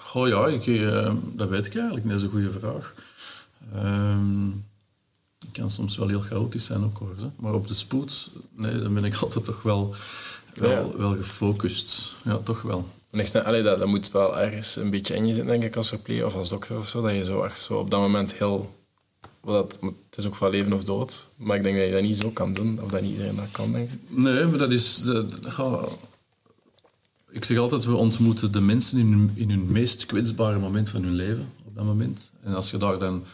Goh 0.00 0.28
ja, 0.28 0.46
ik, 0.46 0.66
eh, 0.66 1.14
dat 1.34 1.48
weet 1.48 1.66
ik 1.66 1.74
eigenlijk. 1.76 2.08
Dat 2.08 2.16
is 2.16 2.22
een 2.22 2.30
goede 2.30 2.50
vraag. 2.50 2.94
Ehm, 3.74 4.48
ik 5.46 5.52
kan 5.52 5.70
soms 5.70 5.96
wel 5.96 6.08
heel 6.08 6.20
chaotisch 6.20 6.64
zijn 6.64 6.84
ook 6.84 6.98
hoor. 6.98 7.14
hè. 7.16 7.28
Maar 7.36 7.52
op 7.54 7.68
de 7.68 7.74
spoed, 7.74 8.30
nee, 8.50 8.78
dan 8.82 8.94
ben 8.94 9.04
ik 9.04 9.16
altijd 9.22 9.44
toch 9.44 9.62
wel, 9.62 9.94
wel, 10.54 10.70
Ja. 10.70 10.96
wel 10.96 11.16
gefocust. 11.16 12.14
Ja, 12.24 12.36
toch 12.36 12.62
wel. 12.62 12.88
Allee, 13.44 13.62
dat, 13.62 13.78
dat 13.78 13.88
moet 13.88 14.10
wel 14.10 14.38
ergens 14.38 14.76
een 14.76 14.90
beetje 14.90 15.14
in 15.14 15.26
je 15.26 15.34
zitten, 15.34 15.50
denk 15.50 15.62
ik, 15.64 15.76
als 15.76 15.88
verpleger 15.88 16.26
of 16.26 16.34
als 16.34 16.48
dokter 16.48 16.78
of 16.78 16.88
zo. 16.88 17.00
Dat 17.00 17.14
je 17.14 17.24
zo 17.24 17.42
echt 17.42 17.60
zo 17.60 17.74
op 17.74 17.90
dat 17.90 18.00
moment 18.00 18.34
heel... 18.34 18.77
Dat, 19.52 19.78
het 19.80 20.18
is 20.18 20.26
ook 20.26 20.34
van 20.34 20.50
leven 20.50 20.72
of 20.72 20.84
dood. 20.84 21.26
Maar 21.36 21.56
ik 21.56 21.62
denk 21.62 21.76
dat 21.76 21.86
je 21.86 21.92
dat 21.92 22.02
niet 22.02 22.16
zo 22.16 22.30
kan 22.30 22.52
doen. 22.52 22.82
Of 22.82 22.90
dat 22.90 23.00
niet 23.00 23.10
iedereen 23.10 23.36
dat 23.36 23.50
kan. 23.50 23.88
Nee, 24.08 24.44
maar 24.44 24.58
dat 24.58 24.72
is... 24.72 25.10
ik 27.30 27.44
zeg 27.44 27.58
altijd, 27.58 27.84
we 27.84 27.94
ontmoeten 27.94 28.52
de 28.52 28.60
mensen 28.60 28.98
in 29.34 29.50
hun, 29.50 29.66
meest 29.72 30.06
kwetsbare 30.06 30.58
moment 30.58 30.88
van 30.88 31.02
hun 31.02 31.14
leven, 31.14 31.52
op 31.64 31.74
dat 31.74 31.84
moment. 31.84 32.30
En 32.42 32.54
als 32.54 32.70
je 32.70 32.76
daar 32.76 32.98
dan 32.98 33.24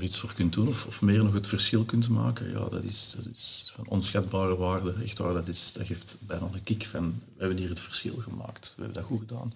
iets 0.00 0.18
voor 0.18 0.32
kunt 0.34 0.52
doen, 0.52 0.68
of, 0.68 0.86
of 0.86 1.02
meer 1.02 1.24
nog 1.24 1.34
het 1.34 1.46
verschil 1.46 1.84
kunt 1.84 2.08
maken, 2.08 2.50
ja, 2.50 2.68
dat 2.70 2.82
is, 2.82 3.14
dat 3.16 3.26
is 3.34 3.72
van 3.74 3.86
onschatbare 3.88 4.56
waarde. 4.56 4.94
Echt 5.02 5.18
waar, 5.18 5.32
dat, 5.32 5.48
is, 5.48 5.72
dat 5.72 5.86
geeft 5.86 6.16
bijna 6.20 6.48
een 6.52 6.62
kick 6.62 6.84
van, 6.84 7.20
we 7.34 7.40
hebben 7.40 7.58
hier 7.58 7.68
het 7.68 7.80
verschil 7.80 8.14
gemaakt. 8.16 8.72
We 8.76 8.82
hebben 8.82 9.02
dat 9.02 9.10
goed 9.10 9.20
gedaan. 9.28 9.52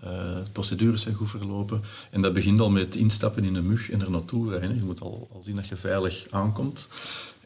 Eh, 0.00 0.10
de 0.44 0.50
procedures 0.52 1.02
zijn 1.02 1.14
goed 1.14 1.30
verlopen. 1.30 1.82
En 2.10 2.22
dat 2.22 2.32
begint 2.32 2.60
al 2.60 2.70
met 2.70 2.96
instappen 2.96 3.44
in 3.44 3.54
een 3.54 3.66
mug 3.66 3.90
en 3.90 4.00
er 4.00 4.10
naartoe 4.10 4.50
rijden. 4.50 4.76
Je 4.76 4.82
moet 4.82 5.00
al, 5.00 5.28
al 5.32 5.42
zien 5.42 5.56
dat 5.56 5.68
je 5.68 5.76
veilig 5.76 6.26
aankomt. 6.30 6.88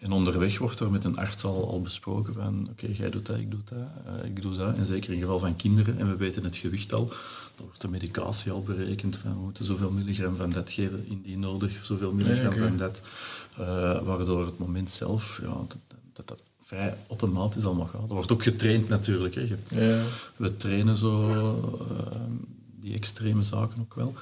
En 0.02 0.12
onderweg 0.12 0.58
wordt 0.58 0.80
er 0.80 0.90
met 0.90 1.04
een 1.04 1.16
arts 1.16 1.44
al, 1.44 1.68
al 1.68 1.80
besproken 1.80 2.34
van 2.34 2.68
oké, 2.70 2.86
jij 2.92 3.10
doet 3.10 3.26
dat, 3.26 3.36
ik 3.36 3.50
doe 3.50 3.60
dat, 3.64 3.78
eh, 3.78 4.28
ik 4.28 4.42
doe 4.42 4.56
dat. 4.56 4.76
En 4.76 4.86
zeker 4.86 5.12
in 5.12 5.20
geval 5.20 5.38
van 5.38 5.56
kinderen, 5.56 5.98
en 5.98 6.08
we 6.08 6.16
weten 6.16 6.44
het 6.44 6.56
gewicht 6.56 6.92
al, 6.92 7.06
dan 7.56 7.66
wordt 7.66 7.80
de 7.80 7.88
medicatie 7.88 8.52
al 8.52 8.62
berekend 8.62 9.16
van 9.16 9.34
we 9.34 9.40
moeten 9.40 9.64
zoveel 9.64 9.90
milligram 9.90 10.36
van 10.36 10.50
dat 10.52 10.70
geven 10.70 11.06
indien 11.08 11.40
nodig, 11.40 11.84
zoveel 11.84 12.12
milligram 12.12 12.52
van 12.52 12.76
dat. 12.76 13.00
Eh, 13.56 14.02
waardoor 14.02 14.46
het 14.46 14.58
moment 14.58 14.90
zelf, 14.90 15.38
ja, 15.42 15.48
dat, 15.48 15.76
dat, 16.12 16.28
dat 16.28 16.42
vrij 16.72 16.94
automatisch 17.08 17.64
allemaal 17.64 17.86
gaat. 17.86 18.02
Er 18.08 18.14
wordt 18.14 18.32
ook 18.32 18.42
getraind 18.42 18.88
natuurlijk. 18.88 19.34
Hè. 19.34 19.40
Je 19.40 19.46
hebt- 19.48 19.70
Ja. 19.74 20.02
we 20.36 20.56
trainen 20.56 20.96
zo 20.96 21.28
eh, 21.30 22.16
die 22.80 22.94
extreme 22.94 23.42
zaken 23.42 23.80
ook 23.80 23.94
wel. 23.94 24.14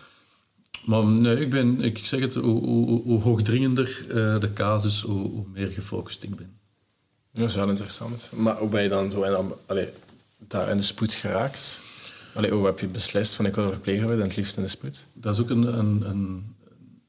Maar 0.86 1.04
nee, 1.04 1.40
ik, 1.40 1.50
ben, 1.50 1.80
ik 1.80 1.98
zeg 2.06 2.20
het, 2.20 2.34
hoe, 2.34 2.64
hoe, 2.64 3.02
hoe 3.02 3.20
hoogdringender 3.20 4.04
eh, 4.08 4.40
de 4.40 4.52
casus, 4.52 5.02
hoe, 5.02 5.28
hoe 5.30 5.44
meer 5.52 5.68
gefocust 5.68 6.22
ik 6.22 6.36
ben. 6.36 6.58
Dat 7.32 7.48
is 7.48 7.54
wel 7.54 7.68
interessant. 7.68 8.30
Maar 8.32 8.56
hoe 8.58 8.68
ben 8.68 8.82
je 8.82 8.88
dan 8.88 9.10
zo 9.10 9.22
in, 9.22 9.52
allee, 9.66 9.88
daar 10.38 10.68
in 10.70 10.76
de 10.76 10.82
spoed 10.82 11.12
geraakt? 11.14 11.80
Allee, 12.34 12.50
hoe 12.50 12.66
heb 12.66 12.78
je 12.78 12.86
beslist 12.86 13.34
van 13.34 13.46
ik 13.46 13.54
wil 13.54 13.68
verpleger 13.70 14.02
worden 14.02 14.22
en 14.22 14.28
het 14.28 14.36
liefst 14.36 14.56
in 14.56 14.62
de 14.62 14.68
spoed? 14.68 15.04
Dat 15.12 15.34
is 15.34 15.40
ook 15.40 15.50
een, 15.50 15.78
een, 15.78 16.08
een 16.10 16.54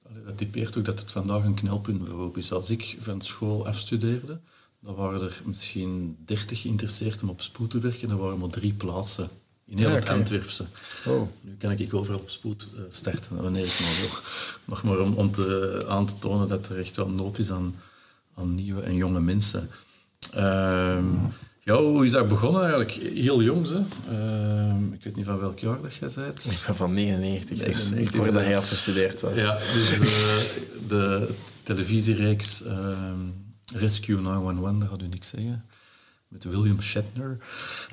allee, 0.09 0.23
dat 0.25 0.37
typeert 0.37 0.77
ook 0.77 0.85
dat 0.85 0.99
het 0.99 1.11
vandaag 1.11 1.43
een 1.43 1.53
knelpunt 1.53 2.37
is. 2.37 2.51
Als 2.51 2.69
ik 2.69 2.97
van 3.01 3.21
school 3.21 3.67
afstudeerde, 3.67 4.39
dan 4.81 4.95
waren 4.95 5.21
er 5.21 5.41
misschien 5.45 6.17
dertig 6.25 6.61
geïnteresseerd 6.61 7.21
om 7.21 7.29
op 7.29 7.41
spoed 7.41 7.69
te 7.69 7.79
werken. 7.79 8.07
Dan 8.07 8.17
waren 8.17 8.33
er 8.33 8.39
maar 8.39 8.49
drie 8.49 8.73
plaatsen 8.73 9.29
in 9.65 9.77
heel 9.77 9.89
Ja, 9.89 9.95
het. 9.95 10.09
Antwerpse. 10.09 10.65
Oh. 11.07 11.27
Nu 11.41 11.55
kan 11.57 11.71
ik 11.71 11.93
overal 11.93 12.19
op 12.19 12.29
spoed 12.29 12.67
eh, 12.75 12.81
starten, 12.89 13.41
wanneer 13.41 13.65
ik 13.65 13.79
maar 13.79 13.97
wil. 13.99 14.19
Nog 14.65 14.83
maar 14.83 14.99
om, 14.99 15.13
om 15.13 15.31
te, 15.31 15.85
aan 15.87 16.05
te 16.05 16.19
tonen 16.19 16.47
dat 16.47 16.69
er 16.69 16.79
echt 16.79 16.95
wel 16.95 17.09
nood 17.09 17.37
is 17.39 17.51
aan, 17.51 17.75
aan 18.35 18.55
nieuwe 18.55 18.81
en 18.81 18.95
jonge 18.95 19.19
mensen. 19.21 19.69
Ehm, 20.33 21.05
ja, 21.63 21.77
hoe 21.77 22.05
is 22.05 22.11
dat 22.11 22.27
begonnen 22.27 22.61
eigenlijk? 22.61 22.91
Heel 22.91 23.41
jong, 23.41 23.67
hè? 23.67 23.81
Ehm, 24.09 24.93
ik 24.93 25.03
weet 25.03 25.15
niet 25.15 25.25
van 25.25 25.39
welk 25.39 25.59
jaar 25.59 25.81
dat 25.81 25.95
jij 25.95 26.09
bent. 26.15 26.45
Ik 26.51 26.63
ben 26.65 26.75
van 26.75 26.93
99, 26.93 27.57
dus 27.57 27.89
99, 27.89 28.15
voordat 28.15 28.33
dus, 28.33 28.43
hij 28.43 28.57
afgestudeerd 28.57 29.21
was. 29.21 29.35
Ja, 29.35 29.57
dus 29.57 29.99
de, 29.99 30.53
de 30.87 31.29
televisiereeks 31.63 32.63
ehm, 32.63 33.19
Rescue 33.73 34.21
911, 34.21 34.79
dat 34.79 34.89
gaat 34.89 35.01
u 35.01 35.07
niks 35.07 35.27
zeggen. 35.27 35.63
Met 36.27 36.43
William 36.43 36.81
Shatner. 36.81 37.37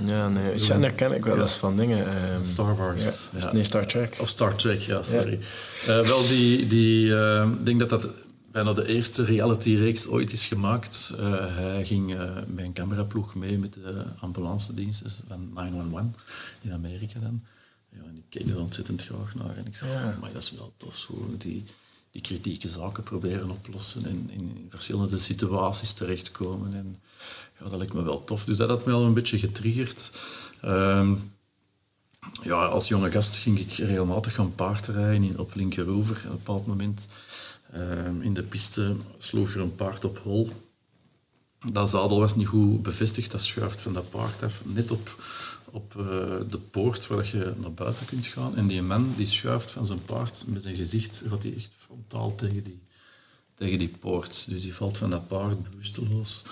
Ja, 0.05 0.29
nee. 0.29 0.59
Shatner 0.59 0.93
ken 0.93 1.13
ik 1.13 1.25
wel 1.25 1.35
Ja. 1.37 1.43
eens 1.43 1.53
van 1.57 1.77
dingen. 1.77 2.07
ehm, 2.07 2.45
Star 2.45 2.77
Wars. 2.77 3.05
Ja, 3.05 3.11
ja. 3.39 3.45
dus 3.45 3.53
Nee, 3.53 3.65
Star 3.65 3.87
Trek. 3.87 4.17
Of 4.21 4.29
Star 4.29 4.57
Trek, 4.57 4.81
ja, 4.81 5.03
sorry. 5.03 5.39
Eh, 5.87 6.01
wel, 6.01 6.27
die, 6.27 6.67
die, 6.67 7.15
eh, 7.17 7.49
ik 7.59 7.67
denk 7.67 7.79
dat 7.79 7.91
dat 7.91 8.09
bijna 8.53 8.73
de 8.73 8.87
eerste 8.87 9.25
reality-reeks 9.25 10.07
ooit 10.07 10.33
is 10.33 10.47
gemaakt. 10.47 11.13
Eh, 11.19 11.57
hij 11.57 11.85
ging 11.85 12.15
eh 12.15 12.31
met 12.47 12.65
een 12.65 12.73
cameraploeg 12.73 13.35
mee 13.35 13.59
met 13.59 13.73
de 13.75 14.05
ambulance 14.21 14.75
diensten 14.75 15.11
van 15.29 15.51
911 15.55 16.05
in 16.61 16.73
Amerika 16.73 17.21
dan. 17.21 17.43
Ja, 17.93 17.99
en 18.09 18.17
ik 18.17 18.25
keek 18.29 18.49
er 18.49 18.61
ontzettend 18.61 19.03
graag 19.05 19.35
naar. 19.35 19.57
En 19.57 19.67
ik 19.67 19.77
zei, 19.77 19.91
Ja. 19.93 20.17
maar 20.21 20.33
dat 20.33 20.43
is 20.43 20.51
wel 20.51 20.73
tof, 20.77 20.97
zo 20.97 21.35
die, 21.39 21.65
die 22.19 22.27
kritieke 22.27 22.69
zaken 22.69 23.03
proberen 23.03 23.51
oplossen 23.51 24.07
en 24.07 24.31
in 24.33 24.67
verschillende 24.71 25.19
situaties 25.19 25.93
terechtkomen. 25.93 26.75
En 26.75 26.99
ja, 27.59 27.69
dat 27.69 27.79
lijkt 27.79 27.93
me 27.93 28.03
wel 28.03 28.25
tof. 28.25 28.45
Dus 28.45 28.57
dat 28.57 28.69
had 28.69 28.87
me 28.87 28.93
al 28.93 29.05
een 29.05 29.15
beetje 29.15 29.39
getriggerd. 29.39 30.13
Ehm, 30.61 31.15
ja, 32.43 32.65
als 32.65 32.89
jonge 32.89 33.11
gast 33.11 33.37
ging 33.37 33.59
ik 33.59 33.73
regelmatig 33.73 34.35
gaan 34.35 34.55
paardrijden 34.55 35.23
in, 35.23 35.39
op 35.39 35.55
Linkeroever. 35.55 36.17
Op 36.17 36.25
een 36.25 36.31
bepaald 36.31 36.67
moment 36.67 37.09
ehm, 37.73 38.23
in 38.23 38.35
de 38.35 38.43
piste 38.43 38.97
sloeg 39.19 39.55
er 39.55 39.61
een 39.61 39.75
paard 39.75 40.05
op 40.05 40.19
hol. 40.19 40.51
Dat 41.73 41.89
zadel 41.89 42.19
was 42.19 42.37
niet 42.37 42.47
goed 42.47 42.83
bevestigd, 42.83 43.31
dat 43.31 43.43
schuift 43.43 43.81
van 43.81 43.93
dat 43.93 44.11
paard 44.11 44.43
af, 44.43 44.63
net 44.65 44.91
op, 44.91 45.25
op 45.71 45.95
eh, 45.99 46.05
de 46.51 46.59
poort 46.71 47.07
waar 47.07 47.27
je 47.27 47.53
naar 47.57 47.73
buiten 47.73 48.07
kunt 48.07 48.27
gaan. 48.27 48.57
En 48.57 48.67
die 48.67 48.83
man 48.83 49.15
die 49.17 49.27
schuift 49.27 49.71
van 49.71 49.87
zijn 49.87 50.05
paard 50.05 50.45
met 50.47 50.63
zijn 50.63 50.77
gezicht, 50.77 51.23
gaat 51.29 51.43
hij 51.43 51.55
echt 51.57 51.78
frontaal 51.89 52.35
tegen 52.35 52.63
die, 52.63 52.81
tegen 53.55 53.79
die 53.79 53.89
poort. 53.89 54.49
Dus 54.49 54.63
die 54.63 54.75
valt 54.75 54.99
van 54.99 55.11
dat 55.11 55.29
paard 55.29 55.71
bewusteloos. 55.71 56.45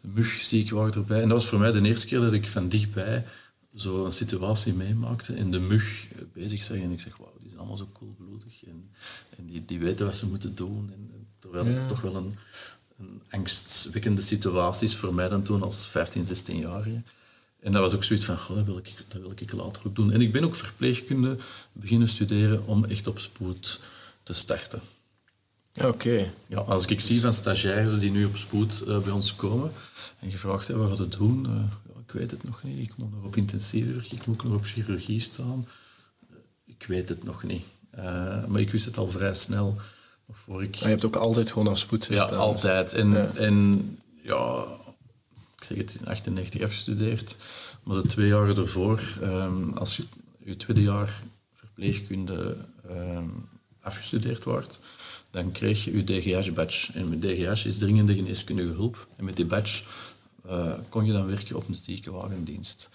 De 0.00 0.08
mug 0.08 0.28
zie 0.28 0.62
ik 0.62 0.70
waar 0.70 0.94
erbij. 0.94 1.22
En 1.22 1.28
dat 1.28 1.38
was 1.38 1.46
voor 1.46 1.58
mij 1.58 1.72
de 1.72 1.82
eerste 1.82 2.06
keer 2.06 2.20
dat 2.20 2.32
ik 2.32 2.48
van 2.48 2.68
dichtbij 2.68 3.24
zo'n 3.74 4.12
situatie 4.12 4.72
meemaakte 4.72 5.32
en 5.34 5.50
de 5.50 5.58
mug 5.58 6.06
bezig 6.32 6.62
zag. 6.62 6.76
En 6.76 6.90
ik 6.90 7.00
zeg, 7.00 7.16
wauw, 7.16 7.34
die 7.38 7.48
zijn 7.48 7.58
allemaal 7.58 7.76
zo 7.76 7.88
koelbloedig. 7.92 8.64
En, 8.64 8.90
en 9.36 9.46
die, 9.46 9.64
die 9.64 9.78
weten 9.78 10.06
wat 10.06 10.16
ze 10.16 10.26
moeten 10.26 10.54
doen. 10.54 10.90
En, 10.92 11.10
en 11.12 11.26
terwijl 11.38 11.66
het 11.66 11.88
toch 11.88 12.00
wel 12.00 12.16
een, 12.16 12.36
een 12.98 13.22
angstwekkende 13.30 14.22
situatie 14.22 14.88
is 14.88 14.96
voor 14.96 15.14
mij 15.14 15.28
dan 15.28 15.42
toen 15.42 15.62
als 15.62 15.88
15, 15.88 16.26
16-jarige. 16.26 17.02
En 17.60 17.72
dat 17.72 17.82
was 17.82 17.94
ook 17.94 18.04
zoiets 18.04 18.24
van, 18.24 18.38
goh, 18.38 18.56
dat, 18.56 18.64
wil 18.64 18.78
ik, 18.78 18.94
dat 19.08 19.20
wil 19.20 19.32
ik 19.36 19.52
later 19.52 19.82
ook 19.86 19.94
doen. 19.94 20.12
En 20.12 20.20
ik 20.20 20.32
ben 20.32 20.44
ook 20.44 20.54
verpleegkunde 20.54 21.36
beginnen 21.72 22.08
studeren 22.08 22.66
om 22.66 22.84
echt 22.84 23.06
op 23.06 23.18
spoed 23.18 23.80
te 24.26 24.32
starten. 24.32 24.80
Oké. 25.84 26.32
Ja, 26.46 26.58
als 26.58 26.86
ik 26.86 27.00
zie 27.00 27.20
van 27.20 27.32
stagiaires 27.32 27.98
die 27.98 28.10
nu 28.10 28.24
op 28.24 28.36
spoed 28.36 28.80
eh, 28.80 28.98
bij 28.98 29.12
ons 29.12 29.36
komen 29.36 29.72
en 30.20 30.30
gevraagd 30.30 30.66
hebben 30.66 30.88
wat 30.88 30.98
we 30.98 31.08
doen, 31.08 31.46
eh, 31.46 31.52
ja, 31.94 32.00
ik 32.06 32.12
weet 32.12 32.30
het 32.30 32.44
nog 32.44 32.62
niet. 32.62 32.78
Ik 32.88 32.96
moet 32.96 33.10
nog 33.14 33.24
op 33.24 33.36
intensief 33.36 33.86
werken, 33.94 34.16
ik 34.16 34.26
moet 34.26 34.42
nog 34.42 34.54
op 34.54 34.64
chirurgie 34.64 35.20
staan. 35.20 35.68
Eh, 36.30 36.36
ik 36.64 36.84
weet 36.88 37.08
het 37.08 37.22
nog 37.22 37.42
niet. 37.42 37.64
Maar 38.48 38.60
ik 38.60 38.70
wist 38.70 38.84
het 38.84 38.96
al 38.98 39.08
vrij 39.08 39.34
snel, 39.34 39.80
nog 40.26 40.38
voor 40.38 40.62
ik... 40.62 40.70
Maar 40.70 40.82
je 40.82 40.88
hebt 40.88 41.04
ook 41.04 41.16
altijd 41.16 41.50
gewoon 41.52 41.68
op 41.68 41.76
spoed 41.76 42.04
Ja, 42.06 42.20
gestaan. 42.20 42.38
altijd. 42.38 42.92
En 42.92 43.08
Ja. 43.10 43.16
ja. 43.18 43.32
en 43.34 43.98
ja, 44.22 44.64
ik 45.56 45.64
zeg 45.64 45.76
het, 45.78 45.94
in 46.00 46.06
98 46.06 46.62
afgestudeerd. 46.62 47.36
Maar 47.82 47.96
de 48.02 48.08
twee 48.08 48.28
jaar 48.28 48.58
ervoor, 48.58 49.02
ehm, 49.22 49.70
als 49.70 49.96
je 49.96 50.02
je 50.44 50.56
tweede 50.56 50.82
jaar 50.82 51.22
verpleegkunde 51.52 52.56
ehm, 52.88 53.28
afgestudeerd 53.86 54.44
wordt, 54.44 54.78
dan 55.30 55.52
kreeg 55.52 55.84
je 55.84 55.96
je 55.96 56.04
DGH-badge. 56.04 56.92
En 56.92 57.08
met 57.08 57.22
DGH 57.22 57.64
is 57.64 57.78
dringende 57.78 58.14
geneeskundige 58.14 58.68
hulp. 58.68 59.06
En 59.16 59.24
met 59.24 59.36
die 59.36 59.44
badge 59.44 59.82
eh, 60.48 60.72
kon 60.88 61.04
je 61.04 61.12
dan 61.12 61.26
werken 61.26 61.56
op 61.56 61.68
een 61.68 61.76
ziekenwagendienst. 61.76 62.88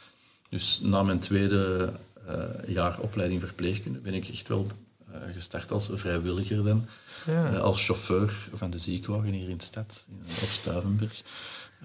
Dus 0.50 0.80
na 0.84 1.04
mijn 1.04 1.20
tweede 1.20 1.94
eh, 2.28 2.44
jaar 2.68 3.00
opleiding 3.00 3.42
verpleegkunde 3.42 4.00
ben 4.00 4.14
ik 4.14 4.28
echt 4.28 4.48
wel 4.48 4.68
eh, 5.12 5.20
gestart 5.34 5.72
als 5.72 5.90
vrijwilliger 5.94 6.64
dan. 6.64 6.86
Ja. 7.26 7.58
Als 7.58 7.86
chauffeur 7.86 8.48
van 8.54 8.70
de 8.70 8.78
ziekenwagen 8.78 9.34
hier 9.34 9.50
in 9.50 9.58
de 9.58 9.64
stad, 9.64 10.06
in, 10.10 10.44
op 10.44 10.50
Stuivenberg. 10.50 11.22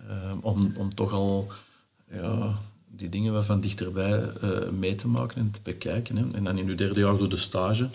Eh, 0.09 0.33
om, 0.41 0.73
om 0.77 0.95
toch 0.95 1.13
al 1.13 1.53
ja, 2.11 2.55
die 2.89 3.09
dingen 3.09 3.45
van 3.45 3.61
dichterbij 3.61 4.23
mee 4.73 4.95
te 4.95 5.09
maken 5.09 5.37
en 5.37 5.51
te 5.51 5.61
bekijken. 5.63 6.17
Hè. 6.17 6.25
En 6.33 6.45
dan 6.45 6.59
in 6.59 6.69
uw 6.69 6.75
derde 6.75 7.01
jaar 7.01 7.13
doe 7.13 7.23
je 7.23 7.29
de 7.29 7.37
stage, 7.37 7.89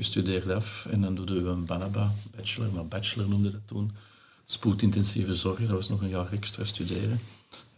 je 0.00 0.06
studeert 0.06 0.50
af 0.50 0.86
en 0.90 1.00
dan 1.00 1.14
doe 1.14 1.34
je 1.34 1.46
een 1.46 1.64
BANABA, 1.64 2.14
bachelor, 2.36 2.72
maar 2.72 2.84
bachelor 2.84 3.28
noemde 3.28 3.50
dat 3.50 3.60
toen. 3.64 3.90
Spoedintensieve 4.44 5.34
zorg, 5.34 5.58
dat 5.58 5.68
was 5.68 5.88
nog 5.88 6.00
een 6.00 6.08
jaar 6.08 6.32
extra 6.32 6.64
studeren. 6.64 7.20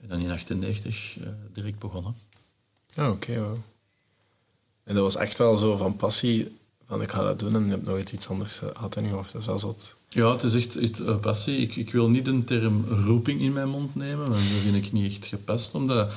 En 0.02 0.08
dan 0.08 0.20
in 0.20 0.30
98 0.30 1.16
eh, 1.18 1.28
direct 1.52 1.78
begonnen. 1.78 2.14
Ah, 2.94 3.10
Oké, 3.10 3.40
wauw. 3.40 3.62
En 4.84 4.94
dat 4.94 5.02
was 5.02 5.16
echt 5.16 5.38
wel 5.38 5.56
zo 5.56 5.76
van 5.76 5.96
passie 5.96 6.56
van 6.86 7.02
ik 7.02 7.12
ga 7.12 7.22
dat 7.22 7.38
doen 7.38 7.54
en 7.54 7.64
je 7.64 7.70
hebt 7.70 7.86
nooit 7.86 8.12
iets 8.12 8.28
anders 8.28 8.58
gehad 8.58 8.96
in 8.96 9.04
je 9.04 9.10
hoofd. 9.10 9.32
Dat 9.32 9.40
is 9.40 9.46
wel 9.46 9.58
zot. 9.58 9.94
Ja, 10.08 10.32
het 10.32 10.42
is 10.42 10.54
echt, 10.54 10.76
echt 10.76 10.98
een 10.98 11.20
passie. 11.20 11.56
Ik, 11.56 11.76
ik 11.76 11.92
wil 11.92 12.10
niet 12.10 12.24
de 12.24 12.44
term 12.44 12.84
roeping 12.84 13.40
in 13.40 13.52
mijn 13.52 13.68
mond 13.68 13.94
nemen, 13.94 14.28
want 14.28 14.32
dat 14.32 14.62
vind 14.62 14.74
ik 14.86 14.92
niet 14.92 15.12
echt 15.12 15.26
gepast, 15.26 15.74
omdat 15.74 16.12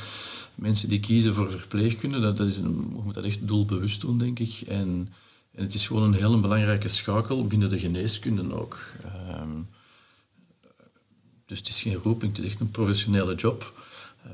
mensen 0.55 0.89
die 0.89 0.99
kiezen 0.99 1.33
voor 1.33 1.51
verpleegkunde, 1.51 2.19
dat, 2.19 2.37
dat 2.37 2.47
is 2.47 2.57
een, 2.57 2.93
je 2.95 3.01
moet 3.03 3.13
dat 3.13 3.23
echt 3.23 3.47
doelbewust 3.47 4.01
doen, 4.01 4.17
denk 4.17 4.39
ik. 4.39 4.61
En, 4.67 5.09
en 5.55 5.63
het 5.63 5.73
is 5.73 5.87
gewoon 5.87 6.03
een 6.03 6.13
heel 6.13 6.39
belangrijke 6.39 6.87
schakel 6.87 7.47
binnen 7.47 7.69
de 7.69 7.79
geneeskunde 7.79 8.55
ook. 8.55 8.79
Ehm, 9.03 9.49
dus 11.45 11.57
het 11.57 11.67
is 11.67 11.81
geen 11.81 11.95
roeping, 12.03 12.35
het 12.35 12.45
is 12.45 12.51
echt 12.51 12.59
een 12.59 12.71
professionele 12.71 13.35
job 13.35 13.73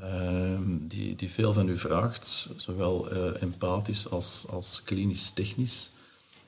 ehm, 0.00 0.62
die, 0.80 1.16
die 1.16 1.30
veel 1.30 1.52
van 1.52 1.68
u 1.68 1.78
vraagt, 1.78 2.48
zowel 2.56 3.12
uh, 3.12 3.42
empathisch 3.42 4.10
als, 4.10 4.44
als 4.48 4.82
klinisch-technisch. 4.84 5.90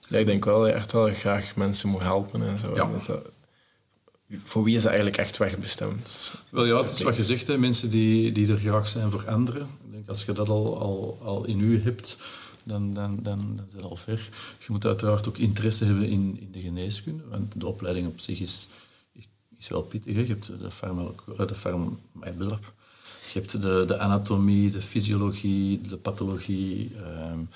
Ja, 0.08 0.18
ik 0.18 0.26
denk 0.26 0.44
wel 0.44 0.60
dat 0.60 0.68
je 0.68 0.74
echt 0.74 0.92
wel 0.92 1.12
graag 1.12 1.56
mensen 1.56 1.88
moet 1.88 2.02
helpen 2.02 2.46
en 2.46 2.58
zo. 2.58 2.74
Ja. 2.74 2.90
Dat, 3.06 3.22
voor 4.44 4.64
wie 4.64 4.76
is 4.76 4.82
dat 4.82 4.92
eigenlijk 4.92 5.20
echt 5.20 5.36
wegbestemd? 5.36 6.32
Wel 6.50 6.64
ja, 6.64 6.82
het 6.82 6.90
is 6.90 7.02
wat 7.02 7.16
je 7.16 7.24
zegt, 7.24 7.46
hè, 7.46 7.58
mensen 7.58 7.90
die, 7.90 8.32
die 8.32 8.52
er 8.52 8.58
graag 8.58 8.88
zijn 8.88 9.10
voor 9.10 9.30
anderen. 9.30 9.62
Ik 9.62 9.92
denk, 9.92 10.08
als 10.08 10.24
je 10.24 10.32
dat 10.32 10.48
al, 10.48 10.80
al, 10.80 11.18
al 11.22 11.44
in 11.44 11.60
u 11.60 11.82
hebt, 11.82 12.18
dan, 12.64 12.94
dan, 12.94 13.18
dan, 13.22 13.56
dan 13.56 13.60
dat 13.74 13.82
al 13.82 13.96
ver. 13.96 14.28
Je 14.58 14.66
moet 14.68 14.86
uiteraard 14.86 15.28
ook 15.28 15.38
interesse 15.38 15.84
hebben 15.84 16.08
in, 16.08 16.38
in 16.40 16.52
de 16.52 16.60
geneeskunde, 16.60 17.24
want 17.30 17.52
de 17.56 17.66
opleiding 17.66 18.06
op 18.06 18.20
zich 18.20 18.40
is, 18.40 18.68
is 19.58 19.68
wel 19.68 19.82
pittig. 19.82 20.16
Je 20.16 20.26
hebt 20.26 20.46
de, 20.46 20.70
farmacologie, 20.70 21.46
de, 21.46 21.54
farm, 21.54 22.00
je 22.22 23.38
hebt 23.40 23.60
de, 23.60 23.84
de 23.86 23.98
anatomie, 23.98 24.70
de 24.70 24.82
fysiologie, 24.82 25.80
de 25.80 25.96
pathologie... 25.96 26.92
Um, 27.30 27.48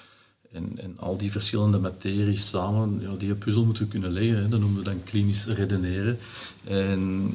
en, 0.52 0.78
en 0.78 0.98
al 0.98 1.16
die 1.16 1.30
verschillende 1.30 1.78
materies 1.78 2.48
samen, 2.48 3.00
ja, 3.00 3.14
die 3.14 3.34
puzzel 3.34 3.64
moeten 3.64 3.88
kunnen 3.88 4.10
leggen. 4.10 4.36
Hè. 4.36 4.48
Dat 4.48 4.60
noemen 4.60 4.78
we 4.78 4.84
dan 4.84 5.02
klinisch 5.02 5.46
redeneren. 5.46 6.18
En 6.64 7.32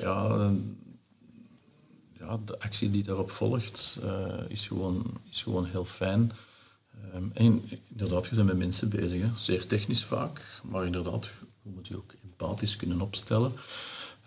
ja, 0.00 0.50
ja, 2.18 2.38
de 2.44 2.58
actie 2.60 2.90
die 2.90 3.02
daarop 3.02 3.30
volgt 3.30 3.98
uh, 4.04 4.10
is, 4.48 4.66
gewoon, 4.66 5.02
is 5.30 5.42
gewoon 5.42 5.64
heel 5.64 5.84
fijn. 5.84 6.32
Um, 7.14 7.30
en 7.34 7.70
inderdaad, 7.88 8.26
je 8.26 8.34
bent 8.34 8.46
met 8.46 8.56
mensen 8.56 8.88
bezig. 8.88 9.24
Zeer 9.36 9.66
technisch 9.66 10.04
vaak, 10.04 10.60
maar 10.62 10.86
inderdaad, 10.86 11.30
je 11.62 11.70
moet 11.74 11.88
je 11.88 11.96
ook 11.96 12.14
empathisch 12.22 12.76
kunnen 12.76 13.00
opstellen. 13.00 13.52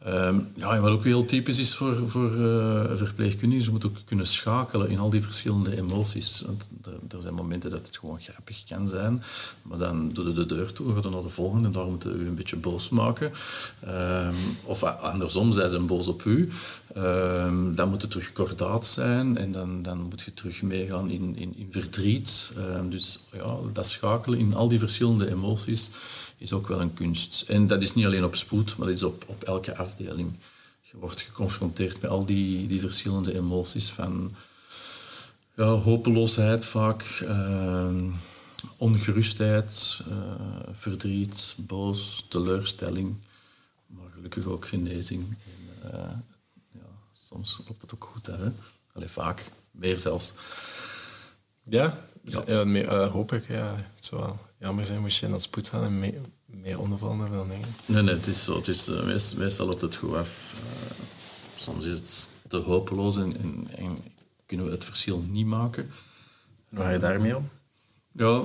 Um, 0.08 0.48
ja, 0.56 0.76
en 0.76 0.82
wat 0.82 0.92
ook 0.92 1.04
heel 1.04 1.26
typisch 1.26 1.58
is 1.58 1.76
voor, 1.76 2.10
voor 2.10 2.32
uh, 2.36 2.92
verpleegkundigen, 2.96 3.66
ze 3.66 3.72
moeten 3.72 3.90
ook 3.90 3.98
kunnen 4.06 4.28
schakelen 4.28 4.90
in 4.90 5.00
al 5.00 5.10
die 5.10 5.22
verschillende 5.22 5.78
emoties. 5.78 6.44
Want 6.46 6.70
er, 7.12 7.22
zijn 7.22 7.34
momenten 7.34 7.70
dat 7.70 7.88
het 7.88 7.98
gewoon 7.98 8.20
grappig 8.20 8.64
kan 8.64 8.88
zijn, 8.88 9.24
maar 9.62 9.78
dan 9.78 10.12
doe 10.14 10.28
je 10.28 10.34
de 10.34 10.46
deur 10.46 10.74
toe, 10.74 10.94
gaat 10.94 11.12
naar 11.12 11.22
de 11.22 11.30
volgende 11.30 11.68
en 11.68 11.74
daar 11.74 11.86
moeten 11.86 12.22
u 12.22 12.28
een 12.28 12.36
beetje 12.36 12.56
boos 12.56 12.90
maken. 12.90 13.32
Um, 13.88 14.36
of 14.64 14.84
andersom, 14.84 15.52
zij 15.52 15.68
zijn 15.68 15.86
boos 15.86 16.08
op 16.08 16.24
u. 16.24 16.50
Um, 16.98 17.76
dan 17.76 17.90
moet 17.90 18.02
het 18.02 18.12
terug 18.12 18.34
kordaat 18.34 18.86
zijn 18.86 19.38
en 19.38 19.52
dan, 19.52 19.82
dan 19.82 20.02
moet 20.02 20.22
je 20.22 20.34
terug 20.34 20.62
meegaan 20.62 21.10
in, 21.10 21.36
in, 21.38 21.54
in 21.58 21.68
verdriet. 21.72 22.52
dus 22.90 23.20
ja, 23.32 23.56
dat 23.74 23.88
schakelen 23.88 24.40
in 24.40 24.54
al 24.54 24.68
die 24.68 24.80
verschillende 24.80 25.30
emoties 25.32 25.90
is 26.40 26.54
ook 26.54 26.68
wel 26.68 26.82
een 26.82 26.94
kunst. 26.94 27.42
En 27.48 27.68
dat 27.68 27.84
is 27.84 27.94
niet 27.94 28.06
alleen 28.06 28.24
op 28.24 28.36
spoed, 28.36 28.78
maar 28.78 28.88
dat 28.88 28.96
is 28.96 29.04
op, 29.04 29.24
op 29.28 29.44
elke 29.44 29.78
afdeling. 29.78 30.34
Je 30.82 30.98
wordt 30.98 31.22
geconfronteerd 31.22 32.02
met 32.02 32.12
al 32.12 32.26
die, 32.26 32.68
die 32.68 32.80
verschillende 32.80 33.36
emoties 33.36 33.90
van 33.90 34.36
ja, 35.56 35.66
hopeloosheid 35.66 36.66
vaak, 36.66 37.20
uh, 37.24 37.92
ongerustheid, 38.78 40.02
uh, 40.10 40.16
verdriet, 40.72 41.56
boos, 41.58 42.26
teleurstelling, 42.30 43.16
maar 43.88 44.10
gelukkig 44.14 44.46
ook 44.46 44.68
genezing. 44.68 45.38
En, 45.46 45.92
uh, 45.92 46.00
ja, 46.72 46.88
soms 47.14 47.60
loopt 47.68 47.82
het 47.82 47.94
ook 47.94 48.04
goed 48.04 48.26
hè? 48.26 48.52
Allee, 48.94 49.10
vaak, 49.10 49.52
meer 49.72 50.00
zelfs. 50.00 50.34
Ja, 51.64 51.98
ja. 52.24 52.44
ja 52.46 52.64
meer, 52.64 52.94
hoop 52.94 53.34
ik. 53.34 53.48
Ja. 53.48 53.76
Het 53.96 54.06
zou 54.06 54.22
wel 54.22 54.49
jammer 54.60 54.86
zijn 54.86 55.02
moest 55.02 55.20
je 55.20 55.26
in 55.26 55.32
dat 55.32 55.42
spoed 55.42 55.70
gaan 55.70 55.84
en 55.84 56.00
mee, 56.00 56.18
meer 56.46 56.80
ondervallen 56.80 57.32
dan 57.32 57.50
dingen. 57.50 57.68
Nee, 57.86 58.02
nee, 58.02 58.16
het 58.16 58.28
is 58.28 58.44
zo. 58.44 58.56
Het 58.56 58.68
is, 58.68 58.90
uh, 58.90 59.04
meest, 59.04 59.38
meestal 59.38 59.66
loopt 59.66 59.82
het 59.82 59.96
goed 59.96 60.16
af. 60.16 60.54
Uh, 60.56 61.06
soms 61.56 61.86
is 61.86 62.00
het 62.00 62.30
te 62.48 62.58
hopeloos 62.58 63.18
en, 63.18 63.38
en, 63.38 63.68
en, 63.76 63.98
kunnen 64.46 64.66
we 64.66 64.72
het 64.72 64.86
verschil 64.86 65.26
niet 65.30 65.48
maken. 65.48 65.84
En 65.84 66.78
hoe 66.78 66.80
ga 66.80 66.90
je 66.90 67.00
daarmee 67.00 67.38
om? 67.38 67.50
Ja, 68.12 68.44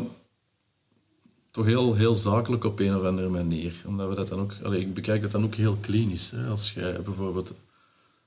toch 1.51 1.65
heel, 1.65 1.95
heel 1.95 2.15
zakelijk 2.15 2.65
op 2.65 2.81
een 2.81 2.97
of 2.97 3.05
andere 3.05 3.29
manier. 3.29 3.75
Omdat 3.87 4.09
we 4.09 4.15
dat 4.15 4.29
dan 4.29 4.41
ook... 4.41 4.53
Allez, 4.63 4.81
ik 4.81 4.95
bekijk 4.95 5.23
dat 5.23 5.31
dan 5.31 5.45
ook 5.45 5.55
heel 5.55 5.77
klinisch. 5.81 6.31
Hè. 6.31 6.47
Als 6.47 6.73
jij 6.73 7.03
bijvoorbeeld 7.03 7.53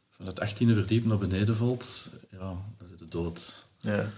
van 0.09 0.25
het 0.25 0.39
18e 0.39 0.73
verdiep 0.73 1.05
naar 1.05 1.17
beneden 1.17 1.55
valt, 1.55 2.09
ja, 2.31 2.63
dan 2.77 2.87
zit 2.89 2.99
je 2.99 3.07
dood. 3.07 3.65
Ja. 3.79 4.11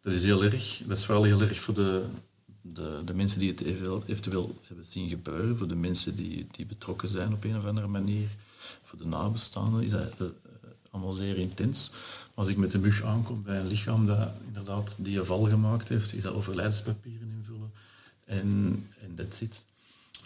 Dat 0.00 0.12
is 0.12 0.24
heel 0.24 0.44
erg. 0.44 0.82
Dat 0.84 0.98
is 0.98 1.04
vooral 1.04 1.24
heel 1.24 1.40
erg 1.40 1.60
voor 1.60 1.74
de, 1.74 2.04
de, 2.62 3.02
de 3.04 3.14
mensen 3.14 3.38
die 3.38 3.50
het 3.50 3.60
eventueel, 4.06 4.60
hebben 4.66 4.86
zien 4.86 5.08
gebeuren, 5.08 5.56
voor 5.56 5.68
de 5.68 5.74
mensen 5.74 6.16
die, 6.16 6.46
die 6.50 6.66
betrokken 6.66 7.08
zijn 7.08 7.32
op 7.32 7.44
een 7.44 7.56
of 7.56 7.64
andere 7.64 7.86
manier, 7.86 8.28
voor 8.84 8.98
de 8.98 9.06
nabestaanden, 9.06 9.82
is 9.82 9.90
dat 9.90 10.14
uh, 10.20 10.28
allemaal 10.90 11.12
zeer 11.12 11.36
intens. 11.38 11.90
Als 12.34 12.48
ik 12.48 12.56
met 12.56 12.70
de 12.70 12.78
mug 12.78 13.02
aankom 13.02 13.42
bij 13.42 13.58
een 13.58 13.66
lichaam 13.66 14.06
dat 14.06 14.30
inderdaad 14.46 14.96
die 14.98 15.18
een 15.18 15.24
val 15.24 15.44
gemaakt 15.44 15.88
heeft, 15.88 16.14
is 16.14 16.22
dat 16.22 16.34
overlijdenspapieren 16.34 17.28
invullen 17.38 17.72
en, 18.24 18.86
en 19.00 19.14
that's 19.14 19.40
it. 19.40 19.64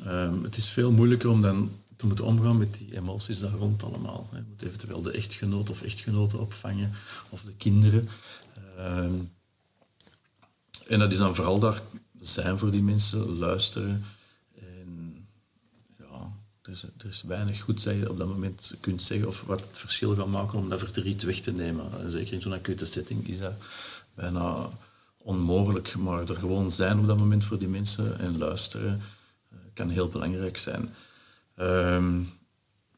Um, 0.06 0.44
het 0.44 0.56
is 0.56 0.68
veel 0.68 0.92
moeilijker 0.92 1.30
om 1.30 1.40
dan 1.40 1.70
te 1.96 2.06
moeten 2.06 2.24
omgaan 2.24 2.58
met 2.58 2.74
die 2.74 2.96
emoties 2.96 3.40
daar 3.40 3.52
rond 3.52 3.82
allemaal. 3.82 4.28
Je 4.32 4.42
moet 4.48 4.62
eventueel 4.62 5.02
de 5.02 5.10
echtgenoot 5.10 5.70
of 5.70 5.82
echtgenoten 5.82 6.40
opvangen, 6.40 6.92
of 7.28 7.42
de 7.42 7.52
kinderen. 7.56 8.08
Um, 8.78 9.30
en 10.86 10.98
dat 10.98 11.12
is 11.12 11.18
dan 11.18 11.34
vooral 11.34 11.58
daar 11.58 11.82
zijn 12.28 12.58
voor 12.58 12.70
die 12.70 12.82
mensen, 12.82 13.38
luisteren. 13.38 14.04
En 14.54 15.26
ja, 15.98 16.32
er 16.62 16.70
is, 16.70 16.82
er 16.82 17.06
is 17.08 17.22
weinig 17.22 17.60
goed 17.60 17.82
je 17.82 18.10
op 18.10 18.18
dat 18.18 18.28
moment 18.28 18.74
kunt 18.80 19.02
zeggen 19.02 19.28
of 19.28 19.42
wat 19.46 19.66
het 19.66 19.78
verschil 19.78 20.16
gaat 20.16 20.26
maken 20.26 20.58
om 20.58 20.68
dat 20.68 20.78
verdriet 20.78 21.22
weg 21.22 21.40
te 21.40 21.52
nemen. 21.52 22.00
En 22.00 22.10
zeker 22.10 22.32
in 22.32 22.42
zo'n 22.42 22.52
acute 22.52 22.84
setting 22.84 23.28
is 23.28 23.38
dat 23.38 23.54
bijna 24.14 24.68
onmogelijk. 25.16 25.96
Maar 25.96 26.28
er 26.28 26.36
gewoon 26.36 26.70
zijn 26.70 26.98
op 26.98 27.06
dat 27.06 27.18
moment 27.18 27.44
voor 27.44 27.58
die 27.58 27.68
mensen 27.68 28.18
en 28.18 28.38
luisteren 28.38 29.02
uh, 29.52 29.58
kan 29.74 29.90
heel 29.90 30.08
belangrijk 30.08 30.56
zijn. 30.56 30.94
Um, 31.56 32.28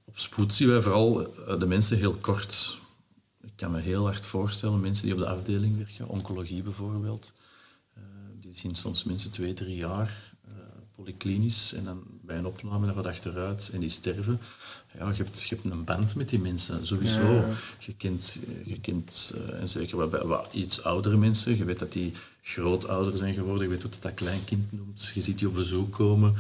op 0.05 0.19
spoed 0.19 0.55
zien 0.55 0.69
wij 0.69 0.81
vooral 0.81 1.35
de 1.59 1.67
mensen 1.67 1.99
heel 1.99 2.15
kort. 2.15 2.79
Ik 3.41 3.53
kan 3.57 3.71
me 3.71 3.81
heel 3.81 4.05
hard 4.05 4.27
voorstellen, 4.27 4.81
mensen 4.81 5.05
die 5.05 5.15
op 5.15 5.21
de 5.21 5.29
afdeling 5.29 5.77
werken, 5.77 6.09
oncologie 6.09 6.63
bijvoorbeeld, 6.63 7.33
die 8.49 8.57
zien 8.57 8.75
soms 8.75 9.05
mensen 9.05 9.31
twee, 9.31 9.55
drie 9.55 9.77
jaar 9.77 10.35
uh, 10.49 10.55
polyklinisch 10.97 11.73
en 11.73 11.85
dan 11.85 12.03
bij 12.23 12.39
een 12.39 12.47
opname 12.47 12.87
naar 12.87 12.95
wat 12.95 13.07
achteruit 13.07 13.71
en 13.73 13.81
die 13.81 13.91
sterven. 13.91 14.41
Ja, 14.99 15.11
je 15.11 15.23
hebt, 15.23 15.41
je 15.41 15.55
hebt 15.55 15.73
een 15.73 15.85
band 15.85 16.15
met 16.15 16.29
die 16.29 16.41
mensen, 16.41 16.87
sowieso. 16.87 17.35
Ja. 17.35 17.49
Je 17.79 17.95
kent, 17.95 18.39
je 18.65 18.81
kent 18.81 19.35
uh, 19.35 19.61
en 19.61 19.69
zeker 19.69 19.97
wat, 19.97 20.11
bij 20.11 20.25
wat 20.25 20.49
iets 20.53 20.83
oudere 20.83 21.17
mensen, 21.17 21.57
je 21.57 21.65
weet 21.65 21.79
dat 21.79 21.93
die 21.93 22.13
grootouder 22.43 23.17
zijn 23.17 23.35
geworden, 23.35 23.63
je 23.63 23.69
weet 23.69 23.83
wat 23.83 23.99
dat 24.01 24.15
kleinkind 24.15 24.73
noemt, 24.73 25.11
je 25.15 25.23
ziet 25.23 25.39
die 25.39 25.49
op 25.49 25.55
bezoek 25.55 25.93
komen. 25.93 26.35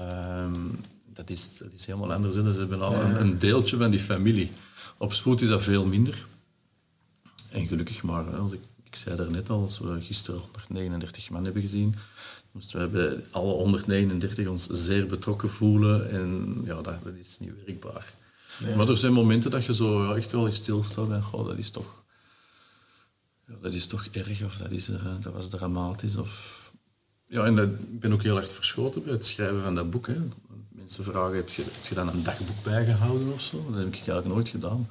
Um, 0.00 0.70
dat, 1.14 1.30
is, 1.30 1.58
dat 1.58 1.72
is 1.74 1.86
helemaal 1.86 2.12
anders. 2.12 2.34
Hè. 2.34 2.52
Ze 2.52 2.58
hebben 2.58 2.82
al 2.82 2.94
een, 2.94 3.38
deeltje 3.38 3.76
van 3.76 3.90
die 3.90 4.00
familie. 4.00 4.50
Op 4.96 5.12
spoed 5.12 5.40
is 5.40 5.48
dat 5.48 5.62
veel 5.62 5.86
minder. 5.86 6.26
En 7.48 7.66
gelukkig 7.66 8.02
maar, 8.02 8.24
als 8.36 8.52
ik 8.52 8.60
ik 8.96 9.02
zei 9.02 9.16
daarnet 9.16 9.50
al, 9.50 9.62
als 9.62 9.78
we 9.78 10.00
gisteren 10.00 10.40
139 10.40 11.30
man 11.30 11.44
hebben 11.44 11.62
gezien, 11.62 11.94
moesten 12.50 12.80
we 12.80 12.86
bij 12.86 13.24
alle 13.30 13.52
139 13.52 14.48
ons 14.48 14.66
zeer 14.66 15.06
betrokken 15.06 15.50
voelen. 15.50 16.10
En 16.10 16.56
ja, 16.64 16.74
dat, 16.74 17.04
dat 17.04 17.14
is 17.20 17.36
niet 17.38 17.50
werkbaar. 17.64 18.12
Maar 18.76 18.88
er 18.88 18.96
zijn 18.96 19.12
momenten 19.12 19.50
dat 19.50 19.64
je 19.64 19.74
zo 19.74 20.04
ja, 20.04 20.14
echt 20.14 20.32
wel 20.32 20.52
stilstaat 20.52 21.10
en 21.10 21.22
goh, 21.22 21.46
dat 21.46 21.58
is 21.58 21.70
toch, 21.70 22.02
ja, 23.46 23.54
dat 23.62 23.72
is 23.72 23.86
toch 23.86 24.06
erg 24.06 24.42
of 24.42 24.56
dat, 24.56 24.70
is, 24.70 24.88
uh, 24.88 24.96
dat 25.20 25.32
was 25.32 25.48
dramatisch. 25.48 26.16
Of, 26.16 26.62
ja, 27.26 27.44
en 27.44 27.56
dat, 27.56 27.68
ik 27.68 28.00
ben 28.00 28.12
ook 28.12 28.22
heel 28.22 28.36
erg 28.36 28.52
verschoten 28.52 29.02
bij 29.02 29.12
het 29.12 29.26
schrijven 29.26 29.62
van 29.62 29.74
dat 29.74 29.90
boek. 29.90 30.06
Hè. 30.06 30.16
Mensen 30.68 31.04
vragen, 31.04 31.36
heb 31.36 31.48
je, 31.48 31.62
heb 31.62 31.86
je 31.88 31.94
dan 31.94 32.08
een 32.08 32.22
dagboek 32.22 32.62
bijgehouden 32.64 33.32
of 33.32 33.40
zo? 33.40 33.66
Dat 33.70 33.78
heb 33.78 33.86
ik 33.86 33.94
eigenlijk 33.94 34.26
nooit 34.26 34.48
gedaan. 34.48 34.88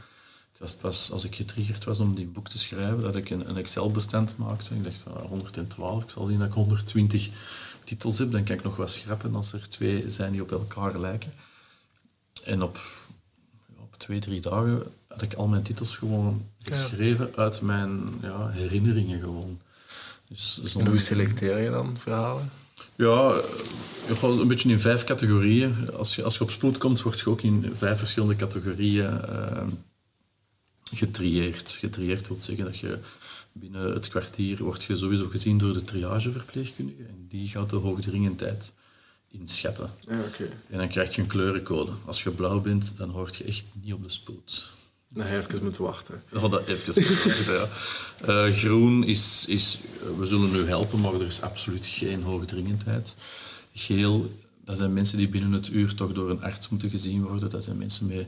Het 0.55 0.63
was 0.63 0.75
pas 0.75 1.11
als 1.11 1.23
ik 1.23 1.35
getriggerd 1.35 1.83
was 1.83 1.99
om 1.99 2.15
die 2.15 2.27
boek 2.27 2.49
te 2.49 2.57
schrijven, 2.57 3.01
dat 3.01 3.15
ik 3.15 3.29
een, 3.29 3.49
een 3.49 3.57
Excel-bestand 3.57 4.37
maakte. 4.37 4.75
Ik 4.75 4.83
dacht 4.83 4.97
van 4.97 5.11
112, 5.11 6.03
ik 6.03 6.09
zal 6.09 6.25
zien 6.25 6.39
dat 6.39 6.47
ik 6.47 6.53
120 6.53 7.29
titels 7.83 8.17
heb. 8.17 8.31
Dan 8.31 8.43
kan 8.43 8.55
ik 8.55 8.63
nog 8.63 8.75
wat 8.75 8.91
schrappen 8.91 9.35
als 9.35 9.53
er 9.53 9.69
twee 9.69 10.03
zijn 10.07 10.31
die 10.31 10.41
op 10.41 10.51
elkaar 10.51 10.99
lijken. 10.99 11.33
En 12.43 12.61
op, 12.61 12.79
op 13.79 13.95
twee, 13.97 14.19
drie 14.19 14.41
dagen 14.41 14.83
had 15.07 15.21
ik 15.21 15.33
al 15.33 15.47
mijn 15.47 15.63
titels 15.63 15.97
gewoon 15.97 16.49
geschreven 16.63 17.29
ja. 17.35 17.41
uit 17.41 17.61
mijn 17.61 18.03
ja, 18.21 18.49
herinneringen 18.49 19.19
gewoon. 19.19 19.59
Dus, 20.27 20.61
en 20.77 20.87
hoe 20.87 20.97
selecteer 20.97 21.57
je 21.57 21.69
dan 21.69 21.97
verhalen? 21.97 22.51
Ja, 22.95 23.41
een 24.21 24.47
beetje 24.47 24.69
in 24.69 24.79
vijf 24.79 25.03
categorieën. 25.03 25.91
Als 25.93 26.15
je, 26.15 26.23
als 26.23 26.37
je 26.37 26.43
op 26.43 26.51
spoed 26.51 26.77
komt, 26.77 27.01
word 27.01 27.19
je 27.19 27.29
ook 27.29 27.41
in 27.41 27.71
vijf 27.75 27.97
verschillende 27.97 28.35
categorieën 28.35 29.13
uh, 29.29 29.61
getrieerd. 30.93 31.71
Getrieerd 31.71 32.27
wil 32.27 32.39
zeggen 32.39 32.65
dat 32.65 32.77
je 32.77 32.97
binnen 33.51 33.93
het 33.93 34.07
kwartier 34.07 34.63
wordt 34.63 34.83
je 34.83 34.95
sowieso 34.95 35.27
gezien 35.29 35.57
door 35.57 35.73
de 35.73 35.83
triageverpleegkundige. 35.83 37.03
En 37.03 37.25
die 37.29 37.47
gaat 37.47 37.69
de 37.69 37.75
hoogdringendheid 37.75 38.73
inschatten. 39.27 39.89
Ja, 40.09 40.19
okay. 40.19 40.49
En 40.69 40.77
dan 40.77 40.87
krijg 40.87 41.15
je 41.15 41.21
een 41.21 41.27
kleurencode. 41.27 41.91
Als 42.05 42.23
je 42.23 42.29
blauw 42.29 42.61
bent, 42.61 42.97
dan 42.97 43.09
hoort 43.09 43.35
je 43.35 43.43
echt 43.43 43.63
niet 43.81 43.93
op 43.93 44.03
de 44.03 44.09
spoed. 44.09 44.73
Dan 45.09 45.25
ga 45.25 45.31
je 45.31 45.37
even 45.37 45.63
moeten 45.63 45.83
wachten. 45.83 46.23
Dan 46.29 46.49
dat 46.51 46.67
even 46.67 46.93
moeten 47.03 47.25
wachten, 47.25 47.53
ja. 47.53 48.47
Uh, 48.47 48.53
groen 48.53 49.03
is, 49.03 49.45
is, 49.47 49.79
we 50.17 50.25
zullen 50.25 50.51
nu 50.51 50.67
helpen, 50.67 50.99
maar 50.99 51.13
er 51.13 51.25
is 51.25 51.41
absoluut 51.41 51.85
geen 51.85 52.23
hoogdringendheid. 52.23 53.15
Geel, 53.73 54.39
dat 54.65 54.77
zijn 54.77 54.93
mensen 54.93 55.17
die 55.17 55.27
binnen 55.27 55.51
het 55.51 55.67
uur 55.67 55.95
toch 55.95 56.13
door 56.13 56.29
een 56.29 56.41
arts 56.41 56.69
moeten 56.69 56.89
gezien 56.89 57.23
worden. 57.23 57.49
Dat 57.49 57.63
zijn 57.63 57.77
mensen 57.77 58.07
met, 58.07 58.27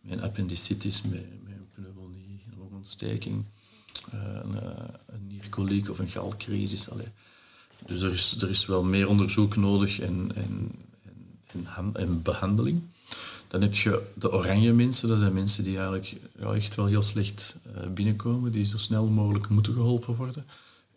met 0.00 0.12
een 0.12 0.22
appendicitis, 0.22 1.02
met, 1.02 1.43
met 2.84 3.02
een 3.02 3.46
pneumonie, 4.10 4.62
een 5.06 5.26
nierkoliek 5.26 5.90
of 5.90 5.98
een 5.98 6.08
galcrisis. 6.08 6.88
Dus 7.86 8.02
er 8.02 8.12
is, 8.12 8.36
er 8.40 8.48
is 8.48 8.66
wel 8.66 8.84
meer 8.84 9.08
onderzoek 9.08 9.56
nodig 9.56 10.00
en, 10.00 10.30
en, 10.34 10.70
en, 11.94 12.22
behandeling. 12.22 12.82
Dan 13.48 13.62
heb 13.62 13.74
je 13.74 14.02
de 14.14 14.32
oranje 14.32 14.72
mensen, 14.72 15.08
dat 15.08 15.18
zijn 15.18 15.32
mensen 15.32 15.64
die 15.64 15.76
eigenlijk 15.76 16.16
echt 16.54 16.74
wel 16.74 16.86
heel 16.86 17.02
slecht 17.02 17.56
uh, 17.66 17.90
binnenkomen, 17.92 18.52
die 18.52 18.64
zo 18.64 18.78
snel 18.78 19.06
mogelijk 19.06 19.48
moeten 19.48 19.72
geholpen 19.72 20.16
worden. 20.16 20.46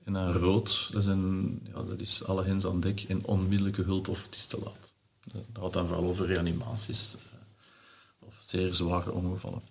En 0.04 0.14
dan 0.14 0.32
rood, 0.32 0.90
dat, 0.94 1.04
zijn, 1.04 1.60
ja, 1.64 1.84
dat 1.84 2.00
is 2.00 2.24
alle 2.24 2.44
hens 2.44 2.66
aan 2.66 2.80
dek 2.80 3.04
en 3.08 3.26
onmiddellijke 3.26 3.82
hulp 3.82 4.08
of 4.08 4.24
het 4.24 4.36
is 4.36 4.46
te 4.46 4.60
laat. 4.64 4.94
Dat 5.32 5.64
gaat 5.64 5.74
dan 5.74 5.88
vooral 5.88 6.10
over 6.10 6.26
reanimaties 6.26 7.16
of 8.20 8.36
zeer 8.46 8.74
zware 8.74 9.12
ongevallen. 9.12 9.62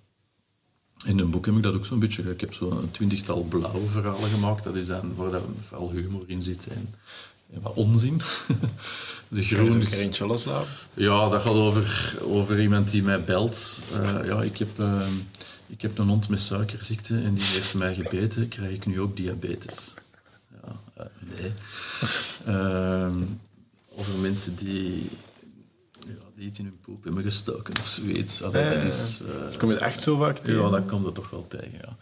In 1.05 1.19
een 1.19 1.31
boek 1.31 1.47
heb 1.47 1.57
ik 1.57 1.63
dat 1.63 1.75
ook 1.75 1.85
zo'n 1.85 1.99
beetje. 1.99 2.31
Ik 2.31 2.41
heb 2.41 2.55
zo'n 2.55 2.89
twintigtal 2.91 3.43
blauwe 3.43 3.89
verhalen 3.89 4.31
gemaakt. 4.31 4.65
Dat 4.65 4.75
is 4.75 4.87
dan 4.87 5.15
waar 5.15 5.31
dat 5.31 5.43
vooral 5.69 5.91
humor 5.91 6.23
in 6.27 6.43
zit 6.43 6.67
en, 6.67 6.95
en 7.53 7.61
wat 7.61 7.75
onzin. 7.75 8.21
De 9.29 9.43
groen 9.43 9.81
is... 9.81 9.93
eentje 9.93 10.27
loslaten? 10.27 10.69
Ja, 10.95 11.29
dat 11.29 11.43
gaat 11.43 11.53
over, 11.53 12.19
over 12.23 12.61
iemand 12.61 12.91
die 12.91 13.03
mij 13.03 13.25
belt. 13.25 13.81
Uh, 13.93 14.27
ja, 14.27 14.43
ik 14.43 14.59
heb, 14.59 14.79
uh, 14.81 15.07
ik 15.67 15.83
heb 15.83 15.99
een 15.99 16.09
hond 16.09 16.29
met 16.29 16.41
suikerziekte 16.41 17.15
en 17.15 17.35
die 17.35 17.45
heeft 17.45 17.75
mij 17.75 17.95
gebeten. 17.95 18.49
Krijg 18.49 18.75
ik 18.75 18.87
nu 18.87 19.01
ook 19.01 19.17
diabetes? 19.17 19.95
Ja, 20.63 20.77
uh, 20.99 21.07
nee. 21.39 21.53
Ehm, 22.55 23.23
over 23.95 24.19
mensen 24.19 24.57
die 24.57 25.11
ja, 26.07 26.25
die 26.35 26.47
iets 26.47 26.59
in 26.59 26.65
hun 26.65 26.81
poep 26.81 27.05
hebben 27.05 27.23
gestoken 27.23 27.75
of 27.81 27.87
zoiets. 27.87 28.43
Allee, 28.43 28.75
dat 28.75 28.83
is, 28.83 29.23
uh, 29.23 29.59
Kom 29.59 29.71
je 29.71 29.79
echt 29.79 30.03
zo 30.03 30.17
vaak 30.17 30.39
tegen? 30.39 30.63
Ja, 30.63 30.71
dat 30.71 30.87
komt 30.87 31.07
er 31.07 31.13
toch 31.13 31.31
wel 31.31 31.47
tegen, 31.49 31.81
ja. 31.81 31.97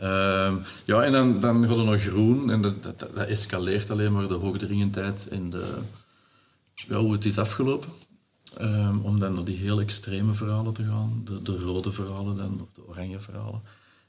Uh, 0.00 0.56
ja, 0.84 1.02
en 1.02 1.12
dan, 1.12 1.40
dan 1.40 1.68
gaat 1.68 1.78
er 1.78 1.84
nog 1.84 2.02
groen 2.02 2.50
en 2.50 2.62
dat, 2.62 2.82
dat, 2.82 2.98
dat, 2.98 3.26
escaleert 3.26 3.90
alleen 3.90 4.12
maar 4.12 4.28
de 4.28 4.34
hoogdringendheid 4.34 5.28
en 5.28 5.50
de, 5.50 5.74
ja, 6.74 6.96
hoe 6.96 7.12
het 7.12 7.24
is 7.24 7.38
afgelopen. 7.38 7.88
Um, 8.60 9.00
om 9.00 9.18
dan 9.18 9.34
naar 9.34 9.44
die 9.44 9.56
heel 9.56 9.80
extreme 9.80 10.32
verhalen 10.32 10.72
te 10.72 10.82
gaan, 10.82 11.22
de, 11.24 11.42
de 11.42 11.58
rode 11.58 11.92
verhalen 11.92 12.36
dan, 12.36 12.60
of 12.60 12.68
de 12.74 12.86
oranje 12.86 13.20
verhalen. 13.20 13.62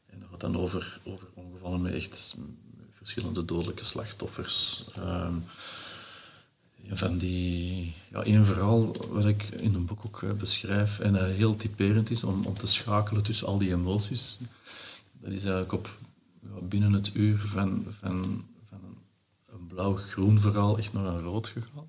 En 0.05 0.19
dat 0.19 0.27
gaat 0.31 0.39
dan 0.39 0.57
over, 0.57 0.99
over 1.03 1.27
ongevallen 1.33 1.81
met 1.81 1.93
echt 1.93 2.35
verschillende 2.91 3.45
dodelijke 3.45 3.85
slachtoffers. 3.85 4.83
Um, 4.97 5.43
van 6.89 7.17
die, 7.17 7.93
ja, 8.11 8.23
één 8.23 8.45
verhaal 8.45 8.95
wat 9.09 9.25
ik 9.25 9.43
in 9.43 9.73
een 9.73 9.85
boek 9.85 10.05
ook 10.05 10.21
uh, 10.21 10.31
beschrijf 10.31 10.99
en 10.99 11.13
dat 11.13 11.29
heel 11.29 11.55
typerend 11.55 12.09
is 12.09 12.23
om, 12.23 12.45
om 12.45 12.57
te 12.57 12.67
schakelen 12.67 13.23
tussen 13.23 13.47
al 13.47 13.57
die 13.57 13.73
emoties. 13.73 14.39
Dat 15.21 15.31
is 15.31 15.43
eigenlijk 15.43 15.73
op 15.73 15.97
ja, 16.41 16.61
binnen 16.61 16.93
het 16.93 17.11
uur 17.13 17.37
van, 17.37 17.85
van, 17.99 18.45
van 18.69 18.79
een 19.49 19.67
blauw-groen 19.67 20.39
verhaal 20.39 20.77
echt 20.77 20.93
naar 20.93 21.05
een 21.05 21.21
rood 21.21 21.47
gegaan. 21.47 21.87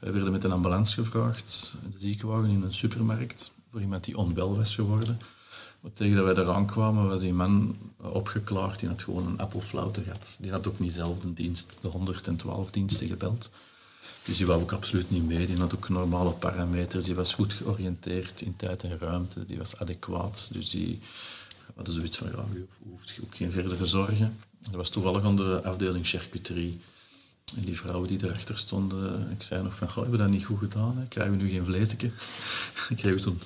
Wij 0.00 0.12
werden 0.12 0.32
met 0.32 0.44
een 0.44 0.52
ambulance 0.52 1.02
gevraagd, 1.02 1.74
in 1.84 1.90
de 1.90 1.98
ziekenwagen 1.98 2.50
in 2.50 2.62
een 2.62 2.72
supermarkt, 2.72 3.50
voor 3.70 3.80
iemand 3.80 4.04
die 4.04 4.16
onwel 4.16 4.56
was 4.56 4.74
geworden. 4.74 5.18
Maar 5.80 5.92
tegen 5.92 6.16
dat 6.16 6.24
wij 6.24 6.44
eraan 6.44 6.66
kwamen, 6.66 7.08
was 7.08 7.20
die 7.20 7.32
man 7.32 7.76
opgeklaard. 7.96 8.78
Die 8.78 8.88
had 8.88 9.02
gewoon 9.02 9.26
een 9.26 9.38
appelflauwte 9.38 10.02
gehad. 10.02 10.36
Die 10.40 10.50
had 10.50 10.66
ook 10.66 10.78
niet 10.78 10.92
zelf 10.92 11.18
de 11.18 11.32
dienst, 11.32 11.76
de 11.80 11.88
112 11.88 12.70
diensten 12.70 13.06
gebeld. 13.06 13.50
Dus 14.24 14.36
die 14.36 14.46
wou 14.46 14.62
ook 14.62 14.72
absoluut 14.72 15.10
niet 15.10 15.26
mee. 15.26 15.46
Die 15.46 15.56
had 15.56 15.74
ook 15.74 15.88
normale 15.88 16.30
parameters. 16.30 17.04
Die 17.04 17.14
was 17.14 17.34
goed 17.34 17.52
georiënteerd 17.52 18.40
in 18.40 18.56
tijd 18.56 18.82
en 18.82 18.98
ruimte. 18.98 19.44
Die 19.44 19.58
was 19.58 19.76
adequaat. 19.76 20.48
Dus 20.52 20.70
die 20.70 20.98
hadden 21.74 21.94
zoiets 21.94 22.16
van, 22.16 22.26
ja, 22.26 22.44
je 22.52 22.64
hoeft 22.90 23.18
ook 23.22 23.36
geen 23.36 23.50
verdere 23.50 23.86
zorgen. 23.86 24.38
Dat 24.58 24.74
was 24.74 24.88
toevallig 24.88 25.24
aan 25.24 25.36
de 25.36 25.62
afdeling 25.62 26.06
charcuterie. 26.06 26.80
En 27.56 27.64
die 27.64 27.76
vrouwen 27.76 28.08
die 28.08 28.24
erachter 28.24 28.58
stonden, 28.58 29.30
ik 29.30 29.42
zei 29.42 29.62
nog 29.62 29.74
van, 29.74 29.88
goh, 29.88 29.96
hebben 29.96 30.12
we 30.12 30.24
dat 30.24 30.32
niet 30.32 30.44
goed 30.44 30.58
gedaan? 30.58 30.96
Hè? 30.98 31.06
Krijgen 31.08 31.36
we 31.36 31.42
nu 31.42 31.50
geen 31.50 31.64
vleesje? 31.64 31.96
ik 32.88 32.96
kreeg 32.96 33.20
zo'n 33.20 33.38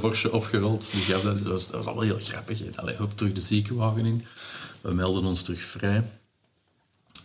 worstje 0.00 0.32
opgerold. 0.32 0.92
Die 0.92 1.00
gaf 1.00 1.22
dat, 1.22 1.34
dat, 1.38 1.52
was, 1.52 1.66
dat 1.66 1.74
was 1.74 1.86
allemaal 1.86 2.04
heel 2.04 2.18
grappig. 2.20 2.76
Allee, 2.76 2.96
hop, 2.96 3.16
terug 3.16 3.32
de 3.32 3.40
ziekenwagen 3.40 4.06
in. 4.06 4.24
We 4.80 4.94
melden 4.94 5.24
ons 5.24 5.42
terug 5.42 5.60
vrij. 5.60 6.04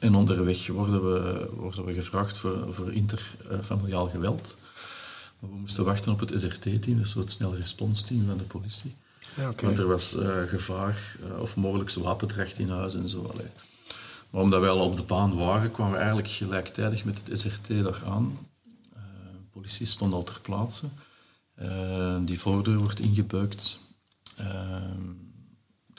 En 0.03 0.15
onderweg 0.15 0.67
worden 0.67 1.13
we, 1.13 1.49
worden 1.55 1.85
we 1.85 1.93
gevraagd 1.93 2.37
voor, 2.37 2.73
voor 2.73 2.93
interfamiliaal 2.93 4.09
geweld. 4.09 4.57
Maar 5.39 5.49
we 5.49 5.55
moesten 5.55 5.85
wachten 5.85 6.11
op 6.11 6.19
het 6.19 6.33
SRT-team, 6.35 6.97
dat 6.97 7.05
is 7.05 7.13
het 7.13 7.31
snel 7.31 7.55
responsteam 7.55 8.25
van 8.27 8.37
de 8.37 8.43
politie. 8.43 8.95
Ja, 9.35 9.49
okay. 9.49 9.65
Want 9.65 9.79
er 9.79 9.87
was 9.87 10.15
uh, 10.15 10.41
gevaar 10.47 11.15
uh, 11.23 11.41
of 11.41 11.55
mogelijk 11.55 11.93
wapendracht 11.93 12.59
in 12.59 12.69
huis 12.69 12.95
en 12.95 13.09
zo. 13.09 13.29
Allee. 13.33 13.47
Maar 14.29 14.41
omdat 14.41 14.61
wij 14.61 14.69
al 14.69 14.85
op 14.85 14.95
de 14.95 15.03
baan 15.03 15.35
waren, 15.35 15.71
kwamen 15.71 15.93
we 15.93 15.97
eigenlijk 15.97 16.29
gelijktijdig 16.29 17.05
met 17.05 17.19
het 17.23 17.39
SRT 17.39 17.67
daar 17.67 18.01
aan. 18.05 18.37
Uh, 18.93 19.01
de 19.31 19.49
politie 19.51 19.85
stond 19.85 20.13
al 20.13 20.23
ter 20.23 20.39
plaatse. 20.41 20.85
die 22.25 22.39
voordeur 22.39 22.77
wordt 22.77 22.99
ingebeukt 22.99 23.77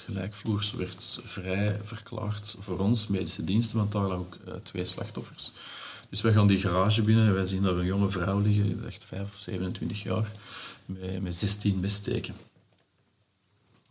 gelijkvloers 0.04 0.72
werd 0.72 1.20
vrij 1.24 1.80
verklaard 1.82 2.56
voor 2.58 2.78
ons, 2.78 3.06
medische 3.06 3.44
diensten, 3.44 3.76
want 3.76 3.92
daar 3.92 4.02
lagen 4.02 4.18
ook 4.18 4.38
uh, 4.48 4.54
twee 4.54 4.84
slachtoffers. 4.84 5.52
Dus 6.08 6.20
wij 6.20 6.32
gaan 6.32 6.46
die 6.46 6.58
garage 6.58 7.02
binnen 7.02 7.26
en 7.26 7.34
wij 7.34 7.46
zien 7.46 7.62
daar 7.62 7.76
een 7.76 7.84
jonge 7.84 8.10
vrouw 8.10 8.40
liggen, 8.40 8.86
echt 8.86 9.04
5 9.04 9.22
of 9.22 9.36
27 9.36 10.02
jaar, 10.02 10.32
met, 10.86 11.22
met 11.22 11.34
16 11.34 11.80
messteken. 11.80 12.34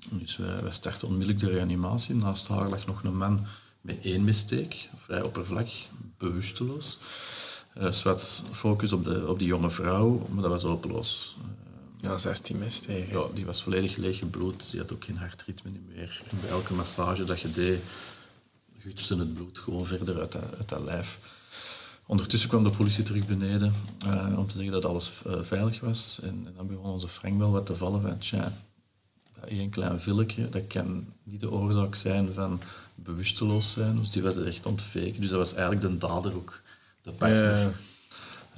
Dus 0.10 0.38
wij, 0.38 0.71
starten 0.71 1.08
onmiddellijk 1.08 1.39
de 1.39 1.52
reanimatie. 1.52 2.15
Naast 2.15 2.47
haar 2.47 2.69
lag 2.69 2.86
nog 2.86 3.04
een 3.04 3.17
man 3.17 3.45
met 3.82 3.99
één 4.02 4.23
missteek, 4.23 4.89
vrij 4.97 5.21
oppervlak, 5.21 5.67
bewusteloos. 6.17 6.97
Uh, 7.78 8.17
focus 8.52 8.93
op, 8.93 9.04
de, 9.04 9.28
op 9.28 9.39
die 9.39 9.47
jonge 9.47 9.69
vrouw, 9.69 10.28
maar 10.32 10.41
dat 10.41 10.52
was 10.52 10.63
hopeloos. 10.63 11.36
Ja, 12.03 12.17
16 12.17 12.57
mes 12.57 12.79
tegen. 12.79 13.19
Ja, 13.19 13.25
die 13.33 13.45
was 13.45 13.63
volledig 13.63 13.95
leeg 13.95 14.17
gebloed. 14.17 14.71
Die 14.71 14.79
had 14.79 14.93
ook 14.93 15.03
geen 15.03 15.17
hartritme 15.17 15.71
meer. 15.87 16.21
En 16.29 16.37
bij 16.41 16.49
elke 16.49 16.73
massage 16.73 17.23
dat 17.23 17.39
je 17.39 17.51
deed, 17.51 17.79
gutste 18.79 19.17
het 19.17 19.33
bloed 19.33 19.59
gewoon 19.59 19.85
verder 19.85 20.19
uit 20.19 20.31
dat, 20.31 20.57
uit 20.57 20.69
dat 20.69 20.83
lijf. 20.83 21.19
Ondertussen 22.05 22.49
kwam 22.49 22.63
de 22.63 22.69
politie 22.69 23.03
terug 23.03 23.25
beneden 23.25 23.73
uh, 24.05 24.37
om 24.37 24.47
te 24.47 24.55
zeggen 24.55 24.73
dat 24.73 24.85
alles 24.85 25.11
uh, 25.27 25.33
veilig 25.41 25.79
was. 25.79 26.19
En, 26.21 26.43
en, 26.45 26.53
dan 26.55 26.67
begon 26.67 26.91
onze 26.91 27.07
Frank 27.07 27.37
wel 27.37 27.51
wat 27.51 27.65
te 27.65 27.75
vallen 27.75 28.01
van, 28.01 28.17
tja, 28.17 28.53
dat 29.39 29.49
één 29.49 29.69
klein 29.69 29.99
villetje, 29.99 30.49
dat 30.49 30.67
kan 30.67 31.05
niet 31.23 31.39
de 31.39 31.51
oorzaak 31.51 31.95
zijn 31.95 32.33
van 32.33 32.61
bewusteloos 32.95 33.71
zijn. 33.71 33.99
Dus 33.99 34.09
die 34.09 34.21
was 34.21 34.37
echt 34.37 34.65
ontfeken. 34.65 35.21
Dus 35.21 35.29
dat 35.29 35.39
was 35.39 35.53
eigenlijk 35.53 35.81
de 35.81 35.97
dader 35.97 36.35
ook, 36.35 36.61
de 37.01 37.11
partner. 37.11 37.59
Ja. 37.59 37.73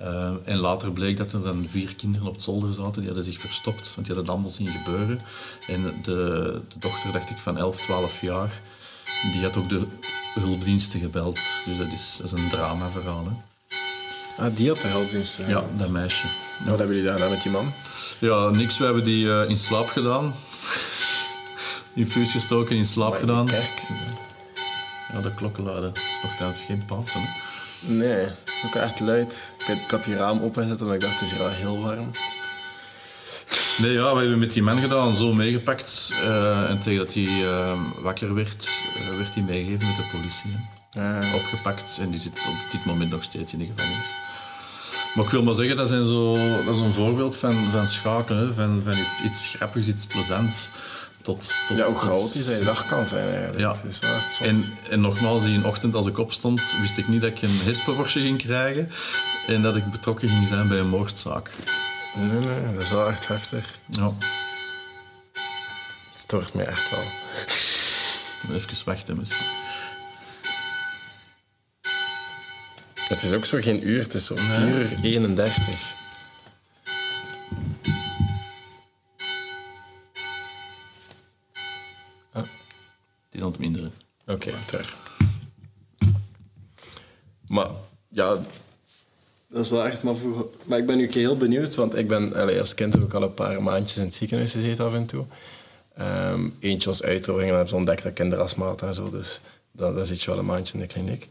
Uh, 0.01 0.29
en 0.43 0.58
later 0.58 0.91
bleek 0.91 1.17
dat 1.17 1.34
er 1.34 1.43
dan 1.43 1.65
vier 1.69 1.95
kinderen 1.95 2.27
op 2.27 2.34
het 2.34 2.43
zolder 2.43 2.73
zaten, 2.73 2.95
die 3.01 3.05
hadden 3.05 3.23
zich 3.23 3.39
verstopt, 3.39 3.93
want 3.95 4.08
die 4.08 4.15
hadden 4.15 4.17
het 4.17 4.29
allemaal 4.29 4.49
zien 4.49 4.67
gebeuren. 4.67 5.21
En 5.67 5.84
de, 6.01 6.62
de 6.67 6.79
dochter, 6.79 7.12
dacht 7.12 7.29
ik, 7.29 7.38
van 7.38 7.58
11, 7.58 7.81
12 7.81 8.21
jaar, 8.21 8.62
die 9.31 9.43
had 9.43 9.58
ook 9.58 9.69
de 9.69 9.86
hulpdiensten 10.39 10.99
gebeld. 10.99 11.39
Dus 11.65 11.77
dat 11.77 11.88
is, 11.91 12.15
dat 12.17 12.25
is 12.25 12.31
een 12.31 12.49
dramaverhaal. 12.49 13.25
Hè. 13.25 13.31
Ah, 14.43 14.55
die 14.55 14.67
had 14.67 14.81
de 14.81 14.88
hulpdiensten 14.88 15.47
Ja, 15.47 15.63
dat 15.77 15.89
meisje. 15.89 16.27
Ja. 16.60 16.69
Wat 16.69 16.79
hebben 16.79 16.95
jullie 16.95 17.12
gedaan 17.12 17.29
met 17.29 17.41
die 17.41 17.51
man? 17.51 17.73
Ja, 18.19 18.49
niks. 18.49 18.77
We 18.77 18.84
hebben 18.86 19.03
die 19.03 19.25
uh, 19.25 19.49
in 19.49 19.58
slaap 19.58 19.88
gedaan. 19.88 20.34
Infuus 21.93 22.31
gestoken, 22.31 22.75
in 22.75 22.86
slaap 22.86 23.10
Maar 23.12 23.19
in 23.21 23.27
gedaan. 23.27 23.45
de 23.45 23.51
kerk? 23.51 23.81
Ja, 25.13 25.21
de 25.21 25.34
klokken 25.34 25.63
luiden. 25.63 25.93
Dat 25.93 26.03
is 26.03 26.19
nogthans 26.23 26.60
geen 26.63 26.86
Pasen. 26.86 27.21
Hè. 27.21 27.27
Nee, 27.88 28.10
het 28.10 28.38
is 28.45 28.63
ook 28.65 28.76
echt 28.76 29.00
luid. 29.00 29.54
Ik 29.58 29.65
had, 29.65 29.76
ik 29.76 29.91
had 29.91 30.04
die 30.04 30.15
raam 30.15 30.39
opgezet 30.39 30.82
en 30.82 30.91
ik 30.91 31.02
dacht, 31.02 31.13
het 31.13 31.21
is 31.21 31.32
hier 31.32 31.39
wel 31.39 31.50
heel 31.50 31.80
warm. 31.80 32.12
Nee, 33.78 33.91
ja, 33.91 34.13
we 34.13 34.19
hebben 34.19 34.39
met 34.39 34.54
die 34.54 34.63
man 34.63 34.82
gedaan, 34.82 35.15
zo 35.15 35.34
meegepakt. 35.34 36.13
Uh, 36.24 36.69
en 36.69 36.80
tegen 36.80 36.98
dat 36.98 37.13
hij 37.13 37.24
uh, 37.24 37.74
wakker 38.02 38.34
werd, 38.34 38.69
uh, 38.98 39.17
werd 39.17 39.34
hij 39.34 39.43
meegegeven 39.43 39.88
met 39.88 39.95
de 39.95 40.17
politie. 40.17 40.56
Hè. 40.89 41.36
opgepakt. 41.36 41.98
En 42.02 42.10
die 42.10 42.19
zit 42.19 42.45
op 42.48 42.71
dit 42.71 42.86
moment 42.86 43.12
nog 43.12 43.24
steeds 43.24 43.54
in 43.54 43.60
de 43.60 43.65
gevangenis. 43.65 44.15
Maar 45.15 45.26
ik 45.26 45.32
wil 45.32 45.43
maar 45.43 45.54
zeggen, 45.54 45.78
dat, 45.78 45.88
zijn 45.88 46.04
zo, 46.04 46.38
dat 46.65 46.76
is 46.76 46.82
een 46.82 46.93
voorbeeld 46.93 47.38
van, 47.38 47.54
van 47.71 47.88
schakelen. 47.88 48.56
Van, 48.56 48.82
van 48.84 48.93
iets, 48.93 49.21
iets 49.24 49.48
grappigs, 49.48 49.88
iets 49.88 50.06
plezants. 50.06 50.69
Tot, 51.26 51.54
tot, 51.68 51.78
Ja, 51.78 51.84
hij 52.54 52.64
dag 52.64 52.86
kan 52.86 53.08
zijn 53.08 53.28
eigenlijk. 53.28 53.60
Ja. 53.60 53.76
Is. 53.88 54.00
En, 54.42 54.78
en 54.90 55.02
nogmaals, 55.02 55.44
die 55.44 55.66
ochtend 55.66 55.96
als 55.96 56.08
ik 56.08 56.18
opstond, 56.18 56.74
wist 56.82 56.98
ik 56.98 57.08
niet 57.08 57.22
dat 57.22 57.30
ik 57.30 57.42
een 57.42 57.60
hespenworstje 57.64 58.22
ging 58.22 58.38
krijgen. 58.38 58.92
En 59.48 59.62
dat 59.62 59.76
ik 59.76 59.92
betrokken 59.92 60.30
ging 60.30 60.48
zijn 60.48 60.68
bij 60.68 60.78
een 60.80 60.90
moordzaak. 60.90 61.52
Nee, 62.16 62.40
nee, 62.40 62.74
dat 62.74 62.82
is 62.84 62.90
wel 62.90 63.10
echt 63.10 63.28
heftig. 63.28 63.80
Ja, 63.90 64.14
Het 66.12 66.20
stoort 66.22 66.54
me 66.54 66.64
echt 66.64 66.90
wel. 66.90 67.04
even 68.56 68.86
wachten 68.86 69.18
misschien. 69.18 69.46
Het 73.08 73.24
is 73.24 73.34
ook 73.34 73.46
zo 73.46 73.58
geen 73.62 73.88
uur, 73.88 74.02
het 74.02 74.14
is 74.14 74.26
zo 74.26 74.36
4 74.36 74.68
uur 74.68 75.00
31. 75.02 75.76
Oké, 84.47 84.58
terug. 84.65 84.95
Maar 87.47 87.67
ja, 88.08 88.39
dat 89.47 89.63
is 89.63 89.69
wel 89.69 89.86
echt 89.86 90.03
maar 90.03 90.15
vroeg. 90.15 90.45
Maar 90.65 90.77
ik 90.77 90.86
ben 90.86 90.97
nu 90.97 91.12
heel 91.12 91.38
benieuwd, 91.38 91.75
want 91.75 91.95
ik 91.95 92.08
ben 92.08 92.34
allee, 92.34 92.60
als 92.60 92.73
kind 92.73 92.93
heb 92.93 93.01
ik 93.01 93.13
al 93.13 93.23
een 93.23 93.34
paar 93.34 93.63
maandjes 93.63 93.97
in 93.97 94.03
het 94.03 94.15
ziekenhuis 94.15 94.51
gezeten 94.51 94.86
af 94.86 94.93
en 94.93 95.05
toe. 95.05 95.25
Ehm, 95.95 96.49
eentje 96.60 96.89
was 96.89 97.03
uitdroging 97.03 97.47
en 97.47 97.53
hebben 97.55 97.69
ze 97.69 97.75
ontdekt 97.75 98.03
dat 98.03 98.53
had 98.53 98.81
en 98.81 98.93
zo, 98.93 99.10
dus 99.10 99.39
dan, 99.71 99.95
dan 99.95 100.05
zit 100.05 100.21
je 100.21 100.29
wel 100.29 100.39
een 100.39 100.45
maandje 100.45 100.73
in 100.73 100.79
de 100.79 100.88
kliniek. 100.88 101.27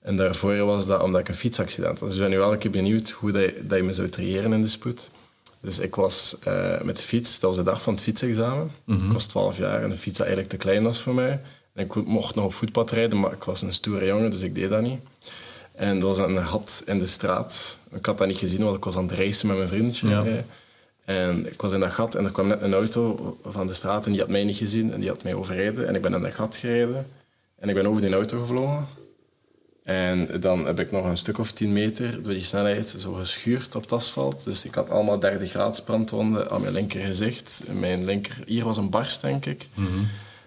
En 0.00 0.16
daarvoor 0.16 0.56
was 0.56 0.86
dat 0.86 1.02
omdat 1.02 1.20
ik 1.20 1.28
een 1.28 1.34
fietsaccident 1.34 1.98
had. 1.98 2.08
Dus 2.08 2.16
ik 2.16 2.22
ben 2.22 2.30
nu 2.30 2.38
wel 2.38 2.52
een 2.52 2.58
keer 2.58 2.70
benieuwd 2.70 3.10
hoe 3.10 3.32
dat 3.32 3.42
je, 3.42 3.66
dat 3.66 3.78
je 3.78 3.84
me 3.84 3.92
zou 3.92 4.08
triëren 4.08 4.52
in 4.52 4.62
de 4.62 4.68
spoed. 4.68 5.10
Dus 5.60 5.78
ik 5.78 5.94
was 5.94 6.36
eh, 6.40 6.80
met 6.80 6.96
de 6.96 7.02
fiets, 7.02 7.40
dat 7.40 7.50
was 7.50 7.58
de 7.58 7.70
dag 7.70 7.82
van 7.82 7.94
het 7.94 8.02
fietsexamen. 8.02 8.70
Ik 8.86 9.12
was 9.12 9.26
12 9.26 9.58
jaar 9.58 9.82
en 9.82 9.90
de 9.90 9.96
fiets 9.96 10.18
dat 10.18 10.26
eigenlijk 10.26 10.48
te 10.48 10.66
klein 10.66 10.82
was 10.82 11.00
voor 11.00 11.14
mij. 11.14 11.40
En 11.74 11.84
ik 11.84 11.94
mocht 11.94 12.34
nog 12.34 12.44
op 12.44 12.54
voetpad 12.54 12.90
rijden, 12.90 13.20
maar 13.20 13.32
ik 13.32 13.44
was 13.44 13.62
een 13.62 13.72
stoere 13.74 14.06
jongen, 14.06 14.30
dus 14.30 14.40
ik 14.40 14.54
deed 14.54 14.68
dat 14.68 14.82
niet. 14.82 15.00
En 15.74 15.96
er 16.00 16.06
was 16.06 16.18
een 16.18 16.42
gat 16.46 16.82
in 16.86 16.98
de 16.98 17.06
straat. 17.06 17.78
Ik 17.92 18.06
had 18.06 18.18
dat 18.18 18.26
niet 18.26 18.36
gezien, 18.38 18.64
want 18.64 18.76
ik 18.76 18.84
was 18.84 18.96
aan 18.96 19.06
het 19.08 19.18
racen 19.18 19.46
met 19.46 19.56
mijn 19.56 19.68
vriendje. 19.68 20.08
Ja. 20.08 20.24
Eh, 20.24 20.34
En 21.04 21.46
ik 21.52 21.60
was 21.60 21.72
in 21.72 21.80
dat 21.80 21.90
gat 21.92 22.14
en 22.14 22.24
er 22.24 22.30
kwam 22.30 22.46
net 22.46 22.62
een 22.62 22.74
auto 22.74 23.36
van 23.44 23.66
de 23.66 23.72
straat 23.72 24.04
en 24.06 24.12
die 24.12 24.20
had 24.20 24.30
mij 24.30 24.44
niet 24.44 24.56
gezien 24.56 24.92
en 24.92 25.00
die 25.00 25.08
had 25.08 25.22
mij 25.22 25.34
overreden. 25.34 25.88
En 25.88 25.94
ik 25.94 26.02
ben 26.02 26.14
in 26.14 26.22
dat 26.22 26.34
gat 26.34 26.56
gereden 26.56 27.06
en 27.58 27.68
ik 27.68 27.74
ben 27.74 27.86
over 27.86 28.02
die 28.02 28.14
auto 28.14 28.40
gevlogen. 28.40 28.86
En 29.84 30.40
dan 30.40 30.66
heb 30.66 30.80
ik 30.80 30.90
nog 30.90 31.04
een 31.04 31.16
stuk 31.16 31.38
of 31.38 31.52
10 31.52 31.72
meter 31.72 32.22
door 32.22 32.32
die 32.32 32.42
snelheid 32.44 32.94
zo 32.98 33.12
geschuurd 33.12 33.74
op 33.74 33.82
het 33.82 33.92
asfalt. 33.92 34.44
Dus 34.44 34.64
ik 34.64 34.74
had 34.74 34.90
allemaal 34.90 35.18
derde 35.18 35.46
graads 35.46 35.82
brandwonden 35.82 36.50
aan 36.50 36.60
mijn 36.60 36.72
linker 36.72 37.00
gezicht. 37.00 37.62
Mijn 37.78 38.04
linker, 38.04 38.36
hier 38.46 38.64
was 38.64 38.76
een 38.76 38.90
barst, 38.90 39.20
denk 39.20 39.46
ik, 39.46 39.68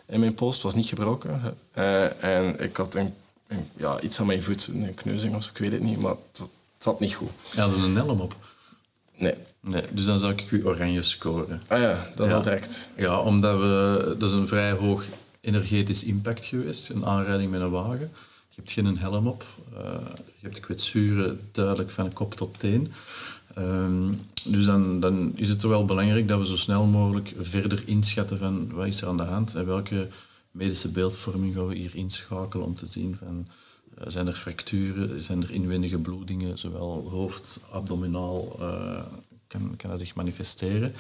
in 0.08 0.20
mijn 0.20 0.34
pols. 0.34 0.54
Het 0.54 0.64
was 0.64 0.76
niet 0.76 0.88
gebroken. 0.88 1.58
Eh, 1.74 2.24
en 2.24 2.60
ik 2.60 2.78
had 2.78 2.96
een, 2.96 3.14
een- 3.48 3.68
ja, 3.78 4.00
iets 4.02 4.20
aan 4.20 4.26
mijn 4.26 4.44
voet, 4.44 4.68
een 4.74 4.94
kneuzing 4.94 5.36
of 5.36 5.44
zo, 5.44 5.50
ik 5.54 5.58
weet 5.58 5.72
het 5.72 5.82
niet, 5.82 6.00
maar 6.00 6.12
het, 6.12 6.38
het 6.40 6.50
zat 6.78 7.00
niet 7.00 7.14
goed. 7.14 7.30
Je 7.54 7.62
had 7.62 7.74
een 7.74 7.96
helm 7.96 8.20
op. 8.22 8.36
Nee. 9.18 9.34
Nee, 9.60 9.84
dus 9.92 10.06
dan 10.06 10.20
zou 10.20 10.32
ik 10.32 10.52
u 10.52 10.66
oranje 10.66 11.02
scoren. 11.02 11.62
Ah 11.68 11.80
ja, 11.80 12.12
dat 12.16 12.28
Ja. 12.28 12.34
had 12.34 12.46
echt. 12.48 12.90
Ja, 12.98 13.20
omdat 13.20 13.60
we... 13.60 14.16
Dat 14.20 14.30
is 14.30 14.36
een 14.36 14.48
vrij 14.48 14.72
hoog 14.72 15.04
energetisch 15.42 16.04
impact 16.04 16.46
geweest. 16.46 16.90
Een 16.90 17.06
aanrijding 17.06 17.52
met 17.52 17.62
een 17.62 17.70
wagen. 17.70 18.12
Je 18.50 18.56
hebt 18.62 18.72
geen 18.72 18.98
helm 18.98 19.28
op. 19.28 19.46
eh, 19.78 19.82
je 20.40 20.48
hebt 20.48 20.60
kwetsuren 20.60 21.50
duidelijk 21.52 21.92
van 21.92 22.14
kop 22.14 22.34
tot 22.36 22.60
teen. 22.60 22.94
Ehm, 23.56 24.14
dus 24.44 24.66
dan, 24.66 25.00
dan 25.00 25.32
is 25.36 25.50
het 25.50 25.64
wel 25.64 25.86
belangrijk 25.86 26.28
dat 26.28 26.40
we 26.40 26.46
zo 26.46 26.56
snel 26.56 26.86
mogelijk 26.86 27.34
verder 27.40 27.84
inschatten 27.86 28.38
van 28.38 28.72
wat 28.72 28.88
is 28.88 29.02
er 29.02 29.08
aan 29.08 29.18
de 29.18 29.24
hand 29.24 29.56
en 29.56 29.66
welke 29.66 30.08
medische 30.52 30.90
beeldvorming 30.90 31.56
gaan 31.56 31.68
we 31.68 31.76
hier 31.76 31.96
inschakelen 31.96 32.66
om 32.66 32.76
te 32.76 32.86
zien 32.86 33.16
van 33.16 33.48
eh, 33.98 34.04
zijn 34.08 34.28
er 34.28 34.34
fracturen, 34.34 35.24
zijn 35.24 35.44
er 35.44 35.52
inwendige 35.52 35.98
bloedingen, 35.98 36.58
zowel 36.58 37.08
hoofd, 37.10 37.60
abdominaal, 37.72 38.56
eh, 38.60 39.04
kan, 39.48 39.74
kan 39.78 39.90
dat 39.90 40.00
zich 40.00 40.16
manifesteren. 40.16 40.94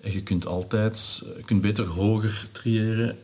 En 0.00 0.12
je 0.12 0.22
kunt 0.22 0.46
altijd, 0.46 1.22
je 1.36 1.42
kunt 1.44 1.60
beter 1.60 1.86
hoger 1.86 2.48
triëren 2.52 3.18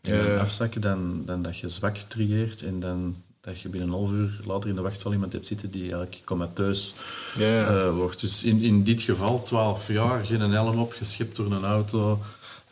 en 0.00 0.14
Ja. 0.16 0.36
afzakken 0.38 0.80
dan, 0.80 1.22
dan 1.26 1.42
dat 1.42 1.58
je 1.58 1.68
zwak 1.68 1.96
trieert 1.96 2.62
en 2.62 2.80
dan 2.80 3.16
dat 3.42 3.60
je 3.60 3.68
binnen 3.68 3.88
een 3.88 3.94
half 3.94 4.10
uur 4.10 4.40
later 4.44 4.68
in 4.68 4.74
de 4.74 4.80
wachtzaal 4.80 5.12
iemand 5.12 5.32
hebt 5.32 5.46
zitten 5.46 5.70
die 5.70 5.82
eigenlijk 5.82 6.22
comateus 6.24 6.94
Ja, 7.34 7.66
eh, 7.66 7.94
wordt. 7.94 8.20
Dus 8.20 8.44
in, 8.44 8.60
in 8.60 8.84
dit 8.84 9.02
geval 9.02 9.42
12 9.42 9.88
jaar, 9.88 10.24
geen 10.24 10.40
helm 10.40 10.78
op, 10.78 10.92
geschept 10.92 11.36
door 11.36 11.52
een 11.52 11.64
auto, 11.64 12.20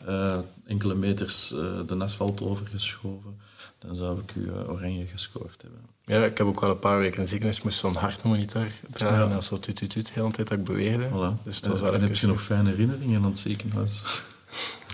eh, 0.04 0.38
enkele 0.66 0.94
meters 0.94 1.52
eh, 1.52 1.58
de 1.86 1.96
asfalt 1.96 2.42
overgeschoven, 2.42 3.38
dan 3.78 3.94
zou 3.94 4.20
ik 4.20 4.34
u 4.34 4.50
oranje 4.68 5.06
gescoord 5.06 5.62
hebben. 5.62 5.80
Ja, 6.04 6.24
ik 6.24 6.38
heb 6.38 6.46
ook 6.46 6.60
wel 6.60 6.70
een 6.70 6.78
paar 6.78 6.98
weken 6.98 7.20
in 7.20 7.28
ziekenhuis 7.28 7.62
moest 7.62 7.78
zo'n 7.78 7.94
hartmonitor 7.94 8.66
dragen. 8.90 9.28
Ja. 9.28 9.34
En 9.34 9.42
zo 9.42 9.58
tut 9.58 9.76
tut 9.76 9.90
tut 9.90 10.06
de 10.06 10.12
hele 10.14 10.30
tijd 10.30 10.48
dat 10.48 10.58
ik 10.58 10.64
beweerde. 10.64 11.08
Voilà. 11.08 11.42
Dus 11.44 11.60
dat 11.60 11.80
was 11.80 11.90
en 11.90 12.00
heb 12.00 12.14
je 12.14 12.26
nog 12.26 12.42
fijne 12.42 12.70
herinneringen 12.70 13.22
aan 13.22 13.28
het 13.28 13.38
ziekenhuis? 13.38 14.02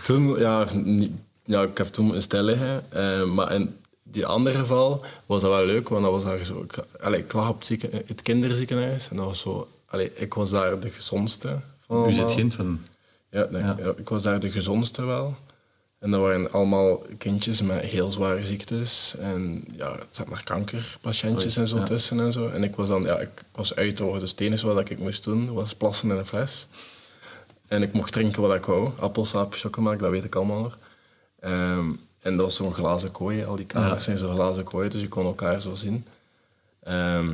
Toen, 0.03 0.39
ja, 0.39 0.67
niet, 0.75 1.13
ja, 1.45 1.63
ik 1.63 1.79
heb 1.79 1.87
toen 1.87 2.15
een 2.15 2.23
stil 2.23 2.43
liggen. 2.43 2.85
maar 3.35 3.53
in 3.53 3.75
die 4.11 4.27
andere 4.27 4.59
geval 4.59 5.05
was 5.27 5.43
dat 5.43 5.51
wel 5.51 5.67
leuk, 5.67 5.89
want 5.89 6.03
dat 6.03 6.13
was 6.13 6.25
daar 6.25 6.45
zo... 6.45 6.63
Ik, 6.63 6.75
allee, 7.01 7.21
ik 7.21 7.33
lag 7.33 7.49
op 7.49 7.57
het, 7.57 7.67
zieken, 7.67 7.91
het 8.07 8.23
kinderziekenhuis 8.23 9.09
en 9.11 9.17
dat 9.17 9.27
was 9.27 9.41
zo... 9.41 9.69
Allee, 9.87 10.13
ik 10.15 10.35
was 10.35 10.51
daar 10.51 10.81
de 10.81 10.91
gezondste 10.91 11.61
van 11.87 12.09
U 12.09 12.13
zit 12.13 12.35
kind 12.35 12.55
van... 12.55 12.81
Ja, 13.31 13.47
nee, 13.51 13.63
Ja. 13.63 13.77
ja, 13.79 13.93
ik 13.97 14.09
was 14.09 14.23
daar 14.23 14.41
de 14.41 14.51
gezondste 14.51 15.05
wel. 15.05 15.37
En 15.99 16.11
dat 16.11 16.21
waren 16.21 16.53
allemaal 16.53 17.03
kindjes 17.19 17.63
met 17.63 17.81
heel 17.81 18.11
zware 18.11 18.45
ziektes. 18.45 19.15
En 19.19 19.65
ja, 19.73 19.93
het 19.93 20.09
zat 20.11 20.29
maar 20.29 20.45
kankerpatiëntjes 20.45 21.57
en 21.57 21.69
zo 21.69 21.77
ja. 21.77 21.83
tussen 21.83 22.21
en 22.21 22.33
zo. 22.33 22.49
En 22.49 22.63
ik 22.63 22.77
was 22.77 22.89
dan, 22.89 23.03
ja, 23.03 23.19
ik 23.19 23.45
was 23.53 23.75
uitdrogen. 23.75 24.21
Dus 24.21 24.31
het 24.31 24.41
enige 24.41 24.67
wat 24.67 24.91
ik 24.91 24.99
moest 24.99 25.25
doen, 25.25 25.53
was 25.53 25.75
plassen 25.75 26.11
in 26.11 26.17
een 26.17 26.27
fles. 26.27 26.67
En 27.69 27.83
ik 27.83 27.93
mocht 27.93 28.13
drinken 28.13 28.43
wat 28.43 28.55
ik 28.55 28.65
wou. 28.65 28.91
Appelsap, 28.99 29.55
chocomelk, 29.55 29.99
dat 29.99 30.11
weet 30.11 30.25
ik 30.25 30.35
allemaal 30.35 30.63
nog. 30.63 30.79
En 32.27 32.37
dat 32.37 32.45
was 32.45 32.55
zo'n 32.55 32.75
glazen 32.75 33.11
kooi. 33.11 33.45
Al 33.45 33.57
die 33.57 33.67
kamers 33.67 33.93
Ja. 33.93 33.99
zijn 34.01 34.19
zo'n 34.19 34.33
glazen 34.35 34.65
kooi, 34.65 34.89
dus 34.89 35.01
je 35.01 35.09
kon 35.09 35.25
elkaar 35.25 35.61
zo 35.61 35.75
zien. 35.75 36.07
Ehm, 36.83 37.33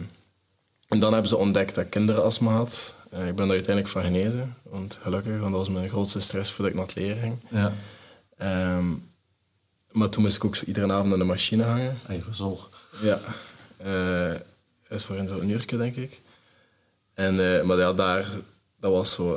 en 0.88 1.00
dan 1.00 1.12
hebben 1.12 1.28
ze 1.28 1.36
ontdekt 1.36 1.74
dat 1.74 1.84
ik 1.84 1.90
kinderastma 1.90 2.52
had. 2.52 2.94
Eh, 3.10 3.28
ik 3.28 3.34
ben 3.34 3.44
er 3.46 3.52
uiteindelijk 3.52 3.88
van 3.94 4.02
genezen. 4.02 4.56
Want 4.62 4.98
gelukkig, 5.02 5.32
want 5.40 5.52
dat 5.52 5.60
was 5.66 5.68
mijn 5.68 5.88
grootste 5.88 6.20
stress 6.20 6.50
voordat 6.50 6.72
ik 6.72 6.78
naar 6.78 6.86
het 6.86 6.96
leren 6.96 7.16
ging. 7.20 7.36
Ja, 7.50 7.72
Ehm, 8.36 8.86
maar 9.90 10.08
toen 10.08 10.22
moest 10.22 10.36
ik 10.36 10.44
ook 10.44 10.56
zo 10.56 10.64
iedere 10.64 10.92
avond 10.92 11.12
aan 11.12 11.18
de 11.18 11.24
machine 11.24 11.62
hangen. 11.62 11.98
aerosol. 12.08 12.60
Ja. 13.00 13.20
Eh 13.76 14.34
is 14.88 15.04
voor 15.04 15.16
een 15.16 15.28
zo'n 15.28 15.48
uurtje, 15.48 15.76
denk 15.76 15.96
ik. 15.96 16.20
En, 17.14 17.58
eh, 17.58 17.62
maar 17.64 17.76
ja, 17.78 17.92
daar, 17.92 18.26
dat 18.80 18.92
was 18.92 19.12
zo 19.14 19.36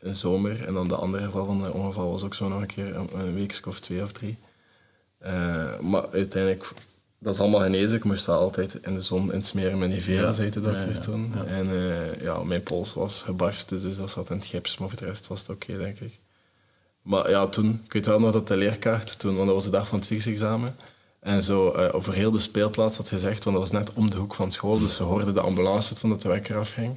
een 0.00 0.14
zomer. 0.14 0.64
En 0.66 0.74
dan 0.74 0.88
de 0.88 0.94
andere 0.96 1.24
geval 1.24 1.46
van 1.46 1.62
de 1.62 1.72
ongeval 1.72 2.10
was 2.10 2.22
ook 2.22 2.34
zo 2.34 2.48
nog 2.48 2.60
een 2.60 2.66
keer 2.66 2.96
een, 2.96 3.08
een 3.18 3.34
weekje 3.34 3.66
of 3.66 3.80
twee 3.80 4.02
of 4.02 4.12
drie. 4.12 4.38
Eh, 5.18 5.78
maar 5.80 6.04
uiteindelijk, 6.12 6.68
dat 7.18 7.34
is 7.34 7.40
allemaal 7.40 7.60
genezen. 7.60 7.96
Ik 7.96 8.04
moest 8.04 8.26
dat 8.26 8.38
altijd 8.38 8.74
in 8.74 8.94
de 8.94 9.00
zon 9.00 9.32
insmeren 9.32 9.78
met 9.78 9.88
Nivea, 9.88 10.20
Ja. 10.20 10.32
zei 10.32 10.50
de 10.50 10.60
dokter 10.60 10.90
Ja, 10.92 10.98
toen. 10.98 11.32
ja. 11.34 11.44
En 11.44 11.70
eh, 11.70 12.20
ja, 12.22 12.42
mijn 12.42 12.62
pols 12.62 12.94
was 12.94 13.22
gebarsten, 13.22 13.80
dus 13.80 13.96
dat 13.96 14.10
zat 14.10 14.30
in 14.30 14.36
het 14.36 14.44
gips. 14.46 14.78
Maar 14.78 14.88
voor 14.88 14.98
de 14.98 15.04
rest 15.04 15.26
was 15.26 15.40
het 15.40 15.48
oké, 15.48 15.78
denk 15.78 15.98
ik. 16.00 16.18
Maar 17.02 17.30
ja, 17.30 17.46
toen, 17.46 17.80
ik 17.84 17.92
weet 17.92 18.06
wel 18.06 18.20
nog 18.20 18.32
dat 18.32 18.48
de 18.48 18.56
leerkaart, 18.56 19.18
toen, 19.18 19.34
want 19.34 19.46
dat 19.46 19.54
was 19.54 19.64
de 19.64 19.70
dag 19.70 19.88
van 19.88 19.98
het 19.98 20.10
examen. 20.26 20.76
En 21.20 21.42
zo 21.42 21.70
eh, 21.70 21.94
over 21.94 22.12
heel 22.14 22.30
de 22.30 22.38
speelplaats 22.38 22.96
had 22.96 23.08
gezegd, 23.08 23.44
want 23.44 23.56
dat 23.56 23.70
was 23.70 23.80
net 23.80 23.92
om 23.92 24.10
de 24.10 24.16
hoek 24.16 24.34
van 24.34 24.52
school, 24.52 24.78
dus 24.78 24.94
ze 24.96 25.02
hoorden 25.02 25.34
de 25.34 25.40
ambulance 25.40 25.94
toen 25.94 26.10
dat 26.10 26.22
de 26.22 26.28
wekker 26.28 26.56
afging. 26.56 26.96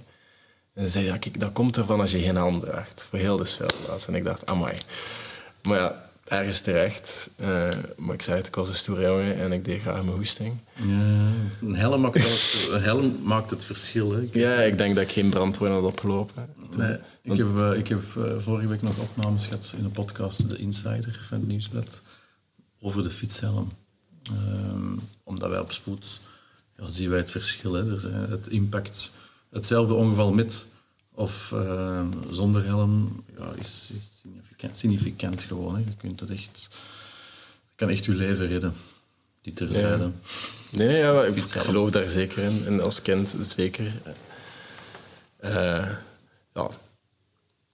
En 0.73 0.83
ze 0.83 0.89
zei, 0.89 1.05
ja, 1.05 1.17
kijk, 1.17 1.39
dat 1.39 1.51
komt 1.51 1.77
ervan 1.77 1.99
als 1.99 2.11
je 2.11 2.19
geen 2.19 2.35
helm 2.35 2.59
draagt, 2.59 3.05
voor 3.09 3.19
heel 3.19 3.37
de 3.37 3.45
speelplaats. 3.45 4.07
En 4.07 4.15
ik 4.15 4.23
dacht, 4.23 4.45
amai. 4.45 4.77
Maar 5.63 5.77
ja, 5.79 6.08
ergens 6.29 6.61
terecht. 6.61 7.29
Eh, 7.35 7.69
maar 7.97 8.15
ik 8.15 8.21
zei 8.21 8.37
het, 8.37 8.47
ik 8.47 8.55
was 8.55 8.69
een 8.69 8.75
stoere 8.75 9.01
jongen 9.01 9.35
en 9.35 9.51
ik 9.51 9.65
deed 9.65 9.81
graag 9.81 10.03
mijn 10.03 10.17
hoesting. 10.17 10.53
Ja, 10.75 11.31
een 11.61 11.75
helm 11.75 12.01
maakt, 12.01 12.15
een 12.71 12.81
helm 12.81 13.19
maakt 13.23 13.49
het 13.49 13.63
verschil. 13.63 14.11
Hè. 14.11 14.21
Ik, 14.21 14.33
Ja, 14.33 14.61
ik 14.61 14.77
denk 14.77 14.95
dat 14.95 15.03
ik 15.03 15.11
geen 15.11 15.29
brandwonden 15.29 15.77
had 15.77 15.85
opgelopen. 15.91 16.49
nee, 16.77 16.97
ik 17.21 17.37
heb, 17.37 17.57
eh, 17.57 17.77
ik 17.77 17.87
heb 17.87 18.01
eh, 18.17 18.23
vorige 18.39 18.67
week 18.67 18.81
nog 18.81 18.97
opnames 18.97 19.45
gehad 19.45 19.73
in 19.77 19.83
een 19.83 19.91
podcast, 19.91 20.49
De 20.49 20.57
Insider 20.57 21.25
van 21.27 21.39
het 21.39 21.47
Nieuwsblad, 21.47 22.01
over 22.81 23.03
de 23.03 23.11
fietshelm. 23.11 23.67
Ehm, 24.23 24.97
omdat 25.23 25.49
wij 25.49 25.59
op 25.59 25.71
spoed 25.71 26.19
ja, 26.77 26.89
zien 26.89 27.09
wij 27.09 27.19
het 27.19 27.31
verschil. 27.31 27.73
Hè. 27.73 27.93
Er 27.93 27.99
zijn 27.99 28.29
het 28.29 28.47
impact, 28.47 29.11
hetzelfde 29.49 29.93
ongeval 29.93 30.33
met 30.33 30.65
of 31.19 31.51
eh, 31.51 32.05
zonder 32.31 32.65
helm 32.65 33.23
ja, 33.37 33.51
is, 33.55 33.89
is 33.97 34.21
significant, 34.21 34.77
significant 34.77 35.43
gewoon. 35.43 35.75
Hè. 35.75 35.79
Je 35.79 35.95
kunt 35.97 36.19
het 36.19 36.29
echt, 36.29 36.67
kan 37.75 37.89
echt 37.89 38.05
je 38.05 38.13
leven 38.13 38.47
redden. 38.47 38.73
Die 39.41 39.53
terzijde. 39.53 40.11
Nee, 40.71 40.87
nee 40.87 40.97
ja, 40.97 41.23
ik 41.23 41.37
geloof 41.39 41.89
daar 41.89 42.09
zeker 42.09 42.43
in. 42.43 42.65
En 42.65 42.81
als 42.81 43.01
kind 43.01 43.35
zeker. 43.55 44.01
Uh, 45.41 45.89
ja, 46.53 46.69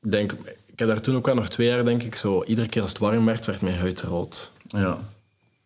ik 0.02 0.12
denk, 0.12 0.32
ik 0.66 0.80
heb 0.80 0.88
daar 0.88 1.02
toen 1.02 1.16
ook 1.16 1.26
wel 1.26 1.36
nog 1.36 1.50
twee 1.50 1.68
jaar, 1.68 1.86
denk 1.86 2.04
ik, 2.04 2.16
zo, 2.16 2.44
iedere 2.44 2.68
keer 2.68 2.82
als 2.82 2.92
het 2.92 3.00
warm 3.00 3.26
werd, 3.26 3.46
werd 3.46 3.62
mijn 3.62 3.78
huid 3.78 4.02
rood. 4.02 4.52
Ja. 4.68 5.00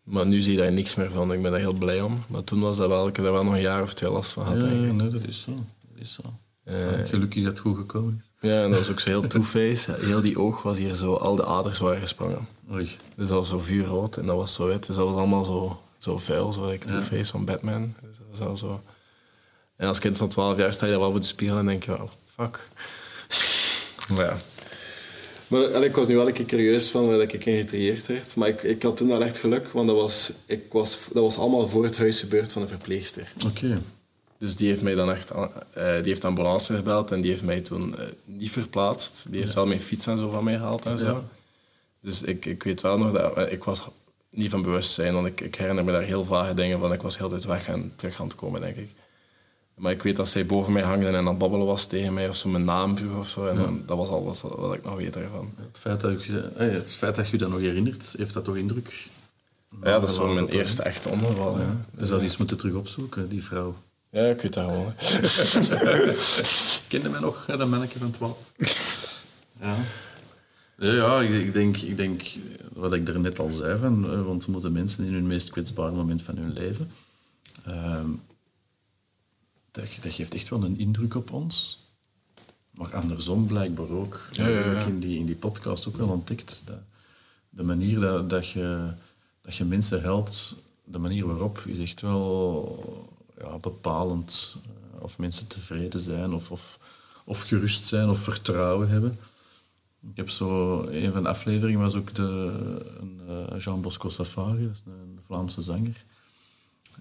Maar 0.03 0.25
nu 0.25 0.41
zie 0.41 0.53
je 0.53 0.59
daar 0.59 0.71
niks 0.71 0.95
meer 0.95 1.11
van. 1.11 1.33
Ik 1.33 1.41
ben 1.41 1.51
daar 1.51 1.59
heel 1.59 1.73
blij 1.73 2.01
om. 2.01 2.23
Maar 2.27 2.43
toen 2.43 2.59
was 2.59 2.77
dat 2.77 2.87
wel, 2.87 3.07
ik 3.07 3.15
heb 3.15 3.25
daar 3.25 3.33
wel 3.33 3.43
nog 3.43 3.53
een 3.53 3.61
jaar 3.61 3.81
of 3.81 3.93
twee 3.93 4.11
last 4.11 4.31
van 4.31 4.45
gehad. 4.45 4.61
Ja, 4.61 4.67
ja 4.67 4.91
nee, 4.91 5.09
dat 5.09 5.23
is 5.23 5.41
zo. 5.41 5.51
Dat 5.51 6.01
is 6.01 6.13
zo. 6.13 6.33
Uh, 6.69 7.07
Gelukkig 7.07 7.43
dat 7.43 7.51
het 7.51 7.61
goed 7.61 7.77
gekomen 7.77 8.15
is. 8.19 8.49
Ja, 8.49 8.63
en 8.63 8.69
dat 8.69 8.79
was 8.79 8.89
ook 8.91 8.99
zo 8.99 9.09
heel 9.09 9.27
two-face. 9.27 9.95
Heel 9.99 10.21
die 10.21 10.39
oog 10.39 10.61
was 10.61 10.77
hier 10.77 10.93
zo, 10.93 11.13
al 11.13 11.35
de 11.35 11.45
aders 11.45 11.79
waren 11.79 12.01
gesprongen. 12.01 12.47
Oei. 12.71 12.89
Dus 13.15 13.27
dat 13.27 13.37
was 13.37 13.49
zo 13.49 13.59
vuurrood 13.59 14.17
en 14.17 14.25
dat 14.25 14.35
was 14.35 14.53
zo 14.53 14.67
wit. 14.67 14.87
Dus 14.87 14.95
dat 14.95 15.05
was 15.05 15.15
allemaal 15.15 15.45
zo, 15.45 15.81
zo 15.97 16.17
vuil, 16.17 16.53
zo 16.53 16.69
like 16.69 16.85
two-face 16.85 17.31
van 17.31 17.45
Batman. 17.45 17.95
Dus 18.01 18.17
dat 18.17 18.37
was 18.37 18.47
al 18.47 18.57
zo... 18.57 18.81
En 19.75 19.87
als 19.87 19.99
kind 19.99 20.17
van 20.17 20.27
12 20.27 20.57
jaar 20.57 20.73
sta 20.73 20.85
je 20.85 20.91
daar 20.91 21.01
wel 21.01 21.11
voor 21.11 21.19
de 21.19 21.25
spiegel 21.25 21.57
en 21.57 21.65
denk 21.65 21.83
je, 21.83 22.01
oh, 22.01 22.11
fuck. 22.25 22.69
maar 24.15 24.25
ja. 24.25 24.37
Maar 25.47 25.83
ik 25.83 25.95
was 25.95 26.07
nu 26.07 26.15
wel 26.15 26.27
een 26.27 26.33
keer 26.33 26.45
curieus 26.45 26.89
van 26.89 27.07
waar 27.07 27.19
ik 27.19 27.45
in 27.45 27.57
getrieerd 27.57 28.07
werd. 28.07 28.35
Maar 28.35 28.47
ik, 28.47 28.63
ik 28.63 28.83
had 28.83 28.97
toen 28.97 29.07
wel 29.07 29.23
echt 29.23 29.37
geluk, 29.37 29.67
want 29.67 29.87
dat 29.87 29.95
was, 29.95 30.31
ik 30.45 30.63
was, 30.71 30.97
dat 31.13 31.23
was 31.23 31.37
allemaal 31.37 31.67
voor 31.67 31.83
het 31.83 31.97
huis 31.97 32.19
gebeurd 32.19 32.51
van 32.51 32.61
de 32.61 32.67
verpleegster. 32.67 33.31
Oké. 33.45 33.81
Dus 34.39 34.55
die 34.55 34.67
heeft 34.67 34.81
mij 34.81 34.95
dan 34.95 35.11
echt, 35.11 35.31
uh, 35.31 35.45
die 35.75 35.83
heeft 36.03 36.25
ambulance 36.25 36.75
gebeld 36.75 37.11
en 37.11 37.21
die 37.21 37.31
heeft 37.31 37.43
mij 37.43 37.61
toen 37.61 37.95
uh, 37.99 38.05
niet 38.25 38.51
verplaatst. 38.51 39.25
Die 39.29 39.39
heeft 39.39 39.53
wel 39.53 39.67
mijn 39.67 39.81
fiets 39.81 40.07
en 40.07 40.17
zo 40.17 40.29
van 40.29 40.43
mij 40.43 40.55
gehaald 40.57 40.85
en 40.85 40.97
zo. 40.97 41.05
Ja. 41.05 41.23
Dus 42.01 42.21
ik, 42.21 42.45
ik 42.45 42.63
weet 42.63 42.81
wel 42.81 42.97
nog 42.97 43.11
dat 43.11 43.51
ik 43.51 43.63
was 43.63 43.83
niet 44.29 44.51
van 44.51 44.61
bewustzijn, 44.61 45.13
want 45.13 45.27
ik, 45.27 45.41
ik 45.41 45.55
herinner 45.55 45.83
me 45.83 45.91
daar 45.91 46.01
heel 46.01 46.25
vage 46.25 46.53
dingen 46.53 46.79
van. 46.79 46.93
Ik 46.93 47.01
was 47.01 47.17
heel 47.17 47.29
tijd 47.29 47.45
weg 47.45 47.67
en 47.67 47.93
terug 47.95 48.19
aan 48.19 48.27
het 48.27 48.35
komen, 48.35 48.61
denk 48.61 48.75
ik. 48.75 48.89
Maar 49.75 49.91
ik 49.91 50.03
weet 50.03 50.15
dat 50.15 50.29
zij 50.29 50.45
boven 50.45 50.73
mij 50.73 50.81
hangde 50.81 51.07
en 51.07 51.15
aan 51.15 51.27
het 51.27 51.37
babbelen 51.37 51.65
was 51.65 51.85
tegen 51.85 52.13
mij 52.13 52.27
of 52.27 52.35
zo 52.35 52.49
mijn 52.49 52.65
naam 52.65 52.97
vroeg 52.97 53.17
of 53.17 53.27
zo. 53.27 53.47
En 53.47 53.55
dan, 53.55 53.83
dat 53.85 53.97
was 53.97 54.09
alles 54.09 54.41
wat, 54.41 54.55
wat, 54.55 54.73
ik 54.73 54.83
nog 54.83 54.95
weet 54.95 55.15
ervan. 55.15 55.53
Het 55.55 55.79
feit, 55.79 56.01
dat 56.01 56.23
je, 56.23 56.39
eh, 56.39 56.71
het 56.71 56.93
feit 56.93 57.15
dat 57.15 57.29
je 57.29 57.37
dat 57.37 57.49
nog 57.49 57.59
herinnert, 57.59 58.13
heeft 58.17 58.33
dat 58.33 58.43
toch 58.43 58.55
indruk? 58.55 59.09
Ja, 59.83 59.99
dat 59.99 60.09
is 60.09 60.17
wel 60.17 60.33
mijn 60.33 60.47
eerste 60.47 60.83
echte 60.83 61.09
ongeval. 61.09 61.59
Ja. 61.59 61.85
Dus 61.91 62.09
dat 62.09 62.21
iets 62.21 62.37
moeten 62.37 62.57
terug 62.57 62.73
opzoeken, 62.73 63.29
die 63.29 63.43
vrouw. 63.43 63.75
Ja, 64.11 64.25
ik 64.25 64.41
weet 64.41 64.53
dat 64.53 64.65
gewoon. 64.65 64.93
Kende 66.89 67.09
mij 67.09 67.19
nog, 67.19 67.45
dat 67.45 67.69
manneke 67.69 67.99
van 67.99 68.11
12? 68.11 68.53
Ja. 69.61 69.75
Ja, 70.77 71.21
ik 71.21 71.53
denk, 71.53 71.77
ik 71.77 71.97
denk 71.97 72.23
wat 72.73 72.93
ik 72.93 73.07
er 73.07 73.19
net 73.19 73.39
al 73.39 73.49
zei, 73.49 73.79
van, 73.79 74.11
eh, 74.11 74.25
want 74.25 74.43
ze 74.43 74.51
moeten 74.51 74.71
mensen 74.71 75.05
in 75.05 75.13
hun 75.13 75.27
meest 75.27 75.49
kwetsbare 75.49 75.95
moment 75.95 76.21
van 76.21 76.37
hun 76.37 76.53
leven. 76.53 76.91
Uh, 77.67 78.03
dat, 79.71 79.85
dat, 80.01 80.13
geeft 80.13 80.33
echt 80.33 80.49
wel 80.49 80.63
een 80.63 80.79
indruk 80.79 81.15
op 81.15 81.31
ons. 81.31 81.83
Maar 82.71 82.95
andersom 82.95 83.47
blijkbaar 83.47 83.89
ook. 83.89 84.29
Ja, 84.31 84.47
ja, 84.47 84.71
ja. 84.71 84.85
in, 84.85 84.99
die, 84.99 85.19
in 85.19 85.25
die 85.25 85.35
podcast 85.35 85.87
ook 85.87 85.97
wel 85.97 86.09
ontdekt. 86.09 86.61
Dat, 86.65 86.79
de 87.49 87.63
manier 87.63 87.99
dat, 87.99 88.29
dat, 88.29 88.49
je, 88.49 88.93
dat 89.41 89.55
je 89.55 89.65
mensen 89.65 90.01
helpt, 90.01 90.53
de 90.83 90.99
manier 90.99 91.27
waarop 91.27 91.63
is 91.65 91.79
echt 91.79 92.01
wel 92.01 93.09
ja, 93.39 93.57
bepalend. 93.57 94.55
Eh, 94.65 95.03
of 95.03 95.17
mensen 95.17 95.47
tevreden 95.47 95.99
zijn 95.99 96.33
of, 96.33 96.51
of, 96.51 96.79
of 97.25 97.41
gerust 97.41 97.83
zijn 97.83 98.09
of 98.09 98.19
vertrouwen 98.19 98.89
hebben. 98.89 99.19
Ik 100.01 100.17
heb 100.17 100.29
zo, 100.29 100.81
een 100.87 101.11
van 101.11 101.23
de 101.23 101.29
afleveringen 101.29 101.81
was 101.81 101.95
ook 101.95 102.13
de, 102.13 102.51
een, 102.99 103.21
uh, 103.27 103.59
Jean 103.59 103.81
Bosco 103.81 104.09
Safari, 104.09 104.63
een 104.63 105.19
Vlaamse 105.25 105.61
zanger. 105.61 106.05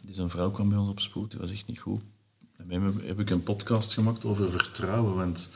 Die 0.02 0.14
zijn 0.14 0.30
vrouw 0.30 0.50
kwam 0.50 0.68
bij 0.68 0.78
ons 0.78 0.90
op 0.90 1.00
spoed, 1.00 1.30
die 1.30 1.40
was 1.40 1.50
echt 1.50 1.66
niet 1.66 1.78
goed. 1.78 2.00
En 2.56 2.70
heb 3.04 3.20
ik 3.20 3.30
een 3.30 3.42
podcast 3.42 3.94
gemaakt 3.94 4.24
over 4.24 4.50
vertrouwen, 4.50 5.14
want 5.14 5.50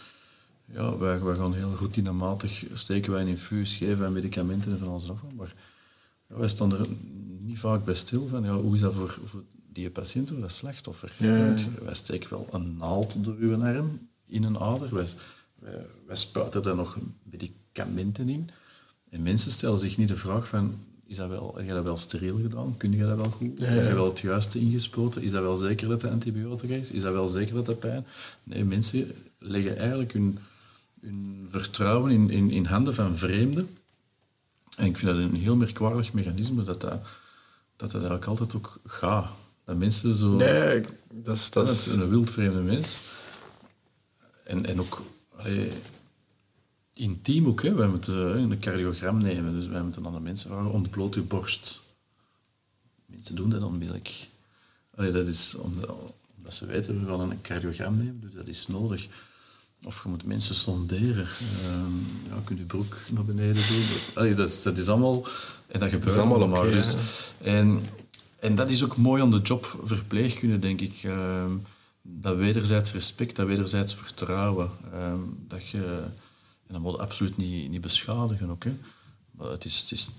ja, 0.65 0.97
wij, 0.97 1.21
wij 1.21 1.37
gaan 1.37 1.55
heel 1.55 1.75
routinematig 1.79 2.65
steken 2.73 3.13
wij 3.13 3.21
een 3.21 3.29
infuus, 3.29 3.75
geven 3.75 3.99
wij 3.99 4.11
medicamenten 4.11 4.73
en 4.73 4.79
van 4.79 4.89
alles 4.89 5.07
nog. 5.07 5.21
Maar 5.37 5.55
ja, 6.29 6.37
wij 6.37 6.49
staan 6.49 6.73
er 6.73 6.87
niet 7.41 7.59
vaak 7.59 7.85
bij 7.85 7.95
stil 7.95 8.27
van, 8.27 8.45
ja, 8.45 8.55
hoe 8.55 8.75
is 8.75 8.81
dat 8.81 8.95
voor, 8.95 9.19
voor 9.25 9.43
die 9.73 9.91
patiënt 9.91 10.33
of 10.33 10.39
dat 10.39 10.53
slachtoffer? 10.53 11.15
Ja. 11.19 11.55
Wij 11.83 11.95
steken 11.95 12.31
wel 12.31 12.49
een 12.51 12.77
naald 12.77 13.25
door 13.25 13.37
uw 13.39 13.65
arm 13.65 14.09
in 14.27 14.45
een 14.45 14.59
ader, 14.59 14.95
wij, 14.95 15.07
wij, 16.07 16.17
spuiten 16.17 16.63
daar 16.63 16.77
nog 16.77 16.99
medicamenten 17.23 18.29
in. 18.29 18.51
En 19.11 19.23
mensen 19.23 19.51
stellen 19.51 19.79
zich 19.79 19.97
niet 19.97 20.09
de 20.09 20.17
vraag 20.17 20.49
van, 20.49 20.85
is 21.07 21.17
dat 21.17 21.29
wel, 21.29 21.55
heb 21.57 21.67
je 21.67 21.73
dat 21.73 21.85
wel 21.85 21.97
steriel 21.97 22.39
gedaan? 22.39 22.77
Kun 22.77 22.93
je 22.93 23.05
dat 23.05 23.17
wel 23.17 23.31
goed? 23.31 23.59
Ja, 23.59 23.67
Heb 23.67 23.89
je 23.89 23.95
wel 23.95 24.09
het 24.09 24.21
juiste 24.21 24.59
ingespoten? 24.59 25.23
Is 25.23 25.31
dat 25.31 25.43
wel 25.43 25.57
zeker 25.57 25.89
dat 25.89 26.03
het 26.03 26.11
antibiotica 26.11 26.75
is? 26.75 26.91
Is 26.91 27.03
dat 27.03 27.13
wel 27.13 27.27
zeker 27.27 27.55
dat 27.55 27.67
het 27.67 27.79
pijn? 27.79 28.07
Nee, 28.43 28.65
mensen 28.65 29.13
leggen 29.39 29.77
eigenlijk 29.77 30.13
hun, 30.13 30.39
hun 31.01 31.49
vertrouwen 31.51 32.11
in, 32.11 32.31
in, 32.31 32.51
in 32.51 32.65
handen 32.65 32.95
van 32.95 33.17
vreemden. 33.17 33.77
En 34.77 34.87
ik 34.87 34.99
vind 34.99 35.11
dat 35.11 35.21
een 35.21 35.35
heel 35.35 35.57
merkwaardig 35.57 36.13
mechanisme 36.13 36.65
dat 36.65 36.81
dat, 36.81 36.91
dat, 36.91 37.01
dat 37.77 37.95
eigenlijk 37.95 38.27
altijd 38.27 38.55
ook 38.55 38.81
gaat. 38.85 39.31
Dat 39.65 39.77
mensen 39.77 40.17
zo... 40.17 40.29
Nee, 40.29 40.85
dat 41.13 41.37
is... 41.37 41.51
Dat 41.51 41.69
is 41.69 41.87
een 41.87 42.09
wildvreemde 42.09 42.61
mens. 42.61 43.03
En, 44.45 44.67
en 44.67 44.81
ook 44.81 45.03
intiem 46.95 47.47
ook. 47.47 47.63
Hè. 47.63 47.75
Wij 47.75 47.89
moeten 47.89 48.37
een 48.37 48.59
cardiogram 48.59 49.21
nemen, 49.21 49.61
dus 49.61 49.69
wij 49.69 49.83
moeten 49.83 50.07
aan 50.07 50.13
de 50.13 50.21
mensen 50.21 50.51
vragen, 50.51 50.71
ontbloot 50.71 51.15
uw 51.15 51.27
borst. 51.27 51.81
Mensen 53.07 53.35
doen 53.35 53.51
dat 53.51 53.63
onmiddellijk. 53.63 54.27
Allee, 54.95 55.13
dat 55.13 55.27
is 55.27 55.55
omdat, 55.55 55.91
ze 56.49 56.67
weten, 56.67 57.05
we 57.05 57.11
gaan 57.11 57.31
een 57.31 57.41
cardiogram 57.41 57.97
nemen, 57.97 58.21
dus 58.21 58.33
dat 58.33 58.47
is 58.47 58.67
nodig. 58.67 59.09
Of 59.85 60.03
je 60.03 60.09
moet 60.09 60.25
mensen 60.25 60.55
sonderen. 60.55 61.27
Uh, 61.27 61.71
ja, 62.29 62.35
je 62.35 62.43
kunt 62.45 62.59
je 62.59 62.65
broek 62.65 62.97
naar 63.11 63.25
beneden 63.25 63.55
doen. 63.69 63.85
Allee, 64.15 64.35
dat, 64.35 64.49
is, 64.49 64.63
dat 64.63 64.79
is 64.79 64.89
allemaal... 64.89 65.27
En 65.67 65.81
dat 65.81 65.91
gebeurt 65.91 66.17
dat 66.17 66.27
allemaal. 66.27 66.61
Okay, 66.61 66.73
dus, 66.73 66.97
en, 67.43 67.87
en 68.43 68.55
dat 68.55 68.71
is 68.71 68.85
ook 68.85 68.97
mooi 68.97 69.23
aan 69.23 69.31
de 69.31 69.41
job 69.41 69.83
verpleegkunde, 69.85 70.59
denk 70.59 70.81
ik. 70.81 71.03
Uh, 71.03 71.45
dat 72.03 72.37
wederzijds 72.37 72.93
respect, 72.93 73.37
dat 73.37 73.47
wederzijds 73.47 73.95
vertrouwen. 73.95 74.71
Uh, 74.95 75.13
dat 75.49 75.69
je 75.69 76.05
en 76.73 76.73
dat 76.73 76.93
moet 76.93 76.99
absoluut 76.99 77.37
niet, 77.37 77.71
niet 77.71 77.81
beschadigen 77.81 78.51
ook. 78.51 78.65
Maar 79.31 79.51
het 79.51 79.65
is, 79.65 79.81
het 79.81 79.91
is 79.91 80.11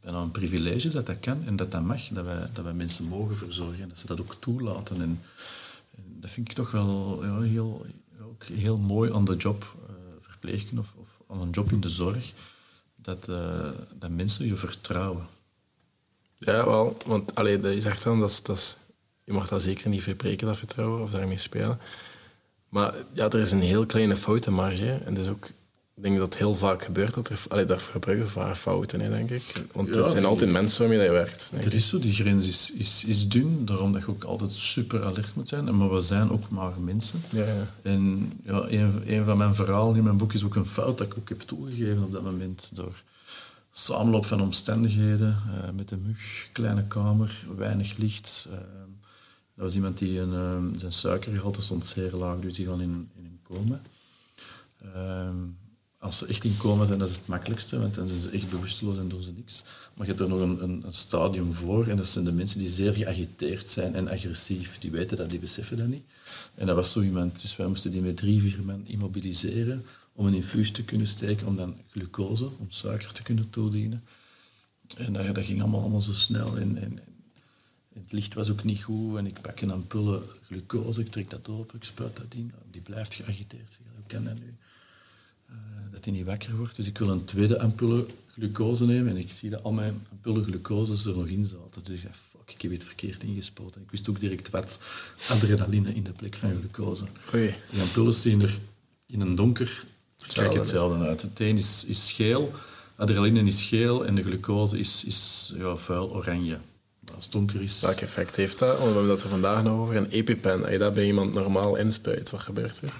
bijna 0.00 0.18
een 0.18 0.30
privilege 0.30 0.88
dat 0.88 1.06
dat 1.06 1.20
kan 1.20 1.44
en 1.46 1.56
dat 1.56 1.70
dat 1.70 1.82
mag, 1.82 2.08
dat 2.08 2.24
wij, 2.24 2.46
dat 2.52 2.64
wij 2.64 2.74
mensen 2.74 3.04
mogen 3.04 3.36
verzorgen 3.36 3.82
en 3.82 3.88
dat 3.88 3.98
ze 3.98 4.06
dat 4.06 4.20
ook 4.20 4.34
toelaten. 4.34 5.02
En, 5.02 5.20
en 5.96 6.20
dat 6.20 6.30
vind 6.30 6.48
ik 6.48 6.54
toch 6.54 6.70
wel 6.70 7.24
ja, 7.24 7.40
heel, 7.40 7.86
ook 8.22 8.44
heel 8.44 8.78
mooi 8.78 9.12
aan 9.12 9.24
de 9.24 9.36
job 9.36 9.76
uh, 10.44 10.78
of, 10.78 10.94
of, 10.96 11.20
aan 11.28 11.40
een 11.40 11.50
job 11.50 11.72
in 11.72 11.80
de 11.80 11.88
zorg, 11.88 12.32
dat, 12.96 13.28
uh, 13.28 13.68
dat 13.98 14.10
mensen 14.10 14.46
je 14.46 14.56
vertrouwen. 14.56 15.26
Ja, 16.44 16.64
wel, 16.64 16.96
want 17.06 17.34
allee, 17.34 17.60
dat 17.60 17.72
je 17.72 17.80
zegt 17.80 18.02
dan, 18.02 18.20
dat 18.20 18.30
is, 18.30 18.42
dat 18.42 18.56
is, 18.56 18.76
je 19.24 19.32
mag 19.32 19.48
dat 19.48 19.62
zeker 19.62 19.88
niet 19.88 20.02
verbreken, 20.02 20.46
dat 20.46 20.56
vertrouwen, 20.56 21.02
of 21.02 21.10
daarmee 21.10 21.38
spelen. 21.38 21.78
Maar 22.68 22.94
ja, 23.12 23.30
er 23.30 23.40
is 23.40 23.52
een 23.52 23.62
heel 23.62 23.86
kleine 23.86 24.16
foutenmarge. 24.16 24.90
En 25.04 25.14
dat 25.14 25.24
is 25.24 25.30
ook 25.30 25.50
ik 25.94 26.02
denk 26.02 26.16
dat 26.16 26.32
het 26.32 26.42
heel 26.42 26.54
vaak 26.54 26.82
gebeurt 26.82 27.14
dat 27.14 27.28
er... 27.28 27.38
Allee, 27.48 27.64
daar 27.64 27.80
gebruiken 27.80 28.28
vaak 28.28 28.56
fouten 28.56 29.00
in, 29.00 29.10
denk 29.10 29.30
ik. 29.30 29.64
Want 29.72 29.96
er 29.96 30.10
zijn 30.10 30.24
altijd 30.24 30.50
mensen 30.50 30.88
waarmee 30.88 31.06
je 31.06 31.12
werkt. 31.12 31.52
Er 31.64 31.74
is 31.74 31.88
zo, 31.88 31.98
die 31.98 32.12
grens 32.12 32.46
is, 32.46 32.72
is, 32.74 33.04
is 33.04 33.28
dun, 33.28 33.64
daarom 33.64 33.92
dat 33.92 34.02
je 34.02 34.08
ook 34.08 34.24
altijd 34.24 34.52
super 34.52 35.04
alert 35.04 35.34
moet 35.34 35.48
zijn. 35.48 35.76
Maar 35.76 35.92
we 35.94 36.00
zijn 36.00 36.30
ook 36.30 36.48
maar 36.48 36.72
mensen. 36.80 37.22
Ja, 37.30 37.44
ja. 37.44 37.66
En 37.82 38.32
ja, 38.44 38.64
een, 38.68 39.02
een 39.06 39.24
van 39.24 39.36
mijn 39.36 39.54
verhalen 39.54 39.96
in 39.96 40.02
mijn 40.02 40.16
boek 40.16 40.32
is 40.32 40.44
ook 40.44 40.54
een 40.54 40.66
fout 40.66 40.98
dat 40.98 41.06
ik 41.06 41.18
ook 41.18 41.28
heb 41.28 41.40
toegegeven 41.40 42.02
op 42.02 42.12
dat 42.12 42.22
moment. 42.22 42.70
Door 42.72 43.02
samenloop 43.72 44.26
van 44.26 44.40
omstandigheden, 44.40 45.36
uh, 45.46 45.70
met 45.74 45.90
een 45.90 46.02
mug, 46.02 46.48
kleine 46.52 46.86
kamer, 46.86 47.44
weinig 47.56 47.96
licht. 47.96 48.48
Uh, 48.50 48.56
dat 49.54 49.64
was 49.64 49.74
iemand 49.74 49.98
die 49.98 50.20
een, 50.20 50.32
uh, 50.32 50.78
zijn 50.78 50.92
suikergehalte 50.92 51.62
stond 51.62 51.86
zeer 51.86 52.12
laag, 52.12 52.38
dus 52.38 52.54
die 52.54 52.66
gaan 52.66 52.80
in, 52.80 53.10
in 53.16 53.24
een 53.24 53.40
coma. 53.42 53.80
Ehm, 54.94 55.36
als 55.98 56.18
ze 56.18 56.26
echt 56.26 56.44
in 56.44 56.56
coma 56.56 56.84
zijn, 56.84 56.98
dat 56.98 57.08
is 57.08 57.16
het 57.16 57.26
makkelijkste, 57.26 57.80
want 57.80 57.94
dan 57.94 58.08
zijn 58.08 58.20
ze 58.20 58.30
echt 58.30 58.50
bewusteloos 58.50 58.98
en 58.98 59.08
doen 59.08 59.22
ze 59.22 59.32
niks. 59.32 59.62
Maar 59.94 60.06
je 60.06 60.12
hebt 60.12 60.20
er 60.20 60.28
nog 60.28 60.40
een, 60.40 60.62
een, 60.62 60.82
een, 60.86 60.92
stadium 60.92 61.54
voor, 61.54 61.86
en 61.86 61.96
dat 61.96 62.06
zijn 62.06 62.24
de 62.24 62.32
mensen 62.32 62.58
die 62.58 62.68
zeer 62.68 62.92
geagiteerd 62.92 63.68
zijn 63.68 63.94
en 63.94 64.08
agressief. 64.08 64.78
Die 64.78 64.90
weten 64.90 65.16
dat, 65.16 65.30
die 65.30 65.38
beseffen 65.38 65.76
dat 65.76 65.86
niet. 65.86 66.04
En 66.54 66.66
dat 66.66 66.76
was 66.76 66.92
zo 66.92 67.00
iemand, 67.00 67.40
dus 67.40 67.56
wij 67.56 67.66
moesten 67.66 67.90
die 67.90 68.02
met 68.02 68.16
drie, 68.16 68.40
vier 68.40 68.62
man 68.64 68.86
immobiliseren 68.86 69.84
om 70.12 70.26
een 70.26 70.34
infuus 70.34 70.70
te 70.70 70.84
kunnen 70.84 71.06
steken, 71.06 71.46
om 71.46 71.56
dan 71.56 71.76
glucose, 71.90 72.50
om 72.58 72.70
suiker 72.70 73.12
te 73.12 73.22
kunnen 73.22 73.50
toedienen. 73.50 74.00
En 74.96 75.12
dat, 75.12 75.34
dat 75.34 75.44
ging 75.44 75.60
allemaal, 75.60 75.80
allemaal 75.80 76.00
zo 76.00 76.12
snel. 76.12 76.58
En, 76.58 76.76
en, 76.82 76.98
het 77.94 78.12
licht 78.12 78.34
was 78.34 78.50
ook 78.50 78.64
niet 78.64 78.82
goed 78.82 79.16
en 79.16 79.26
ik 79.26 79.40
pak 79.40 79.60
een 79.60 79.70
ampulle 79.70 80.22
glucose, 80.46 81.00
ik 81.00 81.08
trek 81.08 81.30
dat 81.30 81.48
open, 81.48 81.76
ik 81.76 81.84
spuit 81.84 82.16
dat 82.16 82.34
in. 82.34 82.52
Die 82.70 82.80
blijft 82.80 83.14
geagiteerd. 83.14 83.78
Hoe 83.94 84.06
kan 84.06 84.24
dat 84.24 84.38
nu? 84.38 84.56
dat 85.92 86.04
hij 86.04 86.14
niet 86.14 86.26
wakker 86.26 86.56
wordt. 86.56 86.76
Dus 86.76 86.86
ik 86.86 86.98
wil 86.98 87.08
een 87.08 87.24
tweede 87.24 87.60
ampulle 87.60 88.06
glucose 88.26 88.84
nemen 88.84 89.08
en 89.08 89.16
ik 89.16 89.32
zie 89.32 89.50
dat 89.50 89.62
al 89.62 89.72
mijn 89.72 90.06
ampullen 90.10 90.44
glucose 90.44 91.10
er 91.10 91.16
nog 91.16 91.26
in 91.26 91.46
zaten. 91.46 91.84
Dus 91.84 91.96
ik 91.96 92.02
dacht, 92.02 92.18
fuck, 92.30 92.54
ik 92.54 92.62
heb 92.62 92.72
iets 92.72 92.84
verkeerd 92.84 93.22
ingespoten. 93.22 93.82
Ik 93.82 93.90
wist 93.90 94.08
ook 94.08 94.20
direct 94.20 94.50
wat 94.50 94.78
adrenaline 95.28 95.94
in 95.94 96.02
de 96.02 96.12
plek 96.12 96.36
van 96.36 96.56
glucose. 96.58 97.04
Oei. 97.34 97.54
Die 97.70 97.80
ampullen 97.80 98.14
zien 98.14 98.40
er 98.40 98.58
in 99.06 99.20
een 99.20 99.34
donker 99.34 99.84
kijk 100.26 100.54
hetzelfde 100.54 101.06
uit. 101.06 101.22
Het 101.22 101.40
een 101.40 101.56
is, 101.56 101.84
is 101.84 102.12
geel, 102.12 102.52
adrenaline 102.96 103.42
is 103.42 103.62
geel 103.62 104.06
en 104.06 104.14
de 104.14 104.22
glucose 104.22 104.78
is, 104.78 105.04
is 105.04 105.52
ja, 105.56 105.76
vuil 105.76 106.10
oranje. 106.14 106.58
Als 107.14 107.24
het 107.24 107.32
donker 107.32 107.62
is... 107.62 107.80
Welk 107.80 108.00
effect 108.00 108.36
heeft 108.36 108.58
dat? 108.58 108.68
Want 108.68 108.80
we 108.80 108.84
hebben 108.86 109.08
dat 109.08 109.22
er 109.22 109.28
vandaag 109.28 109.62
nog 109.62 109.78
over. 109.78 109.96
Een 109.96 110.10
EpiPen, 110.10 110.62
als 110.62 110.70
je 110.70 110.78
dat 110.78 110.94
bij 110.94 111.06
iemand 111.06 111.32
normaal 111.34 111.76
inspuit, 111.76 112.30
wat 112.30 112.40
gebeurt 112.40 112.80
er? 112.82 112.92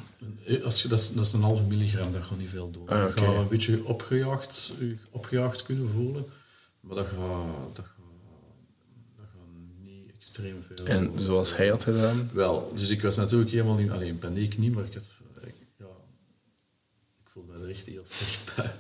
Eh, 0.45 0.65
Als 0.65 0.83
je, 0.83 0.89
dat, 0.89 0.99
is, 0.99 1.13
dat 1.13 1.27
is 1.27 1.33
een 1.33 1.43
halve 1.43 1.63
milligram, 1.63 2.13
dat 2.13 2.23
gaat 2.23 2.39
niet 2.39 2.49
veel 2.49 2.71
doen. 2.71 2.89
Ah, 2.89 3.15
Je 3.15 3.21
gaat 3.23 3.37
een 3.37 3.49
beetje 3.49 3.85
opgejaagd, 3.85 4.73
opgejaagd 5.11 5.63
kunnen 5.63 5.89
voelen, 5.95 6.27
maar 6.81 6.97
dat 6.97 7.07
gaat, 7.07 7.77
dat 7.77 7.85
gaat, 7.85 7.97
dat 9.17 9.27
gaat 9.33 9.83
niet 9.85 10.11
extreem 10.19 10.65
veel. 10.75 10.85
En 10.87 11.13
zoals 11.17 11.57
hij 11.57 11.69
had 11.69 11.83
gedaan, 11.83 12.31
Wel, 12.33 12.73
dus 12.75 12.89
ik 12.89 13.03
was 13.03 13.17
natuurlijk 13.17 13.51
helemaal 13.51 13.77
niet, 13.77 13.91
alleen 13.91 14.19
paniek 14.19 14.59
niet, 14.59 14.75
maar 14.75 14.85
ik 14.85 14.95
had, 14.95 15.13
ik, 15.47 15.55
ja, 15.79 15.85
ik 17.25 17.31
voelde 17.33 17.53
me 17.53 17.62
er 17.62 17.62
echt 17.73 17.87
heel 17.87 18.05
slecht 18.07 18.55
bij. 18.55 18.73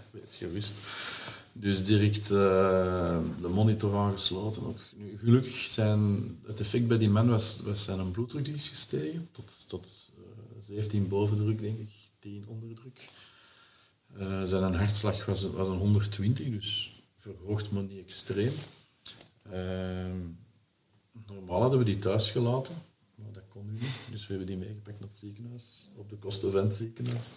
Dus 1.52 1.84
direct 1.84 2.30
eh, 2.30 3.18
de 3.40 3.48
monitor 3.48 3.96
aangesloten. 3.96 4.62
Ook. 4.66 4.78
Nu, 4.96 5.18
gelukkig 5.18 5.56
zijn 5.70 6.00
het 6.46 6.60
effect 6.60 6.86
bij 6.86 6.98
die 6.98 7.10
man 7.10 7.28
was, 7.28 7.60
was 7.64 7.84
zijn 7.84 8.10
bloeddruk 8.10 8.44
die 8.44 8.54
is 8.54 8.68
gestegen 8.68 9.28
tot, 9.32 9.68
tot 9.68 10.10
eh, 10.16 10.22
17 10.60 11.08
bovendruk, 11.08 11.60
denk 11.60 11.78
ik, 11.78 11.90
10 12.18 12.44
onderdruk. 12.48 13.08
Eh, 14.18 14.42
zijn 14.44 14.74
hartslag 14.74 15.24
was, 15.24 15.42
was 15.50 15.68
een 15.68 15.76
120, 15.76 16.50
dus 16.50 17.00
verhoogd, 17.18 17.70
maar 17.70 17.82
niet 17.82 18.04
extreem. 18.04 18.52
Ehm, 19.50 20.16
normaal 21.26 21.60
hadden 21.60 21.78
we 21.78 21.84
die 21.84 21.98
thuis 21.98 22.30
gelaten, 22.30 22.74
kon 23.52 23.66
nu. 23.66 23.78
Dus 24.10 24.26
we 24.26 24.28
hebben 24.28 24.46
die 24.46 24.56
meegepakt 24.56 25.00
naar 25.00 25.08
het 25.08 25.18
ziekenhuis, 25.18 25.88
op 25.96 26.08
de 26.08 26.16
kosten 26.16 26.52
van 26.52 26.64
het 26.64 26.74
ziekenhuis, 26.74 27.32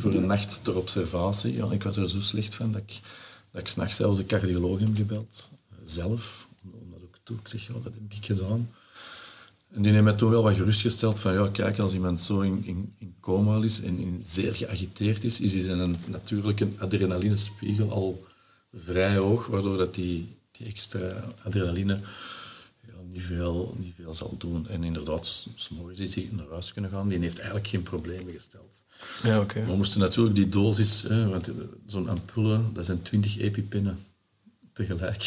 voor 0.00 0.14
een 0.14 0.26
nacht 0.26 0.64
ter 0.64 0.76
observatie. 0.76 1.52
Ja, 1.52 1.70
ik 1.70 1.82
was 1.82 1.96
er 1.96 2.10
zo 2.10 2.20
slecht 2.20 2.54
van 2.54 2.72
dat 2.72 2.82
ik, 2.82 3.00
dat 3.50 3.60
ik 3.60 3.68
s'nachts 3.68 3.96
zelfs 3.96 4.18
de 4.18 4.26
cardioloog 4.26 4.80
heb 4.80 4.96
gebeld, 4.96 5.50
eh, 5.70 5.76
zelf, 5.84 6.48
om, 6.62 6.70
om 6.70 6.90
dat 6.90 7.02
ook 7.02 7.18
toe. 7.22 7.36
Ik 7.38 7.48
zeg, 7.48 7.66
ja, 7.66 7.72
dat 7.72 7.94
heb 7.94 8.12
ik 8.12 8.24
gedaan. 8.24 8.70
En 9.70 9.82
die 9.82 9.92
heeft 9.92 10.04
mij 10.04 10.12
toen 10.12 10.30
wel 10.30 10.42
wat 10.42 10.56
gerustgesteld 10.56 11.20
van, 11.20 11.32
ja, 11.32 11.48
kijk, 11.52 11.78
als 11.78 11.94
iemand 11.94 12.20
zo 12.20 12.40
in, 12.40 12.64
in, 12.98 13.14
coma 13.20 13.62
is 13.62 13.80
en 13.82 13.98
in 13.98 14.20
zeer 14.22 14.54
geagiteerd 14.54 15.24
is, 15.24 15.40
is 15.40 15.64
zijn 15.64 15.96
natuurlijke 16.06 16.68
adrenalinespiegel 16.78 17.92
al 17.92 18.26
vrij 18.74 19.16
hoog, 19.16 19.46
waardoor 19.46 19.76
dat 19.76 19.94
die, 19.94 20.36
die 20.52 20.66
extra 20.66 21.24
adrenaline 21.42 22.00
niet, 23.12 23.22
veel, 23.22 23.74
niet 23.78 23.94
veel 23.96 24.14
zal 24.14 24.34
doen. 24.38 24.68
En 24.68 24.84
inderdaad, 24.84 25.26
s- 25.26 25.48
s 25.54 25.68
morgens 25.68 25.98
is 25.98 26.14
hij 26.14 26.28
naar 26.32 26.46
huis 26.50 26.72
kunnen 26.72 26.90
gaan. 26.90 27.08
Die 27.08 27.18
heeft 27.18 27.36
eigenlijk 27.38 27.68
geen 27.68 27.82
problemen 27.82 28.32
gesteld. 28.32 28.82
ja. 29.22 29.36
Maar 29.54 29.66
we 29.66 29.76
moesten 29.76 30.00
natuurlijk 30.00 30.34
die 30.36 30.48
dosis, 30.48 31.02
hè, 31.02 31.28
want 31.28 31.48
zo'n 31.86 32.08
ampullen, 32.08 32.70
dat 32.74 32.84
zijn 32.84 33.02
20 33.02 33.38
epipinnen 33.38 33.98
tegelijk. 34.72 35.22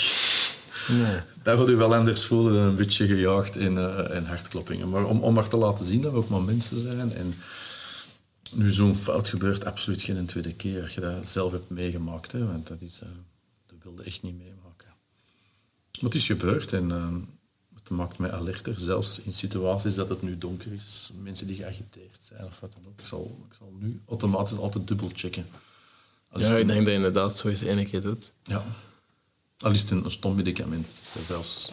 Ja. 0.87 1.25
Dat 1.43 1.57
wil 1.57 1.69
u 1.69 1.75
wel 1.75 1.95
anders 1.95 2.25
voelen 2.25 2.53
dan 2.53 2.63
een 2.63 2.75
beetje 2.75 3.07
gejaagd 3.07 3.55
in, 3.55 3.77
eh, 3.77 4.15
in 4.15 4.23
hartkloppingen. 4.23 4.89
Maar 4.89 5.05
om, 5.05 5.19
om 5.19 5.33
maar 5.33 5.47
te 5.47 5.57
laten 5.57 5.85
zien 5.85 6.01
dat 6.01 6.11
we 6.11 6.17
ook 6.17 6.29
maar 6.29 6.41
mensen 6.41 6.77
zijn. 6.77 7.13
En 7.13 7.33
nu 8.53 8.71
zo'n 8.71 8.95
fout 8.95 9.27
gebeurt 9.27 9.65
absoluut 9.65 10.01
geen 10.01 10.25
tweede 10.25 10.53
keer. 10.53 10.83
Als 10.83 10.93
je 10.93 11.01
dat 11.01 11.27
zelf 11.27 11.51
hebt 11.51 11.69
meegemaakt. 11.69 12.31
Hè, 12.31 12.45
want 12.47 12.67
dat, 12.67 12.81
is, 12.81 12.99
eh, 13.01 13.07
dat 13.65 13.77
wilde 13.83 14.03
echt 14.03 14.21
niet 14.21 14.37
meemaken. 14.37 14.87
Maar 14.87 16.09
het 16.09 16.15
is 16.15 16.25
gebeurd 16.25 16.73
en 16.73 16.91
eh, 16.91 17.07
maakt 17.91 18.17
mij 18.17 18.31
alerter. 18.31 18.79
Zelfs 18.79 19.19
in 19.19 19.33
situaties 19.33 19.95
dat 19.95 20.09
het 20.09 20.21
nu 20.21 20.37
donker 20.37 20.73
is. 20.73 21.11
Mensen 21.21 21.47
die 21.47 21.55
geagiteerd 21.55 22.19
zijn 22.21 22.45
of 22.45 22.59
wat 22.59 22.73
dan 22.73 22.81
ook. 22.87 22.99
Ik 22.99 23.05
zal, 23.05 23.45
ik 23.49 23.55
zal 23.57 23.73
nu 23.79 24.01
automatisch 24.07 24.57
altijd 24.57 24.87
dubbel 24.87 25.09
checken. 25.13 25.47
Ja, 26.35 26.55
ik 26.55 26.67
denk 26.67 26.79
dat 26.79 26.87
je 26.87 26.93
inderdaad 26.93 27.37
zo 27.37 27.47
eens 27.47 27.61
één 27.61 27.85
keer 27.85 28.01
doet. 28.01 28.31
ja. 28.43 28.63
Al 29.61 29.71
is 29.71 29.81
het 29.81 29.91
een, 29.91 30.05
een 30.05 30.11
stom 30.11 30.35
medicament, 30.35 31.01
dat 31.13 31.23
zelfs 31.23 31.71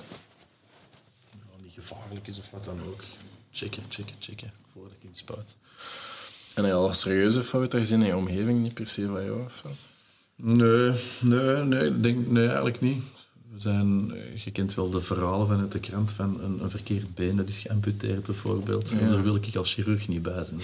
ja, 1.31 1.62
niet 1.62 1.73
gevaarlijk 1.73 2.27
is 2.27 2.39
of 2.39 2.51
wat 2.51 2.64
dan 2.64 2.81
ook. 2.87 3.03
Checken, 3.51 3.83
checken, 3.89 4.14
checken, 4.19 4.53
voordat 4.73 4.93
ik 4.93 5.09
inspuit. 5.09 5.57
En 6.55 6.64
heb 6.64 6.73
je 6.73 6.79
al 6.79 6.93
serieuze 6.93 7.43
fouten 7.43 7.79
gezien 7.81 8.01
in 8.01 8.07
je 8.07 8.16
omgeving, 8.16 8.62
niet 8.62 8.75
per 8.75 8.87
se 8.87 9.07
van 9.07 9.25
jou 9.25 9.45
of 9.45 9.62
zo? 9.62 9.69
Nee, 10.35 11.01
nee, 11.21 11.62
nee, 11.62 12.01
denk, 12.01 12.27
nee 12.27 12.47
eigenlijk 12.47 12.81
niet. 12.81 13.03
We 13.59 13.64
zijn, 13.64 14.14
eh, 14.14 14.36
je 14.44 14.50
kent 14.50 14.74
wel 14.74 14.90
de 14.90 15.00
verhalen 15.00 15.46
vanuit 15.46 15.72
de 15.72 15.80
krant 15.80 16.12
van 16.12 16.40
een, 16.40 16.62
een 16.62 16.70
verkeerd 16.70 17.14
been 17.14 17.36
dat 17.36 17.48
is 17.48 17.59
geamputeerd 17.59 18.26
bijvoorbeeld. 18.26 18.92
En 18.92 19.09
daar 19.09 19.22
wil 19.22 19.34
ik 19.34 19.56
als 19.56 19.74
chirurg 19.74 20.09
niet 20.09 20.22
bij 20.22 20.44
zijn. 20.44 20.61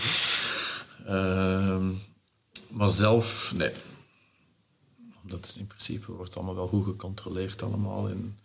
Ehm, 1.07 1.91
maar 2.69 2.91
zelf, 2.91 3.53
nee. 3.57 3.71
Omdat 5.23 5.55
in 5.59 5.67
principe 5.67 6.13
wordt 6.13 6.37
allemaal 6.37 6.55
wel 6.55 6.69
goed 6.69 6.85
gecontroleerd 6.85 7.63
allemaal. 7.63 8.09
En, 8.09 8.39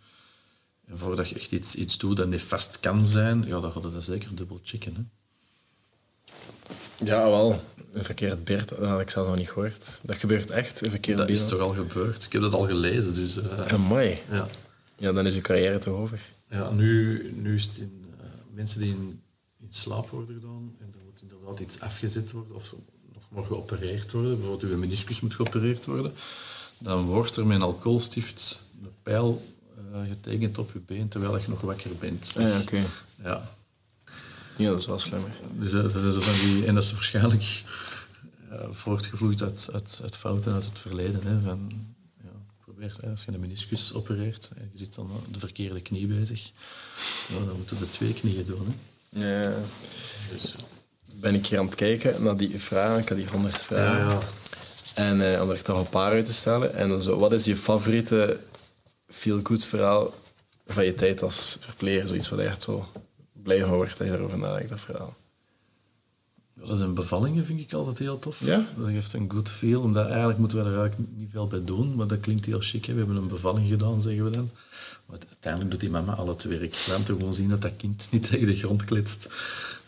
en 0.86 0.98
voordat 0.98 1.28
je 1.28 1.34
echt 1.34 1.52
iets, 1.52 1.74
iets 1.74 1.98
doet 1.98 2.16
dat 2.16 2.28
niet 2.28 2.42
vast 2.42 2.80
kan 2.80 3.06
zijn, 3.06 3.46
ja, 3.46 3.60
dan 3.60 3.72
ga 3.72 3.80
je 3.80 3.90
dat 3.90 4.04
zeker 4.04 4.34
dubbel 4.34 4.60
checken. 4.62 4.94
Hè. 4.94 5.19
Ja, 7.04 7.28
wel. 7.30 7.60
Een 7.92 8.04
verkeerd 8.04 8.44
beeld, 8.44 8.68
dat 8.68 8.78
had 8.78 9.00
ik 9.00 9.10
zelf 9.10 9.26
nog 9.26 9.36
niet 9.36 9.50
gehoord. 9.50 10.00
Dat 10.02 10.16
gebeurt 10.16 10.50
echt, 10.50 10.80
een 10.80 10.90
verkeerd 10.90 11.16
Dat 11.18 11.26
beeld. 11.26 11.38
is 11.38 11.48
toch 11.48 11.60
al 11.60 11.68
gebeurd? 11.74 12.24
Ik 12.24 12.32
heb 12.32 12.42
dat 12.42 12.54
al 12.54 12.66
gelezen, 12.66 13.14
dus... 13.14 13.36
eh, 13.36 13.72
Amai. 13.72 14.18
ja. 14.30 14.48
Ja, 14.96 15.12
dan 15.12 15.26
is 15.26 15.34
je 15.34 15.40
carrière 15.40 15.78
toch 15.78 15.94
over. 15.94 16.20
Ja, 16.50 16.70
nu, 16.70 17.32
nu 17.36 17.54
is 17.54 17.64
het 17.64 17.76
in 17.78 18.04
eh, 18.20 18.26
mensen 18.54 18.80
die 18.80 18.90
in, 18.90 19.20
in 19.60 19.66
slaap 19.68 20.10
worden 20.10 20.34
gedaan 20.34 20.74
en 20.80 20.86
er 20.92 20.98
moet 21.04 21.22
inderdaad 21.22 21.58
iets 21.60 21.80
afgezet 21.80 22.32
worden 22.32 22.54
of 22.56 22.74
nog 23.14 23.22
maar 23.28 23.44
geopereerd 23.44 24.12
worden, 24.12 24.36
bijvoorbeeld 24.38 24.72
uw 24.72 24.78
meniscus 24.78 25.20
moet 25.20 25.34
geopereerd 25.34 25.86
worden, 25.86 26.12
dan 26.78 27.04
wordt 27.04 27.36
er 27.36 27.46
met 27.46 27.56
een 27.56 27.62
alcoholstift 27.62 28.60
een 28.82 28.90
pijl 29.02 29.42
eh, 29.92 30.00
getekend 30.08 30.58
op 30.58 30.70
je 30.72 30.78
been 30.78 31.08
terwijl 31.08 31.38
je 31.38 31.48
nog 31.48 31.60
wakker 31.60 31.90
bent. 31.98 32.32
Ah, 32.36 32.42
ja, 32.42 32.60
oké. 32.60 32.82
Ja, 33.24 33.48
Ja, 34.60 34.70
dat 34.70 34.78
is 34.78 34.86
wel 34.86 34.98
slimmer. 34.98 35.30
dus 35.52 35.72
eh, 35.72 35.82
dat 35.82 35.94
is 35.94 36.24
van 36.24 36.48
die, 36.48 36.66
en 36.66 36.74
dat 36.74 36.82
is 36.82 36.92
waarschijnlijk 36.92 37.62
eh, 38.50 38.58
voortgevloeid 38.70 39.42
uit, 39.42 39.68
uit, 39.72 40.00
uit 40.02 40.16
fouten 40.16 40.52
uit 40.52 40.64
het 40.64 40.78
verleden. 40.78 41.20
Hè, 41.24 41.40
van, 41.40 41.72
als 43.10 43.24
je 43.24 43.32
een 43.32 43.40
meniscus 43.40 43.92
opereert 43.92 44.50
en 44.56 44.70
je 44.72 44.78
zit 44.78 44.94
dan 44.94 45.10
de 45.30 45.38
verkeerde 45.38 45.80
knie 45.80 46.06
bezig, 46.06 46.50
ja, 47.28 47.44
dan 47.44 47.56
moeten 47.56 47.76
de 47.76 47.90
twee 47.90 48.12
knieën 48.12 48.46
doen. 48.46 48.74
Hè. 49.10 49.40
Ja. 49.42 49.54
Dus, 50.32 50.54
Ben 51.14 51.34
ik 51.34 51.46
hier 51.46 51.58
aan 51.58 51.66
het 51.66 51.74
kijken 51.74 52.22
naar 52.22 52.36
die 52.36 52.60
vragen. 52.60 52.98
Ik 52.98 53.08
had 53.08 53.18
die 53.18 53.28
honderd 53.28 53.62
vragen. 53.62 54.04
ja, 54.04 54.10
ja. 54.10 54.18
En 54.94 55.34
eh, 55.34 55.42
om 55.42 55.50
er 55.50 55.62
toch 55.62 55.78
een 55.78 55.88
paar 55.88 56.12
uit 56.12 56.24
te 56.24 56.32
stellen. 56.32 56.74
En 56.74 56.88
dan 56.88 57.02
zo, 57.02 57.18
wat 57.18 57.32
is 57.32 57.44
je 57.44 57.56
favoriete 57.56 58.40
feel-good 59.08 59.64
verhaal 59.64 60.14
van 60.66 60.84
je 60.84 60.94
tijd 60.94 61.22
als 61.22 61.56
verpleger? 61.60 62.06
Zoiets 62.06 62.28
wat 62.28 62.38
echt 62.38 62.62
zo 62.62 62.88
wordt 63.44 63.98
dat 63.98 64.06
je 64.06 64.12
daarover 64.12 64.38
nadenkt, 64.38 64.68
dat 64.68 64.80
verhaal. 64.80 65.16
Ja, 66.54 66.66
dat 66.66 66.78
zijn 66.78 66.94
bevallingen, 66.94 67.44
vind 67.44 67.60
ik 67.60 67.72
altijd 67.72 67.98
heel 67.98 68.18
tof. 68.18 68.40
Ja? 68.44 68.66
Dat 68.76 68.88
geeft 68.88 69.12
een 69.12 69.30
good 69.30 69.48
feel, 69.48 69.80
omdat 69.80 70.06
eigenlijk 70.08 70.38
moeten 70.38 70.56
we 70.58 70.70
er 70.70 70.78
eigenlijk 70.78 71.10
niet 71.16 71.30
veel 71.30 71.46
bij 71.46 71.64
doen, 71.64 71.94
maar 71.94 72.06
dat 72.06 72.20
klinkt 72.20 72.46
heel 72.46 72.60
chic. 72.60 72.84
Hè. 72.84 72.92
We 72.92 72.98
hebben 72.98 73.16
een 73.16 73.28
bevalling 73.28 73.68
gedaan, 73.68 74.02
zeggen 74.02 74.24
we 74.24 74.30
dan. 74.30 74.50
Maar 75.10 75.18
uiteindelijk 75.28 75.70
doet 75.70 75.80
die 75.80 75.90
mama 75.90 76.12
al 76.14 76.28
het 76.28 76.44
werk. 76.44 76.84
Laat 76.88 77.06
hem 77.06 77.18
gewoon 77.18 77.34
zien 77.34 77.48
dat 77.48 77.62
dat 77.62 77.76
kind 77.76 78.08
niet 78.10 78.30
tegen 78.30 78.46
de 78.46 78.54
grond 78.54 78.84
klitst. 78.84 79.28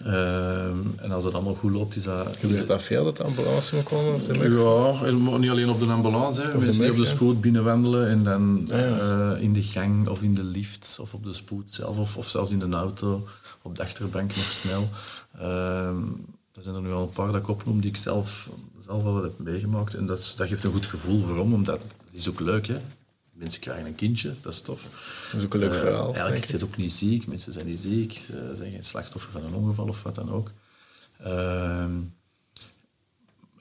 Ehm, 0.04 0.78
en 0.96 1.10
als 1.10 1.24
het 1.24 1.34
allemaal 1.34 1.54
goed 1.54 1.70
loopt, 1.70 1.96
is 1.96 2.02
dat... 2.02 2.36
Gebeurt 2.36 2.66
dat 2.66 2.82
veel 2.82 3.04
dat 3.04 3.16
de 3.16 3.22
ambulance 3.22 3.74
moet 3.74 3.84
komen? 3.84 4.14
Of 4.14 4.22
de 4.22 4.48
Ja, 4.48 5.06
en 5.06 5.40
niet 5.40 5.50
alleen 5.50 5.68
op 5.68 5.80
de 5.80 5.86
ambulance. 5.86 6.42
Hè. 6.42 6.50
de 6.50 6.58
Mensen 6.58 6.82
die 6.82 6.90
op 6.90 6.96
de 6.96 7.04
spoed 7.04 7.40
binnenwandelen 7.40 8.08
en 8.08 8.24
dan 8.24 8.62
ja. 8.66 9.34
eh, 9.34 9.42
in 9.42 9.52
de 9.52 9.62
gang 9.62 10.08
of 10.08 10.22
in 10.22 10.34
de 10.34 10.44
lift 10.44 10.98
of 11.00 11.14
op 11.14 11.24
de 11.24 11.32
spoed 11.32 11.70
zelf 11.70 11.98
of, 11.98 12.16
of 12.16 12.28
zelfs 12.28 12.50
in 12.50 12.58
de 12.58 12.68
auto, 12.70 13.26
op 13.62 13.76
de 13.76 13.82
achterbank 13.82 14.36
nog 14.36 14.52
snel. 14.52 14.88
Ehm 15.38 16.02
er 16.52 16.62
zijn 16.62 16.74
er 16.74 16.82
nu 16.82 16.92
al 16.92 17.02
een 17.02 17.10
paar 17.10 17.32
dat 17.32 17.40
ik 17.40 17.48
opnoem 17.48 17.80
die 17.80 17.90
ik 17.90 17.96
zelf, 17.96 18.50
zelf 18.78 19.04
al 19.04 19.22
heb 19.22 19.38
meegemaakt. 19.38 19.94
En 19.94 20.06
dat, 20.06 20.32
dat 20.36 20.48
geeft 20.48 20.64
een 20.64 20.72
goed 20.72 20.86
gevoel. 20.86 21.26
Waarom? 21.26 21.54
Omdat 21.54 21.80
het 21.80 22.20
is 22.20 22.28
ook 22.28 22.40
leuk, 22.40 22.66
hè. 22.66 22.80
Mensen 23.32 23.60
krijgen 23.60 23.86
een 23.86 23.94
kindje, 23.94 24.34
dat 24.40 24.52
is 24.52 24.60
tof. 24.60 24.82
Dat 25.30 25.40
is 25.40 25.46
ook 25.46 25.54
een 25.54 25.60
leuk 25.60 25.72
Eh, 25.72 25.78
verhaal. 25.78 26.12
Eigenlijk 26.12 26.44
is 26.44 26.52
het 26.52 26.62
ook 26.62 26.76
niet 26.76 26.92
ziek. 26.92 27.26
Mensen 27.26 27.52
zijn 27.52 27.66
niet 27.66 27.78
ziek. 27.78 28.12
Ze 28.12 28.52
zijn 28.54 28.72
geen 28.72 28.84
slachtoffer 28.84 29.32
van 29.32 29.44
een 29.44 29.54
ongeval 29.54 29.88
of 29.88 30.02
wat 30.02 30.14
dan 30.14 30.30
ook. 30.30 30.50
Ehm, 31.18 31.90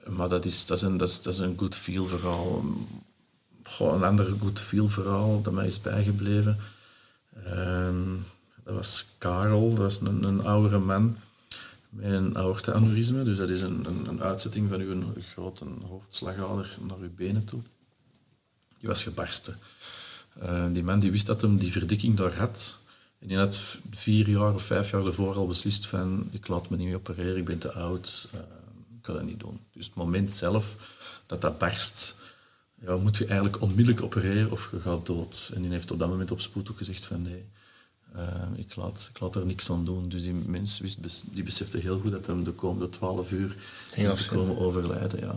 maar 0.05 0.29
dat 0.29 0.45
is, 0.45 0.65
dat 0.65 0.77
is, 0.77 0.83
een, 0.83 0.97
dat 0.97 1.09
is, 1.09 1.21
dat 1.21 1.33
is 1.33 1.39
een 1.39 1.57
good 1.57 1.75
feel 1.75 2.05
verhaal. 2.05 2.63
Goh, 3.63 3.93
een 3.93 4.03
ander 4.03 4.25
good 4.39 4.59
feel 4.59 4.87
verhaal 4.87 5.41
dat 5.41 5.53
mij 5.53 5.65
is 5.65 5.81
bijgebleven. 5.81 6.57
Ehm, 7.43 8.15
dat 8.63 8.75
was 8.75 9.05
Karel, 9.17 9.69
dat 9.69 9.77
was 9.77 9.99
een, 10.01 10.41
oudere 10.41 10.79
man 10.79 11.17
met 11.89 12.11
een 12.11 12.37
aorta-aneurysme. 12.37 13.23
Dus 13.23 13.37
dat 13.37 13.49
is 13.49 13.61
een, 13.61 13.85
een, 14.07 14.21
uitzetting 14.21 14.69
van 14.69 14.79
uw 14.79 15.13
grote 15.33 15.65
hoofdslagader 15.87 16.77
naar 16.87 16.97
uw 16.97 17.15
benen 17.15 17.45
toe. 17.45 17.61
die 18.79 18.87
was 18.89 19.03
gebarsten. 19.03 19.57
Uh, 20.43 20.65
die 20.73 20.83
man 20.83 20.99
die 20.99 21.11
wist 21.11 21.25
dat 21.25 21.41
hem 21.41 21.57
die 21.57 21.71
verdikking 21.71 22.17
daar 22.17 22.37
had. 22.37 22.77
En 23.19 23.27
die 23.27 23.37
had 23.37 23.77
vier 23.91 24.29
jaar 24.29 24.53
of 24.53 24.63
vijf 24.63 24.91
jaar 24.91 25.05
ervoor 25.05 25.35
al 25.35 25.47
beslist 25.47 25.87
van 25.87 26.27
ik 26.31 26.47
laat 26.47 26.69
me 26.69 26.77
niet 26.77 26.87
meer 26.87 26.95
opereren, 26.95 27.37
ik 27.37 27.45
ben 27.45 27.57
te 27.57 27.73
oud, 27.73 28.27
uh, 28.33 28.39
ik 28.95 29.01
kan 29.01 29.15
dat 29.15 29.23
niet 29.23 29.39
doen. 29.39 29.59
Dus 29.73 29.85
het 29.85 29.95
moment 29.95 30.33
zelf 30.33 30.75
dat 31.25 31.41
dat 31.41 31.57
barst, 31.57 32.15
ja, 32.81 32.97
moet 32.97 33.17
je 33.17 33.25
eigenlijk 33.25 33.61
onmiddellijk 33.61 34.03
opereren 34.03 34.51
of 34.51 34.69
je 34.71 34.79
gaat 34.79 35.05
dood. 35.05 35.51
En 35.53 35.61
die 35.61 35.71
heeft 35.71 35.91
op 35.91 35.99
dat 35.99 36.09
moment 36.09 36.31
op 36.31 36.41
spoed 36.41 36.71
ook 36.71 36.77
gezegd 36.77 37.05
van 37.05 37.21
nee, 37.21 37.45
uh, 38.15 38.21
ik, 38.55 38.75
laat, 38.75 39.09
ik 39.13 39.19
laat 39.19 39.35
er 39.35 39.45
niks 39.45 39.71
aan 39.71 39.85
doen. 39.85 40.09
Dus 40.09 40.23
die 40.23 40.33
mens 40.33 40.79
wist, 40.79 41.23
die 41.33 41.43
besefte 41.43 41.77
heel 41.77 41.99
goed 41.99 42.11
dat 42.11 42.25
hem 42.25 42.43
de 42.43 42.51
komende 42.51 42.89
twaalf 42.89 43.31
uur 43.31 43.55
ging 43.91 44.27
komen 44.27 44.57
overlijden. 44.57 45.19
Ja. 45.19 45.35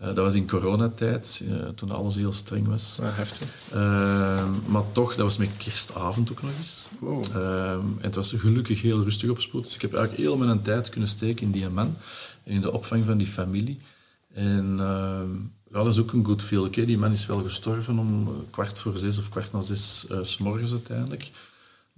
Uh, 0.00 0.06
dat 0.06 0.16
was 0.16 0.34
in 0.34 0.48
coronatijd, 0.48 1.42
uh, 1.44 1.68
toen 1.68 1.90
alles 1.90 2.14
heel 2.14 2.32
streng 2.32 2.66
was. 2.66 2.98
Ja, 3.00 3.10
heftig. 3.10 3.48
maar 4.66 4.92
toch, 4.92 5.14
dat 5.14 5.24
was 5.24 5.36
met 5.36 5.48
kerstavond 5.56 6.30
ook 6.30 6.42
nog 6.42 6.50
eens. 6.56 6.88
Wow. 6.98 7.36
en 7.36 7.98
het 8.00 8.14
was 8.14 8.32
gelukkig 8.36 8.82
heel 8.82 9.02
rustig 9.02 9.30
op 9.30 9.40
spoed. 9.40 9.64
Dus 9.64 9.74
ik 9.74 9.82
heb 9.82 9.94
eigenlijk 9.94 10.22
heel 10.22 10.36
mijn 10.36 10.62
tijd 10.62 10.88
kunnen 10.88 11.08
steken 11.08 11.46
in 11.46 11.52
die 11.52 11.68
man 11.68 11.96
en 12.44 12.52
in 12.52 12.60
de 12.60 12.72
opvang 12.72 13.04
van 13.04 13.18
die 13.18 13.26
familie. 13.26 13.78
En 14.34 14.76
ja, 15.70 15.82
dat 15.82 15.86
is 15.86 15.98
ook 15.98 16.12
een 16.12 16.24
goed 16.24 16.42
feel. 16.42 16.70
Die 16.70 16.98
man 16.98 17.12
is 17.12 17.26
wel 17.26 17.42
gestorven 17.42 17.98
om 17.98 18.44
kwart 18.50 18.78
voor 18.78 18.96
zes 18.96 19.18
of 19.18 19.28
kwart 19.28 19.52
na 19.52 19.60
zes 19.60 20.06
s 20.22 20.38
morgens 20.38 20.70
uiteindelijk. 20.70 21.30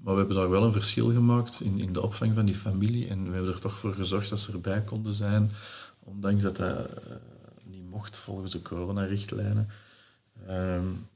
Maar 0.01 0.12
we 0.12 0.18
hebben 0.18 0.36
daar 0.36 0.51
wel 0.51 0.64
een 0.64 0.72
verschil 0.72 1.12
gemaakt 1.12 1.61
in, 1.61 1.78
in 1.78 1.92
de 1.92 2.03
opvang 2.03 2.34
van 2.34 2.44
die 2.44 2.55
familie. 2.55 3.09
En 3.09 3.24
we 3.24 3.34
hebben 3.34 3.53
er 3.53 3.61
toch 3.61 3.78
voor 3.78 3.94
gezorgd 3.94 4.28
dat 4.28 4.40
ze 4.40 4.53
erbij 4.53 4.80
konden 4.80 5.14
zijn, 5.14 5.51
ondanks 5.98 6.42
dat 6.42 6.57
dat 6.57 6.78
uh, 6.78 7.16
niet 7.64 7.90
mocht 7.90 8.18
volgens 8.18 8.53
de 8.53 8.62
coronarichtlijnen. 8.62 9.68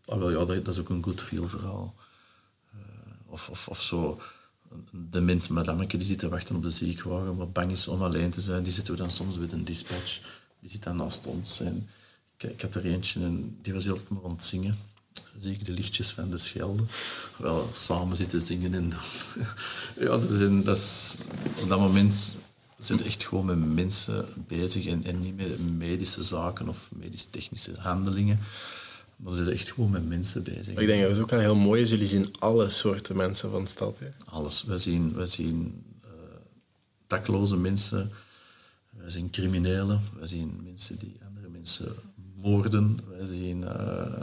Wel, 0.04 0.30
ja, 0.30 0.44
dat, 0.44 0.68
is 0.68 0.78
ook 0.78 0.88
een 0.88 1.02
goed 1.02 1.20
feel 1.20 1.48
verhaal. 1.48 1.94
Uh, 2.74 2.80
of, 3.26 3.48
of, 3.48 3.68
of 3.68 3.82
zo 3.82 4.20
een 4.70 5.08
dement 5.10 5.48
madameke 5.48 5.96
die 5.96 6.06
zit 6.06 6.18
te 6.18 6.28
wachten 6.28 6.56
op 6.56 6.62
de 6.62 6.70
ziekenwagen, 6.70 7.36
maar 7.36 7.50
bang 7.50 7.70
is 7.70 7.88
om 7.88 8.02
alleen 8.02 8.30
te 8.30 8.40
zijn. 8.40 8.62
Die 8.62 8.72
zitten 8.72 8.94
we 8.94 9.00
dan 9.00 9.10
soms 9.10 9.38
met 9.38 9.52
een 9.52 9.64
dispatch. 9.64 10.20
Die 10.60 10.70
zit 10.70 10.82
dan 10.82 10.96
naast 10.96 11.26
ons. 11.26 11.60
En 11.60 11.88
ik, 12.36 12.50
ik 12.50 12.60
had 12.60 12.74
er 12.74 12.84
eentje 12.84 13.20
en 13.20 13.58
die 13.62 13.72
was 13.72 13.84
heel 13.84 13.98
maar 14.08 14.24
aan 14.24 14.30
het 14.30 14.44
zingen 14.44 14.76
zie 15.38 15.52
ik 15.52 15.64
de 15.64 15.72
lichtjes 15.72 16.10
van 16.10 16.30
de 16.30 16.38
Schelde. 16.38 16.82
Wel 17.36 17.70
samen 17.72 18.16
zitten 18.16 18.40
zingen 18.40 18.74
en 18.74 18.90
dan... 18.90 18.98
ja, 20.06 20.18
dat 20.18 20.30
is, 20.30 20.64
dat 20.64 20.76
is, 20.76 21.16
op 21.62 21.68
dat 21.68 21.78
moment 21.78 22.34
zijn 22.78 23.04
echt 23.04 23.24
gewoon 23.24 23.44
met 23.44 23.74
mensen 23.74 24.26
bezig 24.46 24.86
en, 24.86 25.04
en 25.04 25.20
niet 25.20 25.36
met 25.36 25.76
medische 25.76 26.22
zaken 26.22 26.68
of 26.68 26.90
medisch-technische 26.92 27.72
handelingen. 27.78 28.38
Maar 29.16 29.32
ze 29.32 29.44
zijn 29.44 29.56
echt 29.56 29.72
gewoon 29.72 29.90
met 29.90 30.08
mensen 30.08 30.42
bezig. 30.42 30.68
ik 30.68 30.86
denk 30.86 31.02
dat 31.02 31.10
het 31.10 31.20
ook 31.20 31.30
heel 31.30 31.54
mooi 31.54 31.82
is. 31.82 31.88
Jullie 31.88 32.06
zien 32.06 32.34
alle 32.38 32.68
soorten 32.68 33.16
mensen 33.16 33.50
van 33.50 33.62
de 33.62 33.70
stad. 33.70 33.98
Hè? 33.98 34.08
Alles. 34.24 34.62
We 34.62 34.78
zien, 34.78 35.14
we 35.14 35.26
zien 35.26 35.84
uh, 36.04 36.10
dakloze 37.06 37.56
mensen, 37.56 38.10
we 38.90 39.10
zien 39.10 39.30
criminelen, 39.30 40.00
we 40.20 40.26
zien 40.26 40.60
mensen 40.64 40.98
die 40.98 41.16
andere 41.26 41.48
mensen 41.48 41.94
moorden, 42.34 43.00
wij 43.08 43.26
zien 43.26 43.60
uh, 43.60 44.20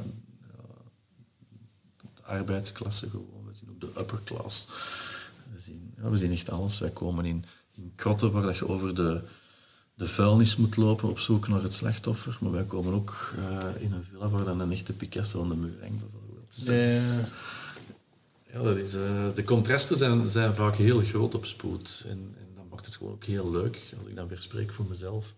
arbeidsklasse 2.31 3.09
gewoon. 3.09 3.45
We 3.45 3.57
zien 3.57 3.69
ook 3.69 3.81
de 3.81 3.99
upper 3.99 4.19
class. 4.23 4.67
We 5.53 5.59
zien, 5.59 5.93
ja, 5.97 6.09
we 6.09 6.17
zien 6.17 6.31
echt 6.31 6.49
alles. 6.49 6.79
Wij 6.79 6.89
komen 6.89 7.25
in, 7.25 7.45
in 7.75 7.91
krotten 7.95 8.31
waar 8.31 8.41
dat 8.41 8.57
je 8.57 8.67
over 8.67 8.95
de, 8.95 9.19
de 9.93 10.07
vuilnis 10.07 10.55
moet 10.55 10.77
lopen 10.77 11.09
op 11.09 11.19
zoek 11.19 11.47
naar 11.47 11.63
het 11.63 11.73
slachtoffer. 11.73 12.37
Maar 12.39 12.51
wij 12.51 12.63
komen 12.63 12.93
ook 12.93 13.33
uh, 13.37 13.83
in 13.83 13.91
een 13.93 14.03
villa 14.03 14.29
waar 14.29 14.45
dan 14.45 14.59
een 14.59 14.71
echte 14.71 14.93
Picasso 14.93 15.41
aan 15.41 15.49
de 15.49 15.55
muur 15.55 15.77
hangt, 15.79 15.99
bijvoorbeeld. 15.99 16.55
Dus 16.55 16.63
dat 16.63 16.75
is, 16.75 17.15
ja, 18.53 18.61
dat 18.63 18.77
is, 18.77 18.93
uh, 18.93 19.25
de 19.35 19.43
contrasten 19.43 19.97
zijn, 19.97 20.27
zijn 20.27 20.53
vaak 20.53 20.75
heel 20.75 21.01
groot 21.01 21.35
op 21.35 21.45
spoed. 21.45 22.03
En, 22.05 22.35
en 22.37 22.47
dat 22.55 22.65
maakt 22.69 22.85
het 22.85 22.95
gewoon 22.95 23.13
ook 23.13 23.23
heel 23.23 23.51
leuk, 23.51 23.79
als 23.99 24.07
ik 24.07 24.15
dan 24.15 24.27
weer 24.27 24.41
spreek 24.41 24.71
voor 24.71 24.85
mezelf. 24.89 25.33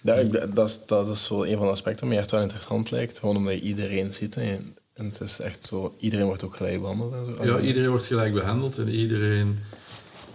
Ja, 0.00 0.14
ik, 0.14 0.54
dat, 0.54 0.68
is, 0.68 0.80
dat 0.86 1.08
is 1.08 1.24
zo 1.24 1.42
een 1.42 1.56
van 1.56 1.66
de 1.66 1.72
aspecten 1.72 2.00
die 2.00 2.08
mij 2.08 2.18
echt 2.18 2.30
wel 2.30 2.42
interessant 2.42 2.90
lijkt. 2.90 3.18
Gewoon 3.18 3.36
omdat 3.36 3.52
je 3.52 3.60
iedereen 3.60 4.12
ziet. 4.12 4.36
En 4.36 4.76
en 4.96 5.04
het 5.04 5.20
is 5.20 5.40
echt 5.40 5.64
zo, 5.64 5.94
iedereen 5.98 6.26
wordt 6.26 6.44
ook 6.44 6.56
gelijk 6.56 6.80
behandeld 6.80 7.12
en 7.12 7.24
zo. 7.24 7.44
Ja, 7.44 7.60
iedereen 7.60 7.88
wordt 7.88 8.06
gelijk 8.06 8.34
behandeld 8.34 8.78
en 8.78 8.88
iedereen, 8.88 9.58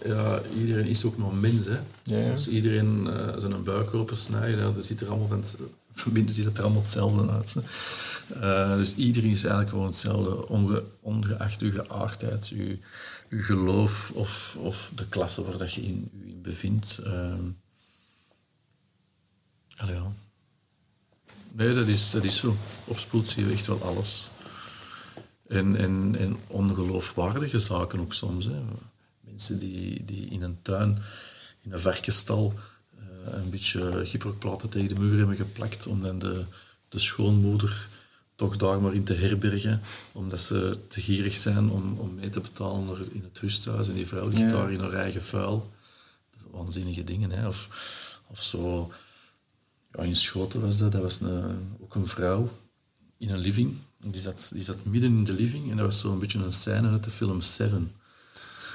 ja, 0.05 0.41
iedereen 0.57 0.85
is 0.85 1.05
ook 1.05 1.17
nog 1.17 1.39
mens. 1.39 1.65
Hè. 1.65 1.79
Ja, 2.03 2.33
Dus 2.33 2.47
iedereen 2.47 3.05
uh, 3.05 3.37
zijn 3.37 3.51
een 3.51 3.63
buik 3.63 3.93
open 3.93 4.17
snijden, 4.17 4.75
dat 4.75 4.85
ziet 4.85 5.01
er 5.01 5.07
allemaal 5.07 5.27
van, 5.27 5.43
van 5.91 6.11
binnen 6.11 6.33
ziet 6.33 6.45
het 6.45 6.57
er 6.57 6.63
allemaal 6.63 6.81
hetzelfde 6.81 7.31
uit. 7.31 7.55
Uh, 8.35 8.75
dus 8.75 8.95
iedereen 8.95 9.29
is 9.29 9.41
eigenlijk 9.41 9.69
gewoon 9.69 9.85
hetzelfde, 9.85 10.47
onge, 10.47 10.83
ongeacht 10.99 11.61
uw 11.61 11.71
geaardheid, 11.71 12.49
uw, 12.53 12.77
uw 13.29 13.43
geloof 13.43 14.11
of, 14.13 14.55
of 14.59 14.91
de 14.95 15.07
klasse 15.07 15.43
waar 15.43 15.57
dat 15.57 15.73
je 15.73 15.81
in, 15.81 16.09
in 16.25 16.41
bevindt. 16.41 17.01
Uh, 17.05 17.33
ja. 19.87 20.11
Nee, 21.51 21.73
dat 21.73 21.87
is, 21.87 22.11
dat 22.11 22.23
is 22.23 22.37
zo. 22.37 22.55
Op 22.85 22.97
spoed 22.97 23.29
zie 23.29 23.45
je 23.45 23.53
echt 23.53 23.67
wel 23.67 23.83
alles. 23.83 24.29
En, 25.51 25.75
en, 25.75 26.15
en 26.17 26.37
ongeloofwaardige 26.47 27.59
zaken 27.59 27.99
ook 27.99 28.13
soms. 28.13 28.45
Hè. 28.45 28.61
Mensen 29.19 29.59
die, 29.59 30.05
die 30.05 30.27
in 30.27 30.41
een 30.41 30.57
tuin, 30.61 30.97
in 31.61 31.71
een 31.71 31.79
varkenstal, 31.79 32.53
uh, 32.99 33.33
een 33.33 33.49
beetje 33.49 34.05
gyproplaten 34.05 34.69
tegen 34.69 34.87
de 34.87 34.99
muur 34.99 35.17
hebben 35.17 35.35
geplakt 35.35 35.87
om 35.87 36.01
dan 36.01 36.19
de, 36.19 36.45
de 36.89 36.99
schoonmoeder 36.99 37.87
toch 38.35 38.57
daar 38.57 38.81
maar 38.81 38.93
in 38.93 39.03
te 39.03 39.13
herbergen, 39.13 39.81
omdat 40.11 40.39
ze 40.39 40.77
te 40.87 41.01
gierig 41.01 41.37
zijn 41.37 41.69
om, 41.69 41.97
om 41.97 42.15
mee 42.15 42.29
te 42.29 42.39
betalen 42.39 43.13
in 43.13 43.23
het 43.23 43.39
rusthuis. 43.39 43.87
En 43.87 43.93
die 43.93 44.07
vrouw 44.07 44.27
ligt 44.27 44.51
daar 44.51 44.71
in 44.71 44.79
haar 44.79 44.93
eigen 44.93 45.23
vuil. 45.23 45.71
Waanzinnige 46.51 47.03
dingen. 47.03 47.31
Hè. 47.31 47.47
Of, 47.47 47.69
of 48.27 48.43
zo... 48.43 48.91
Ja, 49.91 50.03
in 50.03 50.15
Schoten 50.15 50.61
was 50.61 50.77
dat. 50.77 50.91
Dat 50.91 51.01
was 51.01 51.19
een, 51.19 51.75
ook 51.79 51.95
een 51.95 52.07
vrouw 52.07 52.49
in 53.17 53.29
een 53.29 53.39
living 53.39 53.77
die 54.03 54.21
zat, 54.21 54.49
die 54.53 54.63
zat 54.63 54.85
midden 54.85 55.11
in 55.11 55.23
de 55.23 55.33
living 55.33 55.71
en 55.71 55.77
dat 55.77 55.85
was 55.85 55.99
zo'n 55.99 56.19
beetje 56.19 56.39
een 56.39 56.51
scène 56.51 56.89
uit 56.89 57.03
de 57.03 57.11
film 57.11 57.41
Seven. 57.41 57.91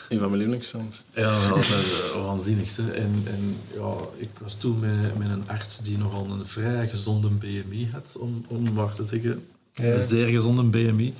Een 0.09 0.18
van 0.18 0.27
mijn 0.29 0.39
lievelingsfilms. 0.39 1.05
Ja, 1.14 1.49
dat 1.49 1.57
was 1.57 2.12
waanzinnig. 2.27 2.79
En, 2.79 3.22
en 3.24 3.57
ja, 3.74 3.97
ik 4.16 4.31
was 4.39 4.55
toen 4.55 4.79
met, 4.79 5.18
met 5.18 5.31
een 5.31 5.49
arts 5.49 5.79
die 5.79 5.99
nogal 5.99 6.31
een 6.31 6.47
vrij 6.47 6.89
gezonde 6.89 7.29
BMI 7.29 7.89
had, 7.93 8.16
om, 8.18 8.45
om 8.49 8.72
maar 8.72 8.93
te 8.93 9.05
zeggen. 9.05 9.47
Een 9.74 10.03
zeer 10.03 10.29
gezonde 10.29 10.62
BMI. 10.62 11.14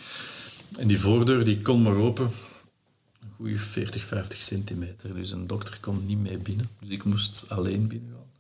En 0.77 0.89
die 0.89 1.01
voordeur 1.01 1.45
die 1.45 1.63
kon 1.63 1.83
maar 1.83 1.97
open. 1.97 2.31
Een 3.21 3.33
goede 3.37 3.59
40, 3.59 4.05
50 4.05 4.43
centimeter. 4.43 5.15
Dus 5.15 5.31
een 5.31 5.47
dokter 5.47 5.79
kon 5.81 6.07
niet 6.07 6.19
mee 6.19 6.39
binnen. 6.39 6.69
Dus 6.81 6.89
ik 6.89 7.05
moest 7.05 7.45
alleen 7.49 7.87
binnen 7.87 8.13
gaan. 8.13 8.31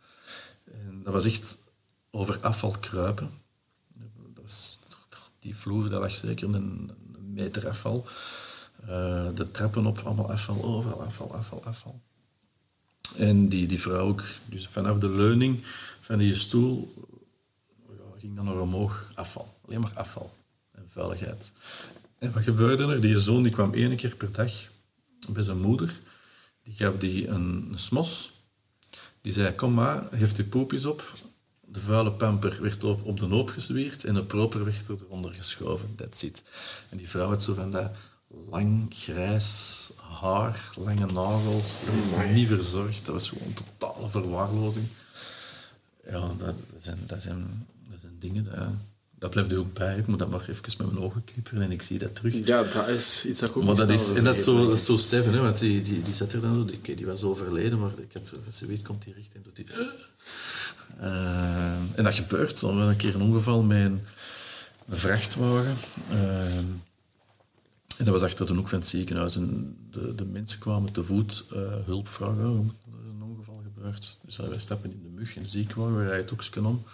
En 0.75 1.01
dat 1.05 1.12
was 1.12 1.25
echt 1.25 1.59
over 2.11 2.39
afval 2.41 2.77
kruipen. 2.81 3.31
Dat 4.35 4.43
was 4.43 4.79
die 5.47 5.57
vloer, 5.57 5.90
dat 5.90 6.01
lag 6.01 6.14
zeker 6.14 6.55
een, 6.55 6.90
meter 7.34 7.68
afval. 7.68 8.07
Uh, 8.82 9.28
de 9.34 9.51
trappen 9.51 9.86
op, 9.86 9.99
allemaal 9.99 10.30
afval, 10.30 10.64
overal 10.64 11.03
afval, 11.03 11.34
afval, 11.34 11.64
afval. 11.64 12.01
En 13.16 13.49
die, 13.49 13.66
die 13.66 13.80
vrouw 13.80 14.07
ook, 14.07 14.24
dus 14.44 14.66
vanaf 14.68 14.99
de 14.99 15.11
leuning 15.11 15.62
van 16.01 16.18
die 16.18 16.34
stoel 16.34 16.94
ja, 17.88 18.18
ging 18.18 18.36
dan 18.36 18.44
nog 18.44 18.61
omhoog 18.61 19.11
afval. 19.14 19.59
Alleen 19.66 19.80
maar 19.80 19.92
afval 19.94 20.36
en 20.72 20.84
vuiligheid. 20.88 21.53
En 22.18 22.32
wat 22.32 22.42
gebeurde 22.42 22.86
er? 22.86 23.01
Die 23.01 23.20
zoon 23.20 23.42
die 23.42 23.53
kwam 23.53 23.74
één 23.74 23.97
keer 23.97 24.16
per 24.16 24.32
dag 24.32 24.53
bij 25.28 25.42
zijn 25.42 25.61
moeder. 25.61 26.01
Die 26.62 26.74
gaf 26.74 26.97
die 26.97 27.28
een, 27.28 27.72
smos. 27.74 28.32
Die 29.20 29.32
zei, 29.32 29.55
kom 29.55 29.74
maar, 29.74 30.09
geef 30.12 30.36
je 30.36 30.44
poepjes 30.44 30.84
op 30.84 31.12
de 31.69 31.81
vuile 31.81 32.12
pamper 32.12 32.59
werd 32.61 32.85
op, 32.85 33.05
op 33.05 33.21
de 33.21 33.27
hoop 33.27 33.49
gezwierd 33.49 34.05
en 34.05 34.14
de 34.14 34.23
proper 34.23 34.64
werd 34.64 34.83
eronder 34.89 35.33
geschoven. 35.33 35.95
That's 35.97 36.23
it. 36.23 36.43
En 36.89 36.97
die 36.97 37.09
vrouw 37.09 37.29
had 37.29 37.43
zo 37.43 37.55
van 37.55 37.71
dat 37.71 37.91
lang 38.51 38.87
grijs 38.95 39.91
haar, 39.97 40.73
lange 40.77 41.07
nagels, 41.07 41.77
niet 42.33 42.49
verzorgd. 42.49 43.07
Dat 43.07 43.14
was 43.14 43.29
gewoon 43.29 43.55
totale 43.55 44.09
verwaarlozing. 44.09 44.87
Ja, 46.11 46.31
dat, 46.39 46.55
zijn, 46.77 46.99
dat, 47.07 47.23
zijn, 47.23 47.67
dat 47.91 48.01
zijn 48.01 48.17
dingen... 48.19 48.45
Dat, 48.45 48.69
dat 49.19 49.31
blijft 49.31 49.53
er 49.53 49.59
ook 49.59 49.73
bij. 49.73 49.97
Ik 49.97 50.07
moet 50.07 50.19
dat 50.19 50.31
maar 50.31 50.41
even 50.41 50.62
met 50.79 50.93
mijn 50.93 51.05
ogen 51.05 51.25
knipperen 51.25 51.62
en 51.62 51.73
ik 51.73 51.83
zie 51.83 51.99
dat 51.99 52.14
terug. 52.14 52.47
Ja, 52.47 52.62
dat 52.62 52.89
is 52.89 53.25
iets 53.27 53.39
dat 53.41 53.49
ik 53.49 53.57
ook 53.57 53.64
maar 53.64 53.75
dat 53.75 53.91
is, 53.91 54.11
En 54.11 54.25
dat 54.25 54.37
is 54.37 54.45
zo, 54.45 54.67
dat 54.67 54.77
is 54.77 54.85
zo 54.85 54.97
seven, 54.97 55.33
hè, 55.33 55.41
want 55.41 55.59
die, 55.59 55.83
die, 55.83 56.03
die 56.03 56.14
zat 56.14 56.33
er 56.33 56.41
dan 56.41 56.55
zo, 56.55 56.64
die, 56.64 56.95
die 56.97 57.07
was 57.07 57.23
overleden, 57.23 57.79
maar 57.79 57.91
ik 57.99 58.12
had 58.12 58.27
zo, 58.27 58.37
ze 58.53 58.67
weet, 58.67 58.83
komt 58.83 59.05
hij 59.05 59.12
recht 59.12 59.35
en 59.35 59.43
doet 59.43 59.57
die... 59.57 59.67
Uh, 61.01 61.72
en 61.94 62.05
dat 62.05 62.14
gebeurt. 62.14 62.61
Er 62.61 62.76
was 62.76 62.88
een 62.88 62.97
keer 62.97 63.14
een 63.14 63.22
ongeval 63.22 63.62
met 63.62 63.84
een, 63.84 64.01
vrachtwagen. 64.88 65.76
Uh, 66.11 66.57
en 67.97 68.05
dat 68.05 68.09
was 68.09 68.22
achter 68.22 68.47
de 68.47 68.53
hoek 68.53 68.68
van 68.68 68.78
het 68.78 68.88
ziekenhuis. 68.88 69.36
En 69.36 69.76
de, 69.90 70.14
de 70.14 70.24
mensen 70.24 70.59
kwamen 70.59 70.92
te 70.92 71.03
voet 71.03 71.44
uh, 71.53 71.59
hulp 71.84 72.09
vragen. 72.09 72.51
Oh, 72.51 72.66
er 72.86 73.09
een 73.09 73.22
ongeval 73.22 73.62
gebeurd. 73.74 74.18
Dus 74.22 74.36
wij 74.36 74.59
stappen 74.59 74.90
in 74.90 75.03
de 75.03 75.09
mug 75.09 75.36
in 75.36 75.42
de 75.42 75.49
ziekenwagen, 75.49 75.97
we 75.97 76.03
rijden 76.03 76.20
het 76.20 76.30
hoekje 76.30 76.64
om. 76.64 76.84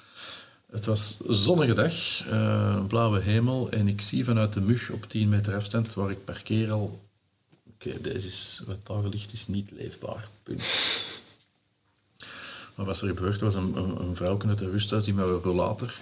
Het 0.70 0.86
was 0.86 1.16
een 1.26 1.34
zonnige 1.34 1.74
dag, 1.74 2.24
een 2.30 2.86
blauwe 2.86 3.20
hemel 3.20 3.70
en 3.70 3.88
ik 3.88 4.00
zie 4.00 4.24
vanuit 4.24 4.52
de 4.52 4.60
mug 4.60 4.90
op 4.90 5.04
10 5.08 5.28
meter 5.28 5.54
afstand 5.54 5.94
waar 5.94 6.10
ik 6.10 6.24
parkeer 6.24 6.72
al... 6.72 7.00
Oké, 7.74 8.00
deze 8.00 8.26
is, 8.26 8.62
wat 8.66 8.86
daar 8.86 9.08
ligt 9.08 9.32
is 9.32 9.46
niet 9.46 9.70
leefbaar. 9.70 10.28
Punt. 10.42 10.62
Maar 12.74 12.86
wat 12.86 13.00
er 13.00 13.08
gebeurd 13.08 13.40
was, 13.40 13.54
een, 13.54 13.76
een, 13.76 14.00
een 14.00 14.16
vrouw 14.16 14.38
uit 14.48 14.58
de 14.58 14.70
rusthuis 14.70 15.04
die 15.04 15.14
met 15.14 15.24
een 15.24 15.32
rollator 15.32 15.94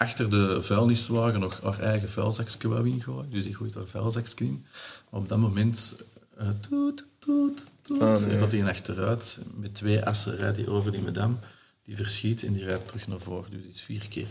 achter 0.00 0.30
de 0.30 0.62
vuilniswagen 0.62 1.40
nog 1.40 1.60
haar 1.60 1.78
eigen 1.78 2.08
vuilzakje 2.08 2.68
wou 2.68 2.88
ingooien. 2.88 3.30
Dus 3.30 3.44
die 3.44 3.54
gooit 3.54 3.74
haar 3.74 3.86
vuilzakje 3.86 4.44
in. 4.44 4.66
Maar 5.10 5.20
op 5.20 5.28
dat 5.28 5.38
moment... 5.38 5.96
Uh, 6.40 6.48
toet, 6.60 7.04
toet, 7.18 7.64
toet. 7.82 8.00
Oh, 8.00 8.24
nee. 8.24 8.38
gaat 8.38 8.52
hij 8.52 8.64
achteruit. 8.64 9.38
Met 9.54 9.74
twee 9.74 10.04
assen 10.04 10.36
rijdt 10.36 10.56
hij 10.56 10.66
over 10.66 10.92
die 10.92 11.02
madame. 11.02 11.34
Die 11.82 11.96
verschiet 11.96 12.42
en 12.42 12.52
die 12.52 12.64
rijdt 12.64 12.86
terug 12.86 13.08
naar 13.08 13.20
voren. 13.20 13.50
Dus 13.50 13.60
die 13.60 13.70
is 13.70 13.80
vier 13.80 14.08
keer 14.08 14.28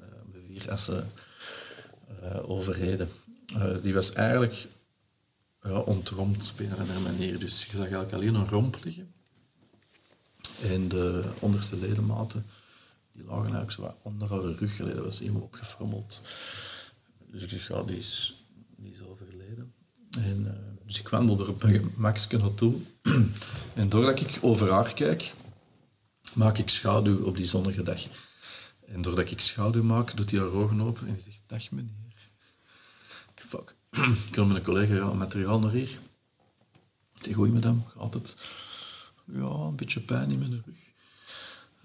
uh, 0.00 0.06
met 0.32 0.42
vier 0.48 0.70
assen 0.70 1.10
uh, 2.22 2.50
overreden. 2.50 3.08
die 3.82 3.94
was 3.94 4.12
eigenlijk 4.12 4.66
ja, 5.62 5.78
ontromd 5.78 6.50
op 6.52 6.60
een 6.60 6.72
of 6.72 6.78
andere 6.78 7.00
manier. 7.00 7.38
Dus 7.38 7.64
je 7.64 7.70
zag 7.70 7.80
eigenlijk 7.80 8.12
alleen 8.12 8.34
een 8.34 8.48
romp 8.48 8.78
liggen. 8.84 9.13
En 10.70 10.88
de 10.88 11.24
onderste 11.38 11.76
ledematen 11.76 12.46
die 13.12 13.24
lagen 13.24 13.54
eigenlijk 13.54 13.70
zo 13.70 13.96
onder 14.02 14.28
haar 14.28 14.40
rug. 14.40 14.76
Dat 14.76 15.04
was 15.04 15.18
helemaal 15.18 15.42
opgefrommeld. 15.42 16.20
Dus 17.30 17.42
ik 17.42 17.50
zeg, 17.50 17.68
ja, 17.68 17.82
die 17.82 17.98
is, 17.98 18.34
die 18.76 19.08
overleden. 19.08 19.72
En, 20.10 20.44
uh, 20.44 20.86
dus 20.86 20.98
ik 20.98 21.08
wandelde 21.08 21.42
er 21.42 21.50
op 21.50 21.62
mijn 21.62 21.92
Maxke 21.96 22.36
naartoe. 22.36 22.74
en 23.74 23.88
doordat 23.88 24.20
ik 24.20 24.38
over 24.40 24.72
haar 24.72 24.94
kijk, 24.94 25.34
maak 26.32 26.58
ik 26.58 26.68
schaduw 26.68 27.24
op 27.24 27.36
die 27.36 27.46
zonnige 27.46 27.82
dag. 27.82 28.02
En 28.86 29.02
doordat 29.02 29.30
ik 29.30 29.40
schaduw 29.40 29.82
maak, 29.82 30.16
doet 30.16 30.30
hij 30.30 30.40
haar 30.40 30.48
ogen 30.48 30.80
open 30.80 31.06
en 31.06 31.12
hij 31.12 31.22
zegt, 31.22 31.42
dag 31.46 31.70
meneer. 31.70 31.92
Fuck. 33.34 33.74
ik 34.26 34.32
kom 34.32 34.48
met 34.48 34.56
een 34.56 34.62
collega, 34.62 34.94
ja, 34.94 35.12
materiaal 35.12 35.58
naar 35.58 35.70
hier. 35.70 35.98
Ik 37.14 37.24
zeg, 37.24 37.34
goeie 37.34 37.52
madame, 37.52 37.80
gaat 37.98 38.14
het? 38.14 38.36
Ja, 39.24 39.42
een 39.42 39.76
beetje 39.76 40.00
pijn 40.00 40.30
in 40.30 40.38
mijn 40.38 40.62
rug. 40.66 40.92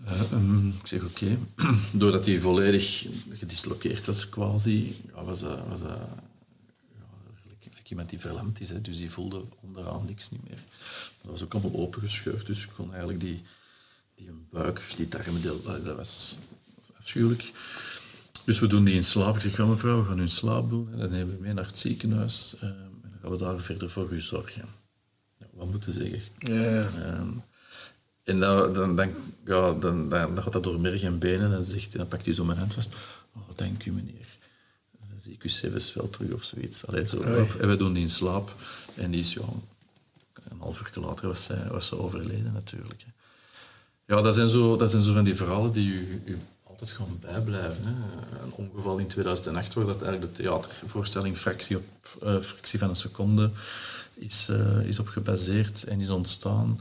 Uh, 0.06 0.32
um, 0.32 0.68
ik 0.68 0.88
zeg 0.88 1.04
oké. 1.04 1.38
Doordat 2.00 2.26
hij 2.26 2.40
volledig 2.40 3.08
gedislokeerd 3.30 4.06
was, 4.06 4.30
quasi, 4.30 5.02
was 5.14 5.40
dat, 5.40 5.68
was 5.68 5.82
dat 5.82 5.98
ja, 7.60 7.70
iemand 7.84 8.10
die 8.10 8.20
verlamd 8.20 8.60
is. 8.60 8.70
Hè, 8.70 8.82
dus 8.82 8.98
die 8.98 9.12
voelde 9.12 9.44
onderaan 9.62 10.06
niks 10.06 10.32
niet 10.32 10.50
meer. 10.50 10.60
Dat 11.22 11.32
was 11.32 11.44
ook 11.44 11.54
allemaal 11.54 11.80
opengescheurd, 11.80 12.46
dus 12.46 12.64
ik 12.64 12.70
kon 12.76 12.90
eigenlijk 12.90 13.20
die, 13.20 13.42
die 14.16 14.30
buik, 14.52 14.94
die 14.96 15.08
darmendeel, 15.08 15.64
dat 15.64 15.96
was 15.96 16.38
afschuwelijk. 16.98 17.52
Dus 18.46 18.60
we 18.60 18.68
doen 18.68 18.84
die 18.84 18.96
in 18.96 19.04
slaap. 19.04 19.36
Ik 19.36 19.42
zeg, 19.42 19.58
mevrouw, 19.58 20.02
we 20.02 20.08
gaan 20.08 20.20
in 20.20 20.30
slaap 20.30 20.70
doen. 20.70 20.92
En 20.92 20.98
dan 20.98 21.10
nemen 21.10 21.36
we 21.36 21.42
mee 21.42 21.54
naar 21.54 21.66
het 21.66 21.78
ziekenhuis. 21.78 22.56
Um, 22.64 22.70
en 22.70 23.10
dan 23.10 23.20
gaan 23.22 23.32
we 23.32 23.38
daar 23.38 23.60
verder 23.60 23.90
voor 23.90 24.12
u 24.12 24.20
zorgen. 24.20 24.79
Wat 25.60 25.72
moeten 25.72 25.93
zeggen? 25.93 26.22
Ja. 26.39 26.89
Um, 27.20 27.43
en 28.24 28.39
dan, 28.39 28.74
dan, 28.74 28.95
dan, 28.95 29.10
ja, 29.45 29.74
dan, 29.74 30.10
dan, 30.10 30.41
gaat 30.43 30.53
dat 30.53 30.64
door 30.64 30.80
merg 30.80 31.01
en 31.01 31.20
benen 31.20 31.53
en 31.53 31.64
zegt, 31.64 31.97
dan 31.97 32.07
pakt 32.07 32.26
hij 32.26 32.34
zo 32.34 32.45
mijn 32.45 32.57
hand 32.57 32.74
vast. 32.74 32.95
Oh, 33.36 33.41
dank 33.55 33.86
u 33.86 33.91
meneer. 33.91 34.28
Dan 34.91 35.22
zie 35.22 35.34
ik 35.34 35.43
uw 35.43 35.49
cevus 35.49 35.93
wel 35.93 36.10
terug 36.10 36.32
of 36.32 36.43
zoiets. 36.43 36.86
Allee, 36.88 37.05
zo, 37.05 37.20
en 37.20 37.68
we 37.68 37.76
doen 37.78 37.93
die 37.93 38.03
in 38.03 38.10
slaap. 38.10 38.55
En 38.95 39.12
die 39.12 39.20
is, 39.20 39.34
ja, 39.34 39.41
een 40.49 40.60
half 40.60 40.80
uur 40.80 41.03
later 41.03 41.28
was, 41.28 41.43
zij, 41.43 41.68
was 41.72 41.88
ze 41.88 41.97
overleden 41.97 42.51
natuurlijk. 42.53 43.05
Ja, 44.05 44.22
dat 44.22 44.36
zijn, 44.36 44.47
zo, 44.47 44.76
dat 44.76 44.89
zijn 44.89 45.01
zo 45.01 45.14
van 45.14 45.24
die 45.24 45.36
verhalen 45.36 45.72
die 45.72 45.89
u, 45.89 46.22
u 46.26 46.38
altijd 46.64 46.91
gaan 46.91 47.20
bijblijven. 47.22 47.84
Hè. 47.86 47.91
Een 48.43 48.51
ongeval 48.51 48.97
in 48.97 49.07
2008 49.07 49.74
waar 49.74 49.86
dat 49.86 50.01
eigenlijk 50.01 50.36
de 50.36 50.43
theatervoorstelling 50.43 51.38
Fractie, 51.38 51.78
op, 51.78 52.18
uh, 52.24 52.39
fractie 52.39 52.80
van 52.80 52.89
een 52.89 52.95
seconde 52.95 53.51
is, 54.20 54.47
uh, 54.51 54.88
is 54.88 54.99
op 54.99 55.07
gebaseerd 55.07 55.84
en 55.84 55.99
is 55.99 56.09
ontstaan 56.09 56.80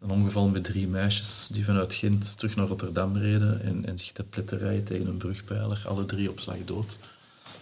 een 0.00 0.10
ongeval 0.10 0.48
met 0.48 0.64
drie 0.64 0.88
meisjes 0.88 1.48
die 1.52 1.64
vanuit 1.64 1.94
Gent 1.94 2.38
terug 2.38 2.56
naar 2.56 2.66
Rotterdam 2.66 3.16
reden 3.16 3.62
en, 3.62 3.86
en 3.86 3.98
zich 3.98 4.12
te 4.12 4.24
pletterijen 4.24 4.84
tegen 4.84 5.06
een 5.06 5.16
brugpijler, 5.16 5.82
alle 5.86 6.06
drie 6.06 6.30
op 6.30 6.40
slag 6.40 6.56
dood. 6.64 6.98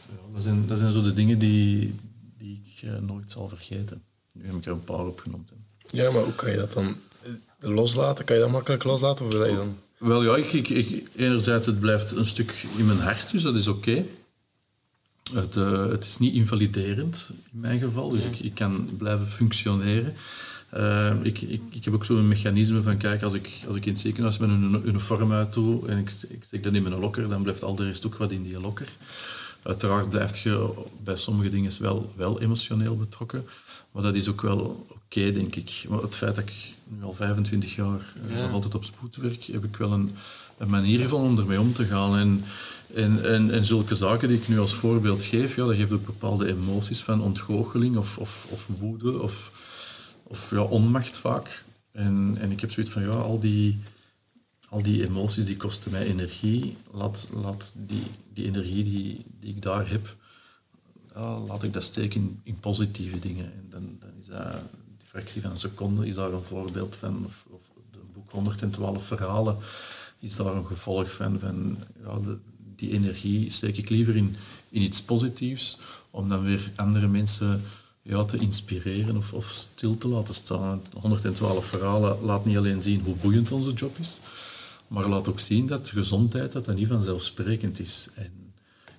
Ja, 0.09 0.35
dat, 0.35 0.43
zijn, 0.43 0.67
dat 0.67 0.79
zijn 0.79 0.91
zo 0.91 1.03
de 1.03 1.13
dingen 1.13 1.39
die, 1.39 1.95
die 2.37 2.63
ik 2.65 2.83
uh, 2.83 2.99
nooit 2.99 3.31
zal 3.31 3.49
vergeten. 3.49 4.03
Nu 4.33 4.47
heb 4.47 4.55
ik 4.55 4.65
er 4.65 4.73
een 4.73 4.85
paar 4.85 5.07
opgenoemd. 5.07 5.53
Ja, 5.87 6.11
maar 6.11 6.23
hoe 6.23 6.35
kan 6.35 6.51
je 6.51 6.57
dat 6.57 6.73
dan 6.73 6.97
eh, 7.23 7.31
loslaten? 7.71 8.25
Kan 8.25 8.37
je 8.37 8.43
dat 8.43 8.51
makkelijk 8.51 8.85
loslaten? 8.85 9.27
Of 9.27 9.33
je 9.33 9.39
dan... 9.39 9.79
Wel 9.99 10.23
ja, 10.23 10.37
ik, 10.37 10.53
ik, 10.53 10.69
ik, 10.69 11.09
enerzijds 11.17 11.67
het 11.67 11.81
blijft 11.81 12.11
een 12.11 12.27
stuk 12.27 12.67
in 12.77 12.87
mijn 12.87 12.99
hart, 12.99 13.31
dus 13.31 13.43
dat 13.43 13.55
is 13.55 13.67
oké. 13.67 14.05
Het, 15.35 15.57
uh, 15.57 15.87
het 15.87 16.05
is 16.05 16.19
niet 16.19 16.35
invaliderend 16.35 17.29
in 17.53 17.61
mijn 17.61 17.81
geval, 17.81 18.09
dus 18.09 18.23
ik, 18.25 18.39
ik 18.39 18.55
kan 18.55 18.89
blijven 18.99 19.27
functioneren. 19.27 20.15
Uh, 20.77 21.13
ik, 21.23 21.41
ik, 21.41 21.63
ik 21.71 21.85
heb 21.85 21.95
ook 21.95 22.05
zo'n 22.05 22.29
mechanisme 22.29 22.83
van, 22.83 22.97
kijk, 22.97 23.23
als 23.23 23.35
ik, 23.35 23.63
als 23.67 23.77
ik 23.77 23.87
in 23.87 23.93
het 23.93 24.01
ziekenhuis 24.01 24.39
met 24.39 24.51
een 24.51 24.83
uniform 24.85 25.33
uit 25.33 25.53
doe 25.53 25.89
en 25.89 25.99
ik, 25.99 26.13
ik 26.29 26.45
steek 26.45 26.63
dat 26.63 26.73
in 26.73 26.83
mijn 26.83 26.99
lokker, 26.99 27.29
dan 27.29 27.43
blijft 27.43 27.65
al 27.65 27.75
de 27.75 27.85
rest 27.85 28.07
ook 28.07 28.17
wat 28.17 28.31
in 28.31 28.43
die 28.43 28.61
lokker. 28.61 28.89
Uiteraard 29.63 30.09
blijf 30.09 30.39
je 30.39 30.75
bij 31.05 31.17
sommige 31.17 31.49
dingen 31.49 31.73
wel, 31.81 32.13
wel 32.17 32.41
emotioneel 32.41 32.97
betrokken, 32.97 33.45
maar 33.93 34.03
dat 34.03 34.15
is 34.15 34.29
ook 34.29 34.43
wel 34.43 34.87
oké, 34.89 35.33
denk 35.33 35.57
ik. 35.57 35.85
Maar 35.89 36.03
het 36.03 36.15
feit 36.15 36.35
dat 36.35 36.45
ik 36.45 36.55
nu 36.85 37.05
al 37.05 37.13
25 37.13 37.75
jaar 37.75 38.15
uh, 38.29 38.43
nog 38.43 38.53
altijd 38.53 38.75
op 38.75 38.85
spoed 38.85 39.17
werk, 39.17 39.45
heb 39.45 39.65
ik 39.65 39.77
wel 39.77 39.93
een, 39.93 40.11
een 40.59 40.71
manier 40.71 41.01
gevonden 41.01 41.31
om 41.31 41.39
ermee 41.39 41.61
om 41.61 41.73
te 41.73 41.85
gaan. 41.85 42.19
En, 42.19 42.45
en, 42.95 43.25
en, 43.25 43.51
en, 43.51 43.65
zulke 43.65 43.95
zaken 43.95 44.29
die 44.29 44.39
ik 44.39 44.49
nu 44.49 44.59
als 44.59 44.75
voorbeeld 44.75 45.23
geef, 45.23 45.57
ja, 45.57 45.67
dat 45.67 45.75
geeft 45.75 45.93
ook 45.93 46.07
bepaalde 46.07 46.49
emoties 46.49 47.03
van 47.03 47.23
ontgoocheling 47.23 47.97
of, 47.97 48.19
of, 48.19 48.47
of 48.51 48.67
woede 48.79 49.23
of 49.23 49.51
of 50.29 50.51
ja, 50.51 50.63
onmacht 50.63 51.19
vaak. 51.19 51.65
En, 51.93 52.37
en 52.41 52.51
ik 52.51 52.61
heb 52.61 52.71
zoiets 52.71 52.93
van, 52.93 53.03
ja, 53.03 53.09
al 53.09 53.39
die, 53.39 53.79
al 54.69 54.83
die 54.83 55.05
emoties 55.05 55.47
die 55.47 55.57
kosten 55.57 55.91
mij 55.91 56.07
energie. 56.07 56.77
Laat, 56.93 57.29
laat 57.35 57.73
die, 57.77 58.03
die 58.33 58.45
energie 58.45 58.85
die, 58.85 59.25
die 59.41 59.55
ik 59.55 59.63
daar 59.63 59.89
heb, 59.89 60.17
laat 61.47 61.63
ik 61.63 61.73
dat 61.73 61.83
steken 61.83 62.41
in, 62.43 62.59
positieve 62.61 63.19
dingen. 63.19 63.45
En 63.45 63.67
dan, 63.71 63.97
dan 64.01 64.11
is 64.21 64.27
dat, 64.27 64.53
die 64.99 65.07
fractie 65.07 65.43
van 65.43 65.51
een 65.51 65.57
seconde 65.57 66.07
is 66.07 66.15
daar 66.15 66.33
een 66.33 66.43
voorbeeld 66.43 66.97
van. 66.97 67.25
Of, 67.25 67.45
of 67.49 67.61
het 67.91 68.13
boek 68.13 68.31
112 68.31 69.07
verhalen 69.07 69.57
is 70.21 70.37
daar 70.37 70.55
een 70.55 70.67
gevolg 70.67 71.13
van. 71.13 71.39
van 71.39 71.79
ja, 72.05 72.19
de, 72.19 72.39
die 72.77 72.93
energie 72.93 73.51
steek 73.51 73.77
ik 73.77 73.89
liever 73.89 74.17
in, 74.17 74.37
iets 74.71 75.03
positiefs, 75.03 75.79
om 76.11 76.29
dan 76.29 76.43
weer 76.43 76.73
andere 76.77 77.09
mensen 77.09 77.63
ja, 78.03 78.25
te 78.25 78.39
inspireren 78.39 79.17
of, 79.17 79.33
of 79.33 79.49
stil 79.49 79.99
te 79.99 80.09
laten 80.09 80.35
staan. 80.35 80.83
112 81.01 81.67
verhalen 81.67 82.21
laat 82.21 82.45
niet 82.45 82.57
alleen 82.57 82.83
zien 82.83 83.01
hoe 83.01 83.17
boeiend 83.17 83.53
onze 83.53 83.73
job 83.73 83.99
is, 83.99 84.21
maar 84.89 85.09
laat 85.09 85.29
ook 85.29 85.41
zien 85.41 85.67
dat 85.67 85.89
gezondheid 85.89 86.53
dat, 86.53 86.75
niet 86.75 86.89
vanzelfsprekend 86.89 87.79
is. 87.79 88.09
En, 88.15 88.53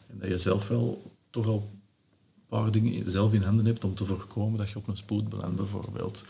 en, 0.07 0.19
dat 0.19 0.29
je 0.29 0.37
zelf 0.37 0.67
wel 0.67 1.11
toch 1.29 1.47
al 1.47 1.69
een 1.71 2.57
paar 2.57 2.71
dingen 2.71 3.11
zelf 3.11 3.33
in 3.33 3.41
handen 3.41 3.65
hebt 3.65 3.83
om 3.83 3.95
te 3.95 4.05
voorkomen 4.05 4.59
dat 4.59 4.69
je 4.69 4.77
op 4.77 4.87
een 4.87 4.97
spoed 4.97 5.29
belandt, 5.29 5.55
bijvoorbeeld. 5.55 6.23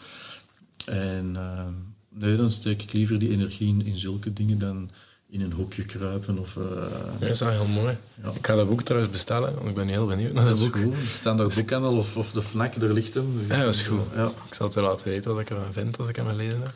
En 0.85 1.29
uh, 1.33 1.67
nee, 2.10 2.36
dan 2.36 2.51
steek 2.51 2.84
ik 2.84 2.93
liever 2.93 3.20
die 3.20 3.30
energie 3.30 3.68
in, 3.68 3.86
in 3.86 3.99
zulke 3.99 4.34
dingen 4.34 4.60
dan 4.60 4.89
in 5.30 5.41
een 5.41 5.51
hoekje 5.51 5.86
kruipen. 5.86 6.38
Of, 6.38 6.55
uh, 6.55 6.64
ja, 7.20 7.20
dat 7.20 7.30
is 7.30 7.39
wel 7.39 7.49
heel 7.49 7.66
mooi. 7.66 7.97
Ja. 8.24 8.32
Ik 8.34 8.45
ga 8.45 8.55
dat 8.55 8.70
boek 8.70 8.82
trouwens 8.82 9.12
bestellen, 9.12 9.55
want 9.55 9.68
ik 9.68 9.76
ben 9.76 9.88
heel 9.88 10.05
benieuwd 10.05 10.34
naar 10.34 10.45
dat, 10.45 10.60
dat 10.60 10.72
boek. 10.72 10.82
Goed. 10.82 11.10
staan 11.10 11.38
daar 11.38 11.47
boekhandel 11.47 11.97
of, 11.97 12.18
of 12.18 12.32
de 12.32 12.41
FNAC, 12.41 12.76
er 12.76 12.93
ligt 12.93 13.14
hem. 13.14 13.45
Ja, 13.47 13.64
dat 13.64 13.74
is 13.74 13.82
goed. 13.82 13.99
Ja. 14.16 14.32
Ik 14.47 14.53
zal 14.53 14.66
het 14.66 14.76
je 14.76 14.82
laten 14.82 15.07
weten 15.07 15.32
wat 15.32 15.41
ik 15.41 15.49
ervan 15.49 15.74
vind 15.74 15.97
als 15.97 16.07
ik 16.07 16.16
hem 16.16 16.28
gelezen 16.28 16.62
heb. 16.62 16.74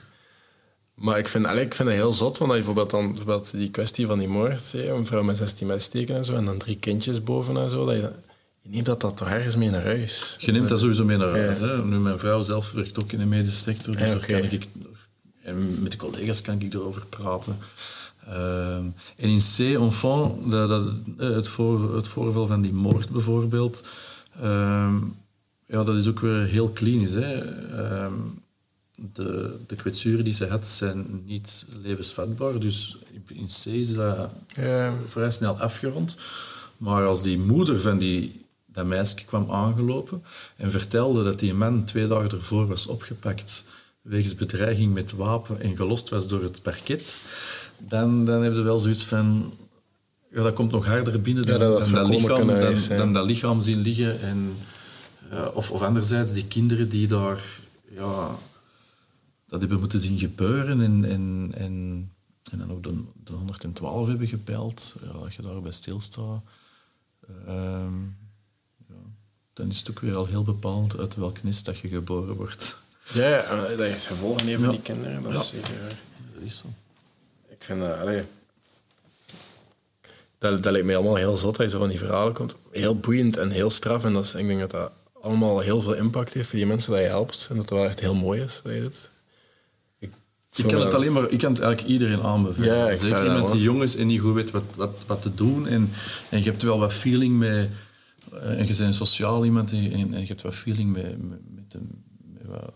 Maar 0.94 1.18
ik 1.18 1.28
vind, 1.28 1.46
ik 1.46 1.74
vind 1.74 1.90
het 1.90 1.98
heel 1.98 2.14
zot, 2.14 2.38
want 2.38 2.52
je 2.52 2.58
bijvoorbeeld, 2.58 2.90
dan, 2.90 3.08
bijvoorbeeld 3.08 3.52
die 3.52 3.70
kwestie 3.70 4.08
van 4.08 4.20
die 4.20 4.28
moord, 4.28 4.74
een 4.74 5.06
vrouw 5.06 5.24
met 5.24 5.38
16 5.38 5.68
messteken 5.68 6.16
en 6.16 6.26
zo, 6.26 6.36
en 6.36 6.46
dan 6.46 6.58
drie 6.58 6.78
kindjes 6.78 7.24
boven 7.24 7.58
en 7.58 7.70
zo, 7.70 7.86
dat 7.86 7.96
je, 7.96 8.10
je 8.62 8.70
neemt 8.70 8.86
dat, 8.86 9.02
dat 9.02 9.18
toch 9.18 9.30
ergens 9.30 9.56
mee 9.56 9.70
naar 9.70 9.84
huis? 9.84 10.36
Je 10.40 10.52
neemt 10.52 10.68
dat 10.68 10.80
sowieso 10.80 11.06
mee 11.06 11.18
naar 11.18 11.30
huis. 11.30 11.60
Hè? 11.60 11.86
Nu, 11.86 11.98
mijn 11.98 12.20
vrouw 12.20 12.42
zelf 12.42 12.72
werkt 12.72 13.02
ook 13.02 13.12
in 13.12 13.20
de 13.20 13.26
medische 13.26 13.60
sector, 13.60 13.94
dus 13.94 14.08
ja, 14.08 14.16
okay. 14.16 14.42
kan 14.42 14.52
ik, 14.52 14.68
en 15.44 15.82
met 15.82 15.92
de 15.92 15.98
collega's 15.98 16.42
kan 16.42 16.62
ik 16.62 16.74
erover 16.74 17.06
praten. 17.06 17.58
Ehm, 18.28 18.86
en 19.16 19.30
in 19.30 19.40
C, 19.40 19.60
enfant, 19.60 20.52
dat, 20.52 20.70
dat, 20.70 20.88
eh, 21.18 21.30
het, 21.30 21.48
voor, 21.48 21.96
het 21.96 22.08
voorval 22.08 22.48
van 22.48 22.62
die 22.62 22.74
moord 22.74 23.10
bijvoorbeeld, 23.10 23.84
uh, 24.42 24.94
ja, 25.66 25.84
dat 25.84 25.96
is 25.96 26.08
ook 26.08 26.20
weer 26.20 26.44
heel 26.44 26.70
klinisch. 26.70 27.12
Hè. 27.12 27.46
Uh, 27.72 28.14
de, 29.14 29.56
de 29.68 29.76
kwetsuren 29.76 30.24
die 30.24 30.34
ze 30.34 30.48
had 30.48 30.68
zijn 30.68 31.24
niet 31.26 31.66
levensvatbaar, 31.82 32.60
dus 32.60 32.98
in 33.28 33.48
C 33.64 33.66
is 33.66 33.94
dat 33.94 34.30
vrij 35.08 35.32
snel 35.32 35.60
afgerond. 35.60 36.18
Maar 36.78 37.06
als 37.06 37.22
die 37.22 37.40
moeder 37.40 37.82
van 37.82 37.98
die, 37.98 38.46
dat 38.66 38.86
meisje 38.86 39.16
kwam 39.26 39.52
aangelopen 39.52 40.24
en 40.56 40.72
vertelde 40.72 41.24
dat 41.24 41.40
die 41.40 41.54
man 41.54 41.84
twee 41.84 42.08
dagen 42.08 42.32
ervoor 42.32 42.68
was 42.68 42.88
opgepakt 42.88 43.64
wegens 44.04 44.36
bedreiging 44.36 44.94
met 44.94 45.12
wapen 45.12 45.62
en 45.62 45.76
gelost 45.76 46.10
was 46.10 46.28
door 46.28 46.44
het 46.44 46.62
parket, 46.62 47.20
dan, 47.78 48.26
dan 48.26 48.44
heb 48.44 48.54
je 48.54 48.62
wel 48.62 48.80
zoiets 48.80 49.04
van... 49.04 49.54
ja, 50.32 50.44
dat 50.44 50.54
komt 50.54 50.72
nog 50.72 50.86
harder 50.86 51.22
binnen 51.22 51.44
dan, 51.46 51.54
Ja, 51.54 51.60
dat 51.60 51.80
dan, 51.80 51.92
dat, 51.92 52.08
lichaam, 52.08 52.48
dan, 52.48 52.98
dan 52.98 53.14
dat 53.14 53.26
lichaam 53.26 53.62
zien 53.62 53.80
liggen. 53.80 54.22
En, 54.22 54.56
eh, 55.30 55.48
of, 55.54 55.72
of 55.72 55.82
anderzijds, 55.82 56.32
die 56.32 56.46
kinderen 56.48 56.90
die 56.90 57.08
daar 57.08 57.42
ja, 57.96 58.36
dat 59.48 59.60
hebben 59.60 59.80
moeten 59.80 60.00
zien 60.00 60.20
gebeuren 60.20 60.82
en, 60.82 61.06
en, 61.06 61.52
en, 61.54 62.12
en 62.52 62.58
dan 62.58 62.72
ook 62.72 62.84
de, 62.84 63.04
de 63.24 63.34
112 63.34 64.08
hebben 64.08 64.28
gepeild, 64.28 64.96
ja, 65.02 65.20
dat 65.20 65.34
je 65.34 65.42
daarbij 65.42 65.72
stilstaat. 65.72 66.42
Ehm, 67.46 68.02
ja, 68.88 69.02
dan 69.54 69.70
is 69.70 69.80
het 69.80 69.90
ook 69.90 70.00
weer 70.00 70.16
al 70.16 70.26
heel 70.26 70.44
bepaald 70.44 71.00
uit 71.00 71.16
welk 71.16 71.44
nest 71.44 71.66
dat 71.66 71.78
je 71.78 71.88
geboren 71.88 72.36
wordt. 72.36 72.83
Ja, 73.12 73.30
ja, 73.30 73.44
en 73.44 73.58
dat 73.78 73.88
heeft 73.88 74.06
gevolgen 74.06 74.40
voor 74.56 74.66
Ja. 74.66 74.70
die 74.70 74.82
kinderen. 74.82 75.22
Dat 75.22 75.34
Ja. 75.34 75.40
is 75.40 75.48
zeker 75.48 75.80
waar. 75.82 75.96
Dat 76.34 76.44
is 76.44 76.58
zo. 76.58 76.66
Ik 77.50 77.64
vind 77.64 77.80
dat, 77.80 78.00
allee, 78.00 78.24
dat, 80.38 80.64
dat 80.64 80.72
lijkt 80.72 80.86
mij 80.88 80.96
allemaal 80.96 81.16
heel 81.16 81.38
zot 81.38 81.56
dat 81.56 81.66
je 81.66 81.72
zo 81.72 81.80
van 81.80 81.90
die 81.90 81.98
verhalen 81.98 82.34
komt. 82.34 82.56
Heel 82.72 82.98
boeiend 82.98 83.38
en 83.38 83.50
heel 83.50 83.70
straf. 83.70 84.04
En 84.06 84.14
dat 84.14 84.24
is, 84.26 84.34
ik 84.34 84.48
denk 84.48 84.60
dat 84.60 84.72
dat 84.72 84.92
allemaal 85.22 85.60
heel 85.60 85.82
veel 85.82 85.94
impact 85.94 86.34
heeft 86.34 86.48
voor 86.50 86.58
die 86.58 86.68
mensen 86.68 86.92
dat 86.92 87.02
je 87.02 87.08
helpt. 87.08 87.48
En 87.50 87.56
dat 87.56 87.68
dat 87.68 87.78
wel 87.78 87.88
echt 87.88 88.00
heel 88.00 88.16
mooi 88.16 88.42
is 88.42 88.60
dat 88.64 88.74
je 88.74 88.82
doet. 88.82 89.10
Ik, 90.00 90.12
Ik 90.56 90.68
kan 90.68 90.82
het 90.82 90.94
alleen 90.94 91.14
maar, 91.14 91.30
ik 91.30 91.40
kan 91.40 91.52
het 91.54 91.62
eigenlijk 91.62 91.94
iedereen 91.94 92.22
aanbevelen. 92.22 92.78
Ja, 92.78 92.96
Zeker 92.96 93.26
iemand 93.26 93.52
die 93.52 93.62
jong 93.62 93.82
is 93.82 93.96
en 93.96 94.08
niet 94.08 94.22
goed 94.22 94.34
weet 94.34 94.52
wat, 94.52 94.64
wat, 94.76 94.96
wat 95.08 95.22
te 95.22 95.34
doen. 95.34 95.68
En, 95.68 95.90
en 96.30 96.38
je 96.44 96.50
hebt 96.50 96.62
wel 96.62 96.80
wat 96.80 96.94
feeling 96.94 97.38
met... 97.38 97.70
eh, 98.34 98.50
En 98.50 98.58
je 98.58 98.66
bent 98.66 98.80
een 98.80 98.94
sociaal 98.94 99.46
iemand 99.46 99.72
en, 99.72 99.92
en, 99.92 100.14
en 100.14 100.22
je 100.22 100.28
hebt 100.28 100.42
wat 100.42 100.56
feeling 100.56 100.92
met, 100.92 101.22
met, 101.30 101.40
met, 101.56 101.72
de, 101.72 101.78
met 102.34 102.46
wat, 102.46 102.74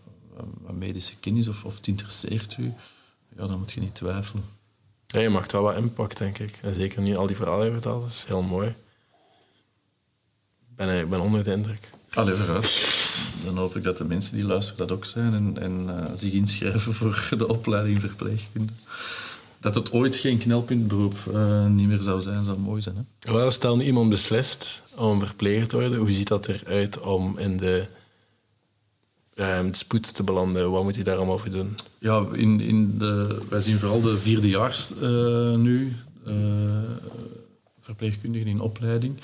wat 0.60 0.74
medische 0.74 1.16
kennis 1.16 1.48
of, 1.48 1.64
of 1.64 1.76
het 1.76 1.86
interesseert 1.86 2.56
u. 2.58 2.72
Ja, 3.36 3.46
dan 3.46 3.58
moet 3.58 3.72
je 3.72 3.80
niet 3.80 3.94
twijfelen. 3.94 4.44
Ja, 5.06 5.20
je 5.20 5.28
maakt 5.28 5.52
wel 5.52 5.62
wat 5.62 5.76
impact, 5.76 6.18
denk 6.18 6.38
ik. 6.38 6.58
En 6.62 6.74
zeker 6.74 7.02
nu 7.02 7.16
al 7.16 7.26
die 7.26 7.36
verhalen 7.36 7.72
verteld, 7.72 8.02
dat 8.02 8.10
is 8.10 8.24
heel 8.24 8.42
mooi. 8.42 8.68
Ik 8.68 8.74
ben, 10.76 11.00
ik 11.00 11.10
ben 11.10 11.20
onder 11.20 11.44
de 11.44 11.52
indruk. 11.52 11.90
Allee, 12.10 12.34
vooruit. 12.34 12.96
Dan 13.44 13.56
hoop 13.56 13.76
ik 13.76 13.82
dat 13.82 13.98
de 13.98 14.04
mensen 14.04 14.34
die 14.34 14.44
luisteren 14.44 14.86
dat 14.86 14.96
ook 14.96 15.04
zijn 15.04 15.34
en, 15.34 15.62
en 15.62 15.84
eh, 15.88 16.04
zich 16.14 16.32
inschrijven 16.32 16.94
voor 16.94 17.38
de 17.38 17.48
opleiding 17.48 18.00
verpleegkunde. 18.00 18.72
Dat 19.60 19.74
het 19.74 19.92
ooit 19.92 20.16
geen 20.16 20.38
knelpuntberoep 20.38 21.16
eh, 21.34 21.66
niet 21.66 21.88
meer 21.88 22.02
zou 22.02 22.20
zijn, 22.20 22.44
zou 22.44 22.58
mooi 22.58 22.82
zijn. 22.82 22.96
Hè? 22.96 23.32
Wel, 23.32 23.50
stel 23.50 23.76
nu 23.76 23.84
iemand 23.84 24.08
beslist 24.08 24.82
om 24.96 25.20
verpleger 25.20 25.68
te 25.68 25.76
worden, 25.76 25.98
hoe 25.98 26.10
ziet 26.10 26.28
dat 26.28 26.48
eruit 26.48 27.00
om 27.00 27.38
in 27.38 27.56
de 27.56 27.86
ehm, 29.38 29.72
spoed 29.72 30.14
te 30.14 30.22
belanden? 30.22 30.70
Wat 30.70 30.82
moet 30.82 30.94
hij 30.94 31.04
daar 31.04 31.16
allemaal 31.16 31.38
voor 31.38 31.50
doen? 31.50 31.76
Ja, 31.98 32.26
in, 32.32 32.60
in 32.60 32.98
de, 32.98 33.42
wij 33.48 33.60
zien 33.60 33.78
vooral 33.78 34.00
de 34.00 34.18
vierdejaars 34.18 34.92
eh 35.00 35.54
nu, 35.54 35.96
eh, 36.24 36.34
verpleegkundigen 37.80 38.48
in 38.48 38.60
opleiding. 38.60 39.20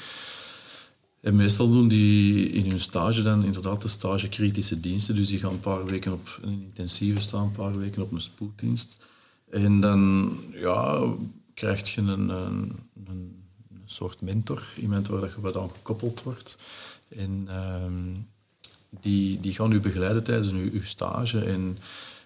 En 1.21 1.37
meestal 1.37 1.71
doen 1.71 1.89
die 1.89 2.51
in 2.51 2.71
hun 2.71 2.81
stage 2.81 3.23
dan 3.23 3.45
inderdaad 3.45 3.83
de 3.83 3.89
stage 3.89 4.29
kritische 4.29 4.81
diensten. 4.81 5.15
Dus 5.15 5.27
die 5.27 5.39
gaan 5.39 5.53
een 5.53 5.61
paar 5.61 5.85
weken 5.85 6.13
op 6.13 6.39
een 6.43 6.63
intensieve 6.63 7.21
staan, 7.21 7.45
een 7.45 7.53
paar 7.53 7.79
weken 7.79 8.03
op 8.03 8.13
een 8.13 8.21
spoeddienst. 8.21 9.05
En 9.51 9.81
dan 9.81 10.33
ja, 10.53 11.05
krijg 11.55 11.95
je 11.95 12.01
een, 12.01 12.29
een, 12.29 12.73
een, 13.07 13.43
soort 13.85 14.21
mentor, 14.21 14.63
iemand 14.81 15.09
waar 15.09 15.33
je 15.35 15.41
wat 15.41 15.57
aan 15.57 15.71
gekoppeld 15.71 16.23
wordt. 16.23 16.59
En 17.09 17.45
ehm, 17.49 18.13
die, 19.01 19.41
die 19.41 19.53
gaan 19.53 19.73
u 19.73 19.81
begeleiden 19.81 20.23
tijdens 20.23 20.53
uw, 20.53 20.71
uw 20.73 20.85
stage. 20.85 21.41
En 21.41 21.79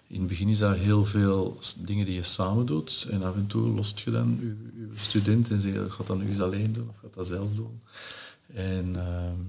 in 0.07 0.19
het 0.19 0.27
begin 0.27 0.47
is 0.47 0.57
dat 0.57 0.75
heel 0.75 1.05
veel 1.05 1.59
dingen 1.77 2.05
die 2.05 2.15
je 2.15 2.23
samen 2.23 2.65
doet. 2.65 3.07
En 3.09 3.23
af 3.23 3.35
en 3.35 3.47
toe 3.47 3.67
lost 3.69 3.99
je 3.99 4.11
dan 4.11 4.37
je 4.75 4.89
student 4.95 5.49
en 5.49 5.61
zeg 5.61 5.73
je, 5.73 5.89
gaat 5.89 6.07
dat 6.07 6.17
nu 6.17 6.29
eens 6.29 6.41
alleen 6.41 6.73
doen 6.73 6.89
of 6.89 6.95
gaat 7.01 7.13
dat 7.13 7.27
zelf 7.27 7.55
doen. 7.55 7.81
En 8.53 8.95
ehm, 8.95 9.39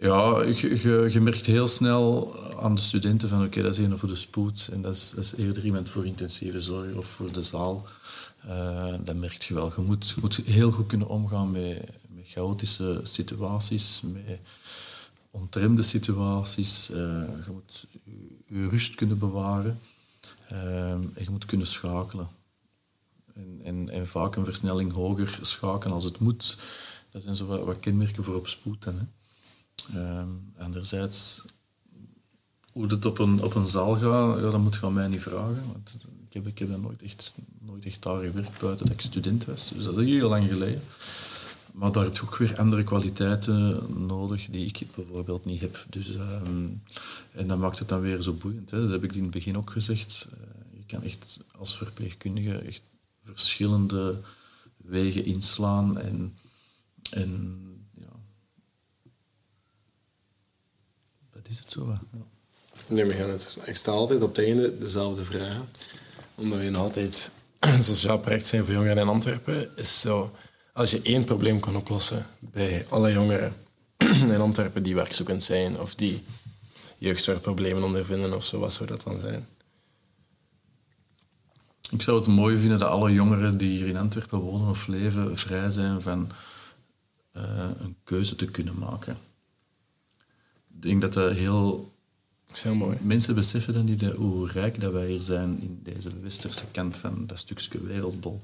ja, 0.00 0.42
je, 0.42 0.80
je, 0.82 1.08
je 1.10 1.20
merkt 1.20 1.46
heel 1.46 1.68
snel 1.68 2.34
aan 2.60 2.74
de 2.74 2.80
studenten 2.80 3.28
van 3.28 3.44
oké, 3.44 3.62
dat 3.62 3.78
is 3.78 3.84
een 3.84 3.98
voor 3.98 4.08
de 4.08 4.16
spoed 4.16 4.68
en 4.72 4.82
dat 4.82 4.94
is, 4.94 5.14
is 5.16 5.34
eerder 5.36 5.64
iemand 5.64 5.88
voor 5.88 6.06
intensieve 6.06 6.60
zorg 6.60 6.94
of 6.94 7.06
voor 7.06 7.32
de 7.32 7.42
zaal. 7.42 7.86
Eh, 8.46 8.94
dat 9.04 9.16
merk 9.16 9.42
je 9.42 9.54
wel. 9.54 9.72
Je 9.76 9.82
moet, 9.82 10.14
moet 10.20 10.36
heel 10.44 10.70
goed 10.70 10.86
kunnen 10.86 11.08
omgaan 11.08 11.50
met, 11.50 11.80
met 12.08 12.24
chaotische 12.28 13.00
situaties, 13.02 14.00
met 14.04 14.38
ontremde 15.36 15.82
situaties. 15.82 16.90
Eh, 16.90 16.96
je 17.46 17.52
moet 17.52 17.86
je, 18.46 18.68
rust 18.68 18.94
kunnen 18.94 19.18
bewaren 19.18 19.80
eh, 20.48 20.90
en 20.90 21.12
je 21.16 21.30
moet 21.30 21.44
kunnen 21.44 21.66
schakelen. 21.66 22.28
En, 23.62 23.88
en, 23.90 24.06
vaak 24.06 24.36
een 24.36 24.44
versnelling 24.44 24.92
hoger 24.92 25.38
schakelen 25.42 25.94
als 25.94 26.04
het 26.04 26.18
moet. 26.18 26.56
Dat 27.10 27.22
zijn 27.22 27.36
zo 27.36 27.46
wat, 27.46 27.64
wat 27.64 27.80
kenmerken 27.80 28.24
voor 28.24 28.34
op 28.34 28.48
spoed. 28.48 28.84
Hè. 28.84 28.92
Ehm, 29.94 30.28
anderzijds, 30.58 31.44
hoe 32.72 32.86
het 32.86 33.04
op 33.04 33.18
een, 33.18 33.42
op 33.42 33.54
een 33.54 33.66
zaal 33.66 33.96
gaat, 33.96 34.38
ja, 34.40 34.50
dat 34.50 34.60
moet 34.60 34.74
je 34.74 34.86
aan 34.86 34.92
mij 34.92 35.08
niet 35.08 35.22
vragen. 35.22 35.62
Want 35.72 35.96
ik 36.28 36.32
heb, 36.32 36.46
ik 36.46 36.58
heb 36.58 36.80
nooit 36.80 37.02
echt, 37.02 37.34
nooit 37.60 37.84
echt 37.84 38.02
daar 38.02 38.24
gewerkt 38.24 38.60
buiten 38.60 38.86
dat 38.86 38.94
ik 38.94 39.00
student 39.00 39.44
was. 39.44 39.70
Dus 39.74 39.84
dat 39.84 39.98
is 39.98 40.04
heel 40.06 40.28
lang 40.28 40.48
geleden. 40.48 40.82
Maar 41.76 41.92
daar 41.92 42.04
heb 42.04 42.14
je 42.14 42.22
ook 42.22 42.36
weer 42.36 42.58
andere 42.58 42.84
kwaliteiten 42.84 43.82
nodig 44.06 44.46
die 44.50 44.66
ik 44.66 44.86
bijvoorbeeld 44.94 45.44
niet 45.44 45.60
heb. 45.60 45.86
Dus, 45.90 46.14
ehm, 46.14 46.68
en 47.32 47.48
dat 47.48 47.58
maakt 47.58 47.78
het 47.78 47.88
dan 47.88 48.00
weer 48.00 48.22
zo 48.22 48.32
boeiend. 48.32 48.70
Hè. 48.70 48.80
Dat 48.80 48.90
heb 48.90 49.04
ik 49.04 49.14
in 49.14 49.22
het 49.22 49.30
begin 49.30 49.56
ook 49.56 49.70
gezegd. 49.70 50.28
Eh, 50.32 50.78
je 50.78 50.84
kan 50.86 51.02
echt 51.02 51.40
als 51.58 51.76
verpleegkundige 51.76 52.58
echt 52.58 52.82
verschillende 53.24 54.20
wegen 54.76 55.24
inslaan. 55.24 55.98
En, 55.98 56.34
en 57.10 57.60
ja, 57.94 58.12
dat 61.32 61.48
is 61.48 61.58
het 61.58 61.72
zo. 61.72 61.88
Ja. 61.88 62.00
Nee, 62.86 63.04
maar 63.04 63.16
het. 63.16 63.58
Ik 63.64 63.76
stel 63.76 63.94
altijd 63.94 64.22
op 64.22 64.36
het 64.36 64.46
einde 64.46 64.78
dezelfde 64.78 65.24
vragen. 65.24 65.68
Omdat 66.34 66.58
we 66.58 66.76
altijd 66.76 67.30
een 67.58 67.82
sociaal 67.82 68.18
project 68.18 68.46
zijn 68.46 68.64
voor 68.64 68.74
jongeren 68.74 68.98
in 68.98 69.08
Antwerpen. 69.08 69.76
Is 69.76 70.00
zo, 70.00 70.36
als 70.76 70.90
je 70.90 71.02
één 71.02 71.24
probleem 71.24 71.60
kan 71.60 71.76
oplossen 71.76 72.26
bij 72.40 72.86
alle 72.88 73.12
jongeren 73.12 73.54
in 74.34 74.40
Antwerpen 74.40 74.82
die 74.82 74.94
werkzoekend 74.94 75.44
zijn 75.44 75.80
of 75.80 75.94
die 75.94 76.24
jeugdzorgproblemen 76.98 77.82
ondervinden 77.82 78.34
of 78.34 78.44
zo, 78.44 78.58
wat 78.58 78.72
zou 78.72 78.88
dat 78.88 79.02
dan 79.02 79.20
zijn? 79.20 79.46
Ik 81.90 82.02
zou 82.02 82.18
het 82.18 82.26
mooi 82.26 82.58
vinden 82.58 82.78
dat 82.78 82.88
alle 82.88 83.12
jongeren 83.12 83.58
die 83.58 83.76
hier 83.76 83.86
in 83.86 83.96
Antwerpen 83.96 84.38
wonen 84.38 84.68
of 84.68 84.86
leven 84.86 85.38
vrij 85.38 85.70
zijn 85.70 86.00
van 86.00 86.30
eh, 87.32 87.68
een 87.78 87.96
keuze 88.04 88.36
te 88.36 88.46
kunnen 88.46 88.78
maken. 88.78 89.18
Ik 90.74 90.82
denk 90.82 91.00
dat 91.00 91.12
dat 91.12 91.32
heel... 91.32 91.94
Is 92.56 92.62
heel 92.62 92.74
mooi. 92.74 92.96
Mensen 93.02 93.34
beseffen 93.34 93.74
dan 93.74 93.84
niet 93.84 94.02
hoe 94.04 94.48
rijk 94.50 94.80
dat 94.80 94.92
wij 94.92 95.06
hier 95.08 95.20
zijn 95.20 95.58
in 95.62 95.80
deze 95.82 96.10
westerse 96.22 96.64
kant 96.72 96.96
van 96.96 97.24
dat 97.26 97.38
stukje 97.38 97.80
wereldbol. 97.86 98.40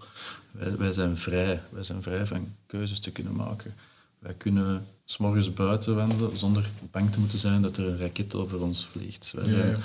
Wij, 0.51 0.77
wij 0.77 0.93
zijn 0.93 1.17
vrij. 1.17 1.63
Wij 1.71 1.83
zijn 1.83 2.03
vrij 2.03 2.27
van 2.27 2.55
keuzes 2.67 2.99
te 2.99 3.11
kunnen 3.11 3.35
maken. 3.37 3.75
Wij 4.19 4.35
kunnen 4.35 4.85
s'morgens 5.05 5.53
buiten 5.53 5.95
wandelen 5.95 6.39
zonder 6.39 6.71
bang 6.91 7.13
te 7.13 7.19
moeten 7.21 7.39
zijn 7.39 7.63
dat 7.63 7.77
er 7.77 7.87
een 7.89 7.99
raket 7.99 8.35
over 8.35 8.63
ons 8.63 8.87
vliegt. 8.87 9.33
Wij, 9.37 9.49
zijn, 9.49 9.69
Ja. 9.69 9.79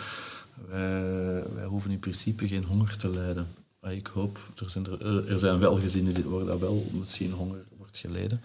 wij, 0.68 1.44
wij 1.56 1.66
hoeven 1.66 1.92
in 1.92 2.00
principe 2.00 2.48
geen 2.48 2.64
honger 2.64 2.98
te 2.98 3.10
lijden. 3.10 3.48
Maar 3.80 3.94
ik 3.94 4.08
hoop, 4.08 4.40
er 4.56 4.70
zijn, 4.70 4.86
er, 4.86 5.30
er 5.30 5.38
zijn 5.38 5.60
wel 5.60 5.80
gezinnen 5.80 6.14
die- 6.14 6.24
waar 6.24 6.46
dat 6.46 6.60
wel 6.60 6.90
misschien 6.94 7.32
honger 7.32 7.64
wordt 7.78 7.98
geleden. 7.98 8.42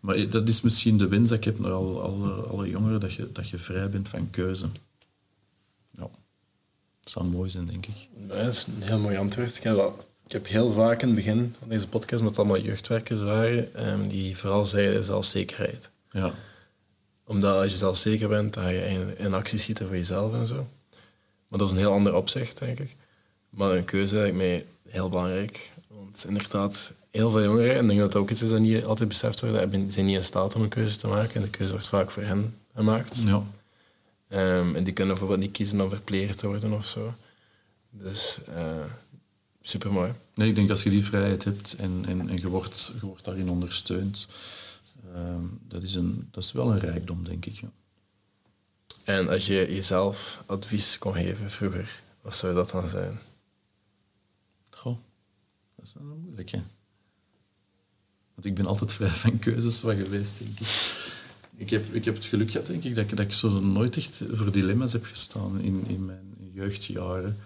Maar 0.00 0.28
dat 0.30 0.48
is 0.48 0.60
misschien 0.60 0.98
de 0.98 1.08
wens 1.08 1.28
dat 1.28 1.38
ik 1.38 1.44
heb 1.44 1.58
naar 1.58 1.72
alle 1.72 2.68
jongeren, 2.70 3.00
dat 3.00 3.12
je, 3.12 3.28
dat 3.32 3.48
je 3.48 3.58
vrij 3.58 3.90
bent 3.90 4.08
van 4.08 4.30
keuze. 4.30 4.66
Dat 7.02 7.12
zou 7.12 7.26
mooi 7.26 7.50
zijn, 7.50 7.66
denk 7.66 7.86
ik. 7.86 8.08
Dat 8.28 8.46
is 8.46 8.66
een 8.66 8.82
heel 8.82 8.98
mooi 8.98 9.16
antwoord. 9.16 9.56
Ik 9.56 9.62
heb, 9.62 9.76
al- 9.78 9.98
ik 10.26 10.32
heb 10.32 10.46
heel 10.48 10.72
vaak 10.72 11.00
in 11.02 11.06
het 11.06 11.16
begin 11.16 11.54
van 11.58 11.68
deze 11.68 11.88
podcast 11.88 12.22
met 12.22 12.38
allemaal 12.38 12.58
jeugdwerkers 12.60 13.20
waren, 13.20 13.74
ehm, 13.74 14.08
die 14.08 14.36
vooral 14.36 14.66
zeiden 14.66 15.04
zelfzekerheid. 15.04 15.90
Ja, 16.10 16.32
Omdat 17.26 17.62
als 17.62 17.70
je 17.72 17.76
zelfzeker 17.78 18.28
bent, 18.28 18.54
dan 18.54 18.62
ga 18.62 18.68
je 18.68 18.84
in, 18.86 19.18
in 19.18 19.34
actie 19.34 19.58
schieten 19.58 19.86
voor 19.86 19.96
jezelf 19.96 20.32
en 20.34 20.46
zo. 20.46 20.66
Maar 21.48 21.58
dat 21.58 21.68
is 21.68 21.74
een 21.74 21.80
heel 21.80 21.92
ander 21.92 22.14
opzicht, 22.14 22.58
denk 22.58 22.78
ik. 22.78 22.96
Maar 23.50 23.70
een 23.76 23.84
keuze 23.84 24.16
lijkt 24.16 24.36
mij 24.36 24.66
heel 24.88 25.08
belangrijk. 25.08 25.70
Want 25.88 26.24
inderdaad, 26.28 26.92
heel 27.10 27.30
veel 27.30 27.42
jongeren, 27.42 27.74
en 27.74 27.80
ik 27.82 27.88
denk 27.88 28.00
dat 28.00 28.16
ook 28.16 28.30
iets 28.30 28.42
is 28.42 28.50
dat 28.50 28.58
niet 28.60 28.84
altijd 28.84 29.08
beseft 29.08 29.40
wordt, 29.40 29.72
zijn 29.92 30.06
niet 30.06 30.16
in 30.16 30.24
staat 30.24 30.54
om 30.54 30.62
een 30.62 30.68
keuze 30.68 30.96
te 30.96 31.06
maken. 31.06 31.34
En 31.34 31.42
de 31.42 31.50
keuze 31.50 31.72
wordt 31.72 31.88
vaak 31.88 32.10
voor 32.10 32.22
hen 32.22 32.54
gemaakt. 32.74 33.22
ja. 33.26 33.42
Ehm, 34.32 34.76
en 34.76 34.84
die 34.84 34.92
kunnen 34.92 35.14
bijvoorbeeld 35.14 35.40
niet 35.40 35.56
kiezen 35.56 35.80
om 35.80 35.88
verpleger 35.88 36.36
te 36.36 36.46
worden 36.46 36.72
of 36.72 36.86
zo. 36.86 37.14
Dus 37.90 38.38
super 39.60 39.92
mooi. 39.92 40.12
Nee, 40.34 40.48
ik 40.48 40.54
denk 40.54 40.70
als 40.70 40.82
je 40.82 40.90
die 40.90 41.04
vrijheid 41.04 41.44
hebt 41.44 41.74
en, 41.74 42.04
en, 42.06 42.28
en 42.28 42.36
je, 42.36 42.48
wordt, 42.48 42.92
je 43.00 43.06
wordt 43.06 43.24
daarin 43.24 43.48
ondersteund, 43.48 44.26
ehm, 45.14 45.44
dat, 45.68 45.82
is 45.82 45.94
een, 45.94 46.28
dat 46.30 46.42
is 46.42 46.52
wel 46.52 46.70
een 46.70 46.78
rijkdom, 46.78 47.24
denk 47.24 47.46
ik. 47.46 47.54
Ja. 47.54 47.70
En 49.04 49.28
als 49.28 49.46
je 49.46 49.54
jezelf 49.54 50.42
advies 50.46 50.98
kon 50.98 51.14
geven 51.14 51.50
vroeger, 51.50 52.02
wat 52.20 52.36
zou 52.36 52.54
dat 52.54 52.70
dan 52.70 52.88
zijn? 52.88 53.20
Goh, 54.70 54.98
dat 55.76 55.86
is 55.86 55.92
wel 55.98 56.16
moeilijk, 56.16 56.50
hè. 56.50 56.62
Want 58.34 58.46
ik 58.46 58.54
ben 58.54 58.66
altijd 58.66 58.92
vrij 58.92 59.08
van 59.08 59.38
keuzes 59.38 59.78
van 59.78 59.96
geweest, 59.96 60.38
denk 60.38 60.60
ik. 60.60 60.66
Ik 61.62 61.70
heb, 61.70 61.94
ik 61.94 62.04
heb 62.04 62.14
het 62.14 62.24
geluk 62.24 62.50
gehad, 62.50 62.66
denk 62.66 62.84
ik, 62.84 62.94
dat, 62.94 63.04
ik, 63.04 63.16
dat 63.16 63.26
ik 63.26 63.32
zo 63.32 63.60
nooit 63.60 63.96
echt 63.96 64.22
voor 64.30 64.52
dilemma's 64.52 64.92
heb 64.92 65.04
gestaan 65.04 65.60
in, 65.60 65.84
in 65.86 66.04
mijn 66.04 66.34
jeugdjaren. 66.52 67.36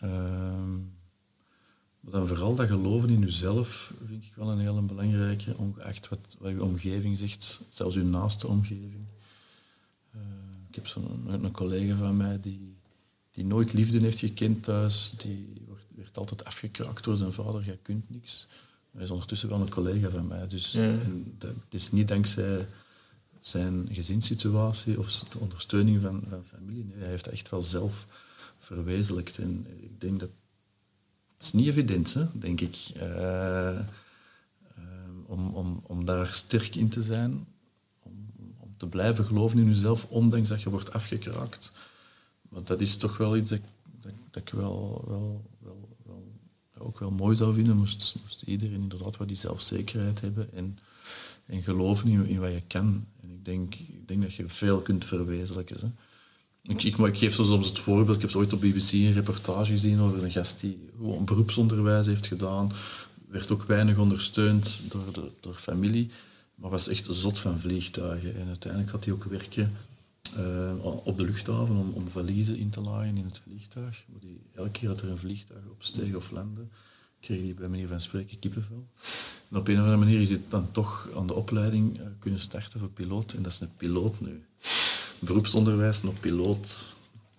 Ehm, 0.00 0.72
maar 2.00 2.12
dan 2.12 2.26
vooral 2.26 2.54
dat 2.54 2.68
geloven 2.68 3.08
in 3.08 3.20
jezelf 3.20 3.92
vind 4.06 4.24
ik 4.24 4.32
wel 4.34 4.50
een 4.50 4.58
hele 4.58 4.82
belangrijke, 4.82 5.56
ongeacht 5.56 6.08
wat, 6.08 6.36
wat 6.38 6.50
je 6.50 6.64
omgeving 6.64 7.18
zegt, 7.18 7.60
zelfs 7.70 7.94
je 7.94 8.02
naaste 8.02 8.46
omgeving. 8.46 9.06
Uh, 10.16 10.20
ik 10.68 10.74
heb 10.74 10.86
zo'n 10.86 11.26
een, 11.26 11.44
een, 11.44 11.52
collega 11.52 11.96
van 11.96 12.16
mij 12.16 12.40
die, 12.40 12.76
die 13.30 13.44
nooit 13.44 13.72
liefde 13.72 13.98
heeft 13.98 14.18
gekend 14.18 14.62
thuis, 14.62 15.12
die 15.16 15.62
wordt, 15.66 15.84
werd 15.94 16.18
altijd 16.18 16.44
afgekraakt 16.44 17.04
door 17.04 17.16
zijn 17.16 17.32
vader, 17.32 17.64
jij 17.64 17.78
kunt 17.82 18.10
niks. 18.10 18.46
Hij 18.92 19.02
is 19.02 19.10
ondertussen 19.10 19.48
wel 19.48 19.60
een 19.60 19.70
collega 19.70 20.08
van 20.08 20.26
mij, 20.26 20.46
dus 20.46 20.72
Ja. 20.72 20.80
en 20.80 21.34
dat 21.38 21.54
is 21.70 21.92
niet 21.92 22.08
dankzij 22.08 22.66
zijn 23.40 23.88
gezinssituatie 23.92 24.98
of 24.98 25.10
de 25.10 25.38
ondersteuning 25.38 26.00
van, 26.00 26.24
familie. 26.48 26.84
Nee, 26.84 26.98
hij 26.98 27.08
heeft 27.08 27.24
dat 27.24 27.32
echt 27.32 27.50
wel 27.50 27.62
zelf 27.62 28.06
verwezenlijkt. 28.58 29.38
En 29.38 29.66
ik 29.80 30.00
denk 30.00 30.20
dat... 30.20 30.30
Het 31.32 31.42
is 31.42 31.52
niet 31.52 31.66
evident, 31.66 32.14
hè, 32.14 32.24
denk 32.32 32.60
ik, 32.60 32.76
eh, 32.94 33.78
eh, 33.78 33.84
om, 35.82 36.04
daar 36.04 36.26
sterk 36.26 36.76
in 36.76 36.88
te 36.88 37.02
zijn, 37.02 37.46
om, 38.58 38.74
te 38.76 38.86
blijven 38.86 39.24
geloven 39.24 39.58
in 39.58 39.64
jezelf, 39.64 40.04
ondanks 40.04 40.48
dat 40.48 40.62
je 40.62 40.70
wordt 40.70 40.92
afgekraakt. 40.92 41.72
Want 42.48 42.66
dat 42.66 42.80
is 42.80 42.96
toch 42.96 43.16
wel 43.16 43.36
iets 43.36 43.50
dat 44.30 44.42
ik 44.42 44.48
wel, 44.48 45.04
wel, 45.06 45.44
wel, 45.58 45.96
wel, 46.04 46.32
ook 46.78 46.98
wel 46.98 47.10
mooi 47.10 47.36
zou 47.36 47.54
vinden, 47.54 47.76
moest, 47.76 48.14
moest 48.22 48.42
iedereen 48.42 48.80
inderdaad 48.80 49.16
wat 49.16 49.28
die 49.28 49.36
zelfzekerheid 49.36 50.20
hebben 50.20 50.52
en, 50.52 50.78
en 51.50 51.62
geloven 51.62 52.08
in, 52.08 52.26
in 52.26 52.40
wat 52.40 52.50
je 52.50 52.62
kan. 52.66 53.06
En 53.22 53.30
ik 53.30 53.44
denk, 53.44 53.74
ik 53.74 54.08
denk 54.08 54.22
dat 54.22 54.34
je 54.34 54.48
veel 54.48 54.80
kunt 54.80 55.04
verwezenlijken. 55.04 55.94
Ik, 56.62 56.82
ik, 56.82 57.18
geef 57.18 57.34
zo 57.34 57.44
soms 57.44 57.68
het 57.68 57.78
voorbeeld, 57.78 58.16
ik 58.16 58.22
heb 58.22 58.34
ooit 58.34 58.52
op 58.52 58.60
BBC 58.60 58.92
een 58.92 59.12
reportage 59.12 59.72
gezien 59.72 60.00
over 60.00 60.24
een 60.24 60.30
gast 60.30 60.60
die 60.60 60.78
gewoon 60.96 61.24
beroepsonderwijs 61.24 62.06
heeft 62.06 62.26
gedaan, 62.26 62.72
werd 63.28 63.50
ook 63.50 63.62
weinig 63.62 63.98
ondersteund 63.98 64.82
door, 64.88 65.12
de, 65.12 65.30
door 65.40 65.54
familie, 65.54 66.10
maar 66.54 66.70
was 66.70 66.88
echt 66.88 67.06
zot 67.10 67.38
van 67.38 67.60
vliegtuigen. 67.60 68.36
En 68.36 68.46
uiteindelijk 68.46 68.92
had 68.92 69.04
hij 69.04 69.14
ook 69.14 69.24
werken 69.24 69.72
uh, 70.38 70.84
op 71.04 71.16
de 71.16 71.24
luchthaven 71.24 71.76
om, 71.76 71.90
om 71.92 72.08
valiezen 72.08 72.56
in 72.56 72.70
te 72.70 72.80
laaien 72.80 73.16
in 73.16 73.24
het 73.24 73.40
vliegtuig. 73.44 74.04
Die, 74.20 74.40
elke 74.54 74.70
keer 74.70 74.88
dat 74.88 75.00
er 75.00 75.08
een 75.08 75.18
vliegtuig 75.18 75.64
opsteeg 75.70 76.14
of 76.14 76.30
landde, 76.30 76.62
kreeg 77.20 77.40
hij 77.42 77.54
bij 77.54 77.68
manier 77.68 77.88
van 77.88 78.00
spreken 78.00 78.38
kippenvel. 78.38 78.86
En 79.50 79.56
op 79.56 79.68
een 79.68 79.74
of 79.74 79.80
andere 79.80 79.96
manier 79.96 80.20
is 80.20 80.28
hij 80.28 80.40
dan 80.48 80.70
toch 80.70 81.08
aan 81.16 81.26
de 81.26 81.34
opleiding 81.34 81.98
uh, 81.98 82.06
kunnen 82.18 82.40
starten 82.40 82.80
voor 82.80 82.88
piloot. 82.88 83.32
En 83.32 83.42
dat 83.42 83.52
is 83.52 83.60
een 83.60 83.76
piloot 83.76 84.20
nu. 84.20 84.44
Beroepsonderwijs, 85.18 86.02
nog 86.02 86.20
piloot. 86.20 86.94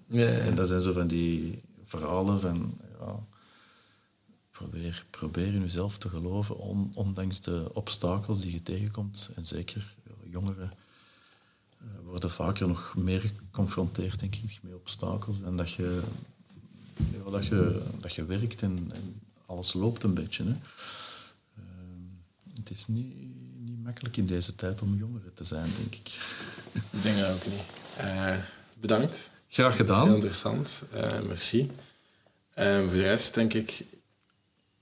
Ja, 0.07 0.27
ja. 0.27 0.37
En 0.37 0.55
dat 0.55 0.67
zijn 0.67 0.81
zo 0.81 0.93
van 0.93 1.07
die 1.07 1.61
verhalen 1.85 2.39
van... 2.39 2.77
Ja, 2.99 3.19
probeer, 4.51 5.05
probeer 5.09 5.53
in 5.53 5.61
jezelf 5.61 5.97
te 5.97 6.09
geloven, 6.09 6.57
on, 6.57 6.91
ondanks 6.93 7.41
de 7.41 7.69
obstakels 7.73 8.41
die 8.41 8.51
je 8.51 8.63
tegenkomt. 8.63 9.29
En 9.35 9.45
zeker 9.45 9.95
jongeren 10.29 10.71
uh, 11.81 11.87
worden 12.05 12.31
vaker 12.31 12.67
nog 12.67 12.95
meer 12.97 13.19
geconfronteerd, 13.19 14.19
denk 14.19 14.35
ik, 14.35 14.59
met 14.61 14.73
obstakels. 14.73 15.41
En 15.41 15.55
dat 15.55 15.71
je, 15.71 16.01
ja, 16.95 17.31
dat 17.31 17.45
je, 17.45 17.81
dat 17.99 18.13
je 18.13 18.25
werkt 18.25 18.61
en, 18.61 18.91
en 18.93 19.21
alles 19.51 19.73
loopt 19.73 20.03
een 20.03 20.13
beetje. 20.13 20.43
Hè. 20.43 20.49
Uh, 20.49 20.55
het 22.55 22.69
is 22.69 22.87
niet, 22.87 23.15
niet 23.59 23.83
makkelijk 23.83 24.17
in 24.17 24.25
deze 24.25 24.55
tijd 24.55 24.81
om 24.81 24.97
jongeren 24.97 25.33
te 25.33 25.43
zijn, 25.43 25.69
denk 25.77 25.95
ik. 25.95 26.07
Ik 26.91 27.01
denk 27.03 27.19
dat 27.19 27.33
ook 27.33 27.45
niet. 27.45 27.61
Uh, 28.01 28.35
bedankt. 28.79 29.31
Graag 29.49 29.75
gedaan. 29.75 30.05
Heel 30.05 30.15
interessant. 30.15 30.83
Uh, 30.93 31.21
merci. 31.21 31.71
En 32.53 32.89
voor 32.89 32.97
de 32.97 33.03
rest 33.03 33.33
denk 33.33 33.53
ik, 33.53 33.83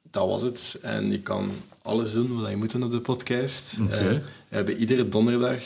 dat 0.01 0.27
was 0.27 0.41
het. 0.41 0.79
En 0.81 1.11
je 1.11 1.21
kan 1.21 1.51
alles 1.81 2.13
doen 2.13 2.41
wat 2.41 2.49
je 2.49 2.55
moet 2.55 2.71
doen 2.71 2.83
op 2.83 2.91
de 2.91 3.01
podcast. 3.01 3.77
Okay. 3.81 4.13
Uh, 4.13 4.21
we 4.49 4.55
hebben 4.55 4.77
iedere 4.77 5.09
donderdag, 5.09 5.63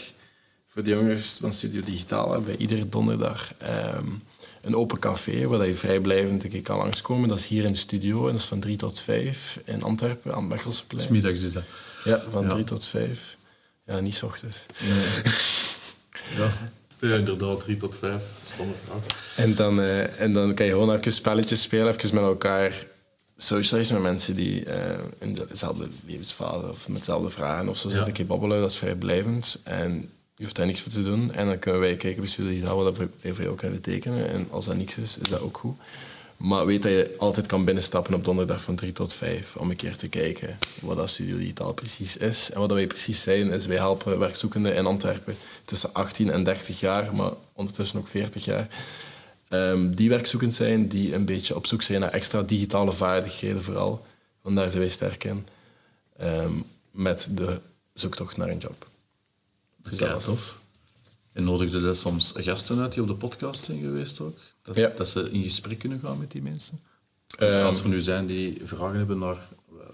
voor 0.67 0.83
de 0.83 0.91
jongens 0.91 1.37
van 1.41 1.53
Studio 1.53 1.83
Digitaal, 1.83 2.31
hebben 2.31 2.51
we 2.51 2.57
iedere 2.57 2.89
donderdag 2.89 3.53
um, 3.95 4.23
een 4.63 4.75
open 4.75 4.99
café 4.99 5.47
waar 5.47 5.67
je 5.67 5.75
vrijblijvend 5.75 6.43
een 6.43 6.49
keer 6.49 6.61
kan 6.61 6.77
langskomen. 6.77 7.29
Dat 7.29 7.39
is 7.39 7.47
hier 7.47 7.63
in 7.63 7.71
de 7.71 7.77
studio 7.77 8.25
en 8.25 8.31
dat 8.31 8.41
is 8.41 8.47
van 8.47 8.59
3 8.59 8.75
tot 8.75 8.99
5 8.99 9.59
in 9.65 9.83
Antwerpen 9.83 10.33
aan 10.33 10.47
Bechelseplein. 10.47 11.05
Smiddags 11.05 11.41
is 11.41 11.53
dat. 11.53 11.63
Ja, 12.03 12.23
van 12.31 12.47
3 12.47 12.57
ja. 12.57 12.63
tot 12.63 12.85
5. 12.85 13.37
Ja, 13.85 13.99
niet 13.99 14.15
s 14.15 14.23
ochtends. 14.23 14.65
Nee. 14.79 15.33
ja. 16.37 16.53
Ja, 16.99 17.15
inderdaad, 17.15 17.59
3 17.59 17.77
tot 17.77 17.95
5. 17.99 18.21
Stomme 18.45 18.73
vraag. 18.85 19.03
En 19.35 19.55
dan, 19.55 19.79
uh, 19.79 20.19
en 20.19 20.33
dan 20.33 20.53
kan 20.53 20.65
je 20.65 20.71
gewoon 20.71 20.95
even 20.95 21.11
spelletjes 21.11 21.61
spelen, 21.61 21.87
even 21.87 22.15
met 22.15 22.23
elkaar 22.23 22.85
socializen 23.37 23.93
met 23.93 24.03
mensen 24.03 24.35
die 24.35 24.65
uh, 24.65 24.73
in 25.19 25.33
dezelfde 25.33 25.87
levensfase 26.05 26.69
of 26.69 26.87
met 26.87 26.97
dezelfde 26.97 27.29
vragen 27.29 27.69
of 27.69 27.77
zo 27.77 27.89
ja. 27.89 27.95
zitten. 27.95 28.13
Ik 28.15 28.27
babbelen, 28.27 28.61
dat 28.61 28.71
is 28.71 28.77
vrijblijvend. 28.77 29.59
En 29.63 30.09
je 30.35 30.43
hoeft 30.43 30.55
daar 30.55 30.65
niks 30.65 30.81
voor 30.81 30.91
te 30.91 31.03
doen. 31.03 31.33
En 31.33 31.45
dan 31.45 31.59
kunnen 31.59 31.81
wij 31.81 31.95
kijken 31.95 32.23
bij 32.47 32.61
wat 32.61 32.97
wij 32.97 33.33
voor 33.33 33.43
jou 33.43 33.55
kunnen 33.55 33.81
betekenen. 33.81 34.29
En 34.29 34.47
als 34.49 34.65
dat 34.65 34.75
niks 34.75 34.97
is, 34.97 35.17
is 35.17 35.27
dat 35.27 35.41
ook 35.41 35.57
goed. 35.57 35.77
Maar 36.37 36.65
weet 36.65 36.83
dat 36.83 36.91
je 36.91 37.15
altijd 37.17 37.47
kan 37.47 37.65
binnenstappen 37.65 38.13
op 38.13 38.25
donderdag 38.25 38.61
van 38.61 38.75
3 38.75 38.91
tot 38.91 39.13
5 39.13 39.55
om 39.55 39.69
een 39.69 39.75
keer 39.75 39.95
te 39.95 40.07
kijken 40.07 40.57
wat 40.81 40.97
dat 40.97 41.09
Studio 41.09 41.37
Digitaal 41.37 41.73
precies 41.73 42.17
is. 42.17 42.51
En 42.51 42.59
wat 42.59 42.71
wij 42.71 42.87
precies 42.87 43.21
zijn, 43.21 43.51
is 43.51 43.65
wij 43.65 43.77
helpen 43.77 44.19
werkzoekenden 44.19 44.75
in 44.75 44.85
Antwerpen 44.85 45.35
tussen 45.65 45.93
18 45.93 46.31
en 46.31 46.43
30 46.43 46.79
jaar, 46.79 47.15
maar 47.15 47.31
ondertussen 47.53 47.99
ook 47.99 48.07
40 48.07 48.45
jaar. 48.45 48.67
Um, 49.49 49.95
die 49.95 50.09
werkzoekend 50.09 50.53
zijn, 50.53 50.87
die 50.87 51.13
een 51.13 51.25
beetje 51.25 51.55
op 51.55 51.67
zoek 51.67 51.81
zijn 51.81 51.99
naar 51.99 52.11
extra 52.11 52.41
digitale 52.41 52.93
vaardigheden 52.93 53.63
vooral. 53.63 54.05
Want 54.41 54.55
daar 54.55 54.67
zijn 54.69 54.79
wij 54.79 54.89
sterk 54.89 55.23
in. 55.23 55.45
Um, 56.21 56.63
met 56.91 57.27
de 57.31 57.59
zoektocht 57.93 58.37
naar 58.37 58.49
een 58.49 58.57
job. 58.57 58.87
Dus 59.89 59.99
ja, 59.99 60.07
dat 60.07 60.23
tof. 60.23 60.61
En 61.33 61.43
nodigde 61.43 61.81
dat 61.81 61.97
soms 61.97 62.33
gasten 62.35 62.79
uit 62.79 62.93
die 62.93 63.01
op 63.01 63.07
de 63.07 63.15
podcast 63.15 63.63
zijn 63.63 63.79
geweest 63.79 64.19
ook? 64.19 64.37
Dat, 64.63 64.75
ja. 64.75 64.91
dat 64.97 65.07
ze 65.07 65.31
in 65.31 65.43
gesprek 65.43 65.79
kunnen 65.79 65.99
gaan 65.99 66.19
met 66.19 66.31
die 66.31 66.41
mensen? 66.41 66.79
Dus 67.37 67.55
um, 67.55 67.63
als 67.63 67.81
er 67.81 67.89
nu 67.89 68.01
zijn 68.01 68.25
die 68.25 68.61
vragen 68.63 68.97
hebben 68.97 69.17
naar 69.17 69.37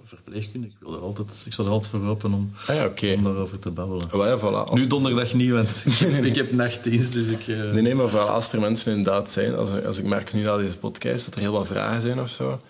verpleegkunde, 0.04 0.68
ik, 0.68 0.76
wil 0.80 0.94
er 0.94 1.02
altijd, 1.02 1.44
ik 1.46 1.54
sta 1.54 1.64
er 1.64 1.70
altijd 1.70 1.92
voor 1.92 2.06
open 2.06 2.34
om, 2.34 2.54
ah 2.68 2.76
ja, 2.76 2.86
okay. 2.86 3.14
om 3.14 3.24
daarover 3.24 3.60
te 3.60 3.72
babbelen. 3.72 4.14
Oh, 4.14 4.26
ja, 4.26 4.40
voilà. 4.40 4.74
Nu 4.74 4.88
donderdag 4.88 5.34
niet, 5.34 5.52
want 5.52 5.86
nee, 6.00 6.12
nee, 6.12 6.22
nee. 6.22 6.30
ik 6.30 6.36
heb 6.36 6.52
nachtdienst, 6.52 7.14
dus 7.14 7.28
ik... 7.28 7.48
Uh... 7.48 7.72
Nee, 7.72 7.82
nee, 7.82 7.96
maar 7.96 8.10
vooral 8.10 8.28
als 8.28 8.54
er 8.54 8.60
mensen 8.60 8.92
inderdaad 8.92 9.32
zijn, 9.32 9.56
als, 9.56 9.70
als 9.86 9.98
ik 9.98 10.06
merk 10.06 10.34
nu 10.34 10.42
na 10.42 10.58
deze 10.58 10.78
podcast 10.78 11.26
dat 11.26 11.36
er 11.36 11.42
heel 11.42 11.52
wat 11.52 11.68
vragen 11.68 12.02
zijn 12.02 12.20
of 12.20 12.30
zo, 12.30 12.62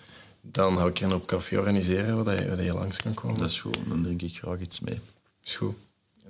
dan 0.42 0.76
hou 0.76 0.88
ik 0.88 1.00
een 1.00 1.14
op 1.14 1.26
café 1.26 1.58
organiseren 1.58 2.24
waar 2.24 2.42
je, 2.42 2.48
waar 2.48 2.62
je 2.62 2.74
langs 2.74 3.02
kan 3.02 3.14
komen. 3.14 3.40
Dat 3.40 3.50
is 3.50 3.60
goed, 3.60 3.78
dan 3.88 4.02
drink 4.02 4.22
ik 4.22 4.38
graag 4.38 4.60
iets 4.60 4.80
mee. 4.80 5.00
Is 5.44 5.56
goed. 5.56 5.74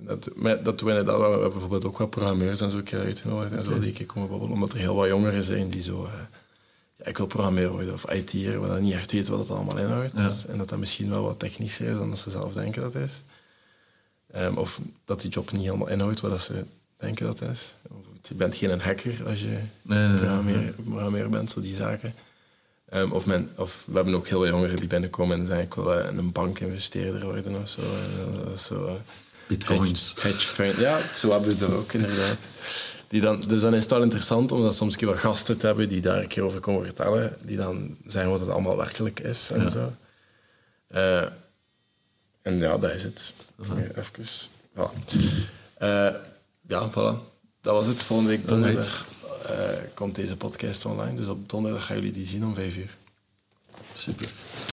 Dat, 0.05 0.29
maar 0.35 0.63
dat 0.63 0.79
doen 0.79 0.89
we 0.89 0.97
inderdaad. 0.97 1.17
We 1.17 1.31
hebben 1.31 1.51
bijvoorbeeld 1.51 1.85
ook 1.85 1.97
wat 1.97 2.09
programmeurs 2.09 2.61
en 2.61 2.69
zo 2.69 2.81
keer 2.83 2.99
uitgenodigd 2.99 3.53
en 3.53 3.63
zo, 3.63 3.79
die 3.79 4.05
komen 4.05 4.29
babbelen, 4.29 4.53
omdat 4.53 4.73
er 4.73 4.79
heel 4.79 4.95
wat 4.95 5.07
jongeren 5.07 5.43
zijn 5.43 5.69
die 5.69 5.81
zo... 5.81 6.03
Uh, 6.03 6.11
ja, 6.95 7.05
ik 7.05 7.17
wil 7.17 7.25
programmeren 7.25 7.71
worden 7.71 7.93
of 7.93 8.11
IT'er, 8.11 8.59
waar 8.59 8.69
dat 8.69 8.79
niet 8.79 8.93
echt 8.93 9.11
weet 9.11 9.27
wat 9.27 9.39
het 9.39 9.49
allemaal 9.49 9.77
inhoudt. 9.77 10.11
Ja. 10.15 10.31
En 10.47 10.57
dat 10.57 10.69
dat 10.69 10.79
misschien 10.79 11.09
wel 11.09 11.23
wat 11.23 11.39
technischer 11.39 11.87
is 11.87 11.97
dan 11.97 12.09
dat 12.09 12.19
ze 12.19 12.29
zelf 12.29 12.53
denken 12.53 12.81
dat 12.81 12.95
is. 12.95 13.21
Um, 14.35 14.57
of 14.57 14.79
dat 15.05 15.21
die 15.21 15.29
job 15.29 15.51
niet 15.51 15.61
helemaal 15.61 15.89
inhoudt 15.89 16.19
wat 16.19 16.31
dat 16.31 16.41
ze 16.41 16.65
denken 16.97 17.25
dat 17.25 17.41
is. 17.41 17.75
Of, 17.89 18.05
je 18.27 18.35
bent 18.35 18.55
geen 18.55 18.69
een 18.69 18.81
hacker 18.81 19.27
als 19.27 19.41
je 19.41 19.57
nee, 19.81 20.07
nee, 20.07 20.17
programmeer, 20.17 20.73
programmeer 20.83 21.29
bent, 21.29 21.51
zo 21.51 21.61
die 21.61 21.75
zaken. 21.75 22.13
Um, 22.93 23.11
of, 23.11 23.25
men, 23.25 23.49
of 23.55 23.83
we 23.87 23.95
hebben 23.95 24.15
ook 24.15 24.27
heel 24.27 24.41
veel 24.41 24.49
jongeren 24.51 24.75
die 24.79 24.87
binnenkomen 24.87 25.39
en 25.39 25.45
zeggen 25.45 25.65
ik 25.65 25.73
wil 25.73 25.99
in 25.99 26.17
een 26.17 26.31
bank 26.31 26.59
investeerder 26.59 27.23
worden 27.23 27.61
of 27.61 27.69
zo. 27.69 27.81
Uh, 27.81 28.57
zo 28.57 28.85
uh, 28.85 28.93
Bitcoins. 29.57 30.13
Hedge, 30.19 30.47
fund. 30.47 30.75
Ja, 30.77 30.99
zo 31.15 31.31
hebben 31.31 31.57
we 31.57 31.65
het 31.65 31.73
ook 31.73 31.93
inderdaad. 31.93 32.37
Die 33.07 33.21
dan, 33.21 33.41
dus 33.41 33.61
dan 33.61 33.73
is 33.73 33.81
het 33.81 33.91
wel 33.91 34.01
interessant 34.03 34.51
om 34.51 34.61
dan 34.61 34.73
soms 34.73 34.93
een 34.93 34.99
keer 34.99 35.07
wat 35.07 35.17
gasten 35.17 35.57
te 35.57 35.65
hebben 35.65 35.89
die 35.89 36.01
daar 36.01 36.21
een 36.21 36.27
keer 36.27 36.43
over 36.43 36.59
komen 36.59 36.85
vertellen. 36.85 37.35
Die 37.41 37.57
dan 37.57 37.97
zeggen 38.05 38.31
wat 38.31 38.39
het 38.39 38.49
allemaal 38.49 38.77
werkelijk 38.77 39.19
is 39.19 39.49
en 39.53 39.61
Ja. 39.61 39.69
zo. 39.69 39.93
Eh, 40.87 41.21
en 42.41 42.59
ja, 42.59 42.77
dat 42.77 42.91
is 42.91 43.03
het. 43.03 43.33
Ja, 43.57 43.75
Even. 43.95 44.25
Ja. 44.75 44.91
Eh, 45.77 46.15
ja, 46.67 46.89
voilà. 46.89 47.17
Dat 47.61 47.75
was 47.75 47.87
het. 47.87 48.03
Volgende 48.03 48.31
week 48.31 48.47
donderdag 48.47 49.05
eh, 49.45 49.55
komt 49.93 50.15
deze 50.15 50.35
podcast 50.35 50.85
online. 50.85 51.15
Dus 51.15 51.27
op 51.27 51.49
donderdag 51.49 51.85
gaan 51.85 51.95
jullie 51.95 52.11
die 52.11 52.25
zien 52.27 52.45
om 52.45 52.53
vijf 52.55 52.77
uur. 52.77 52.95
Super. 53.95 54.29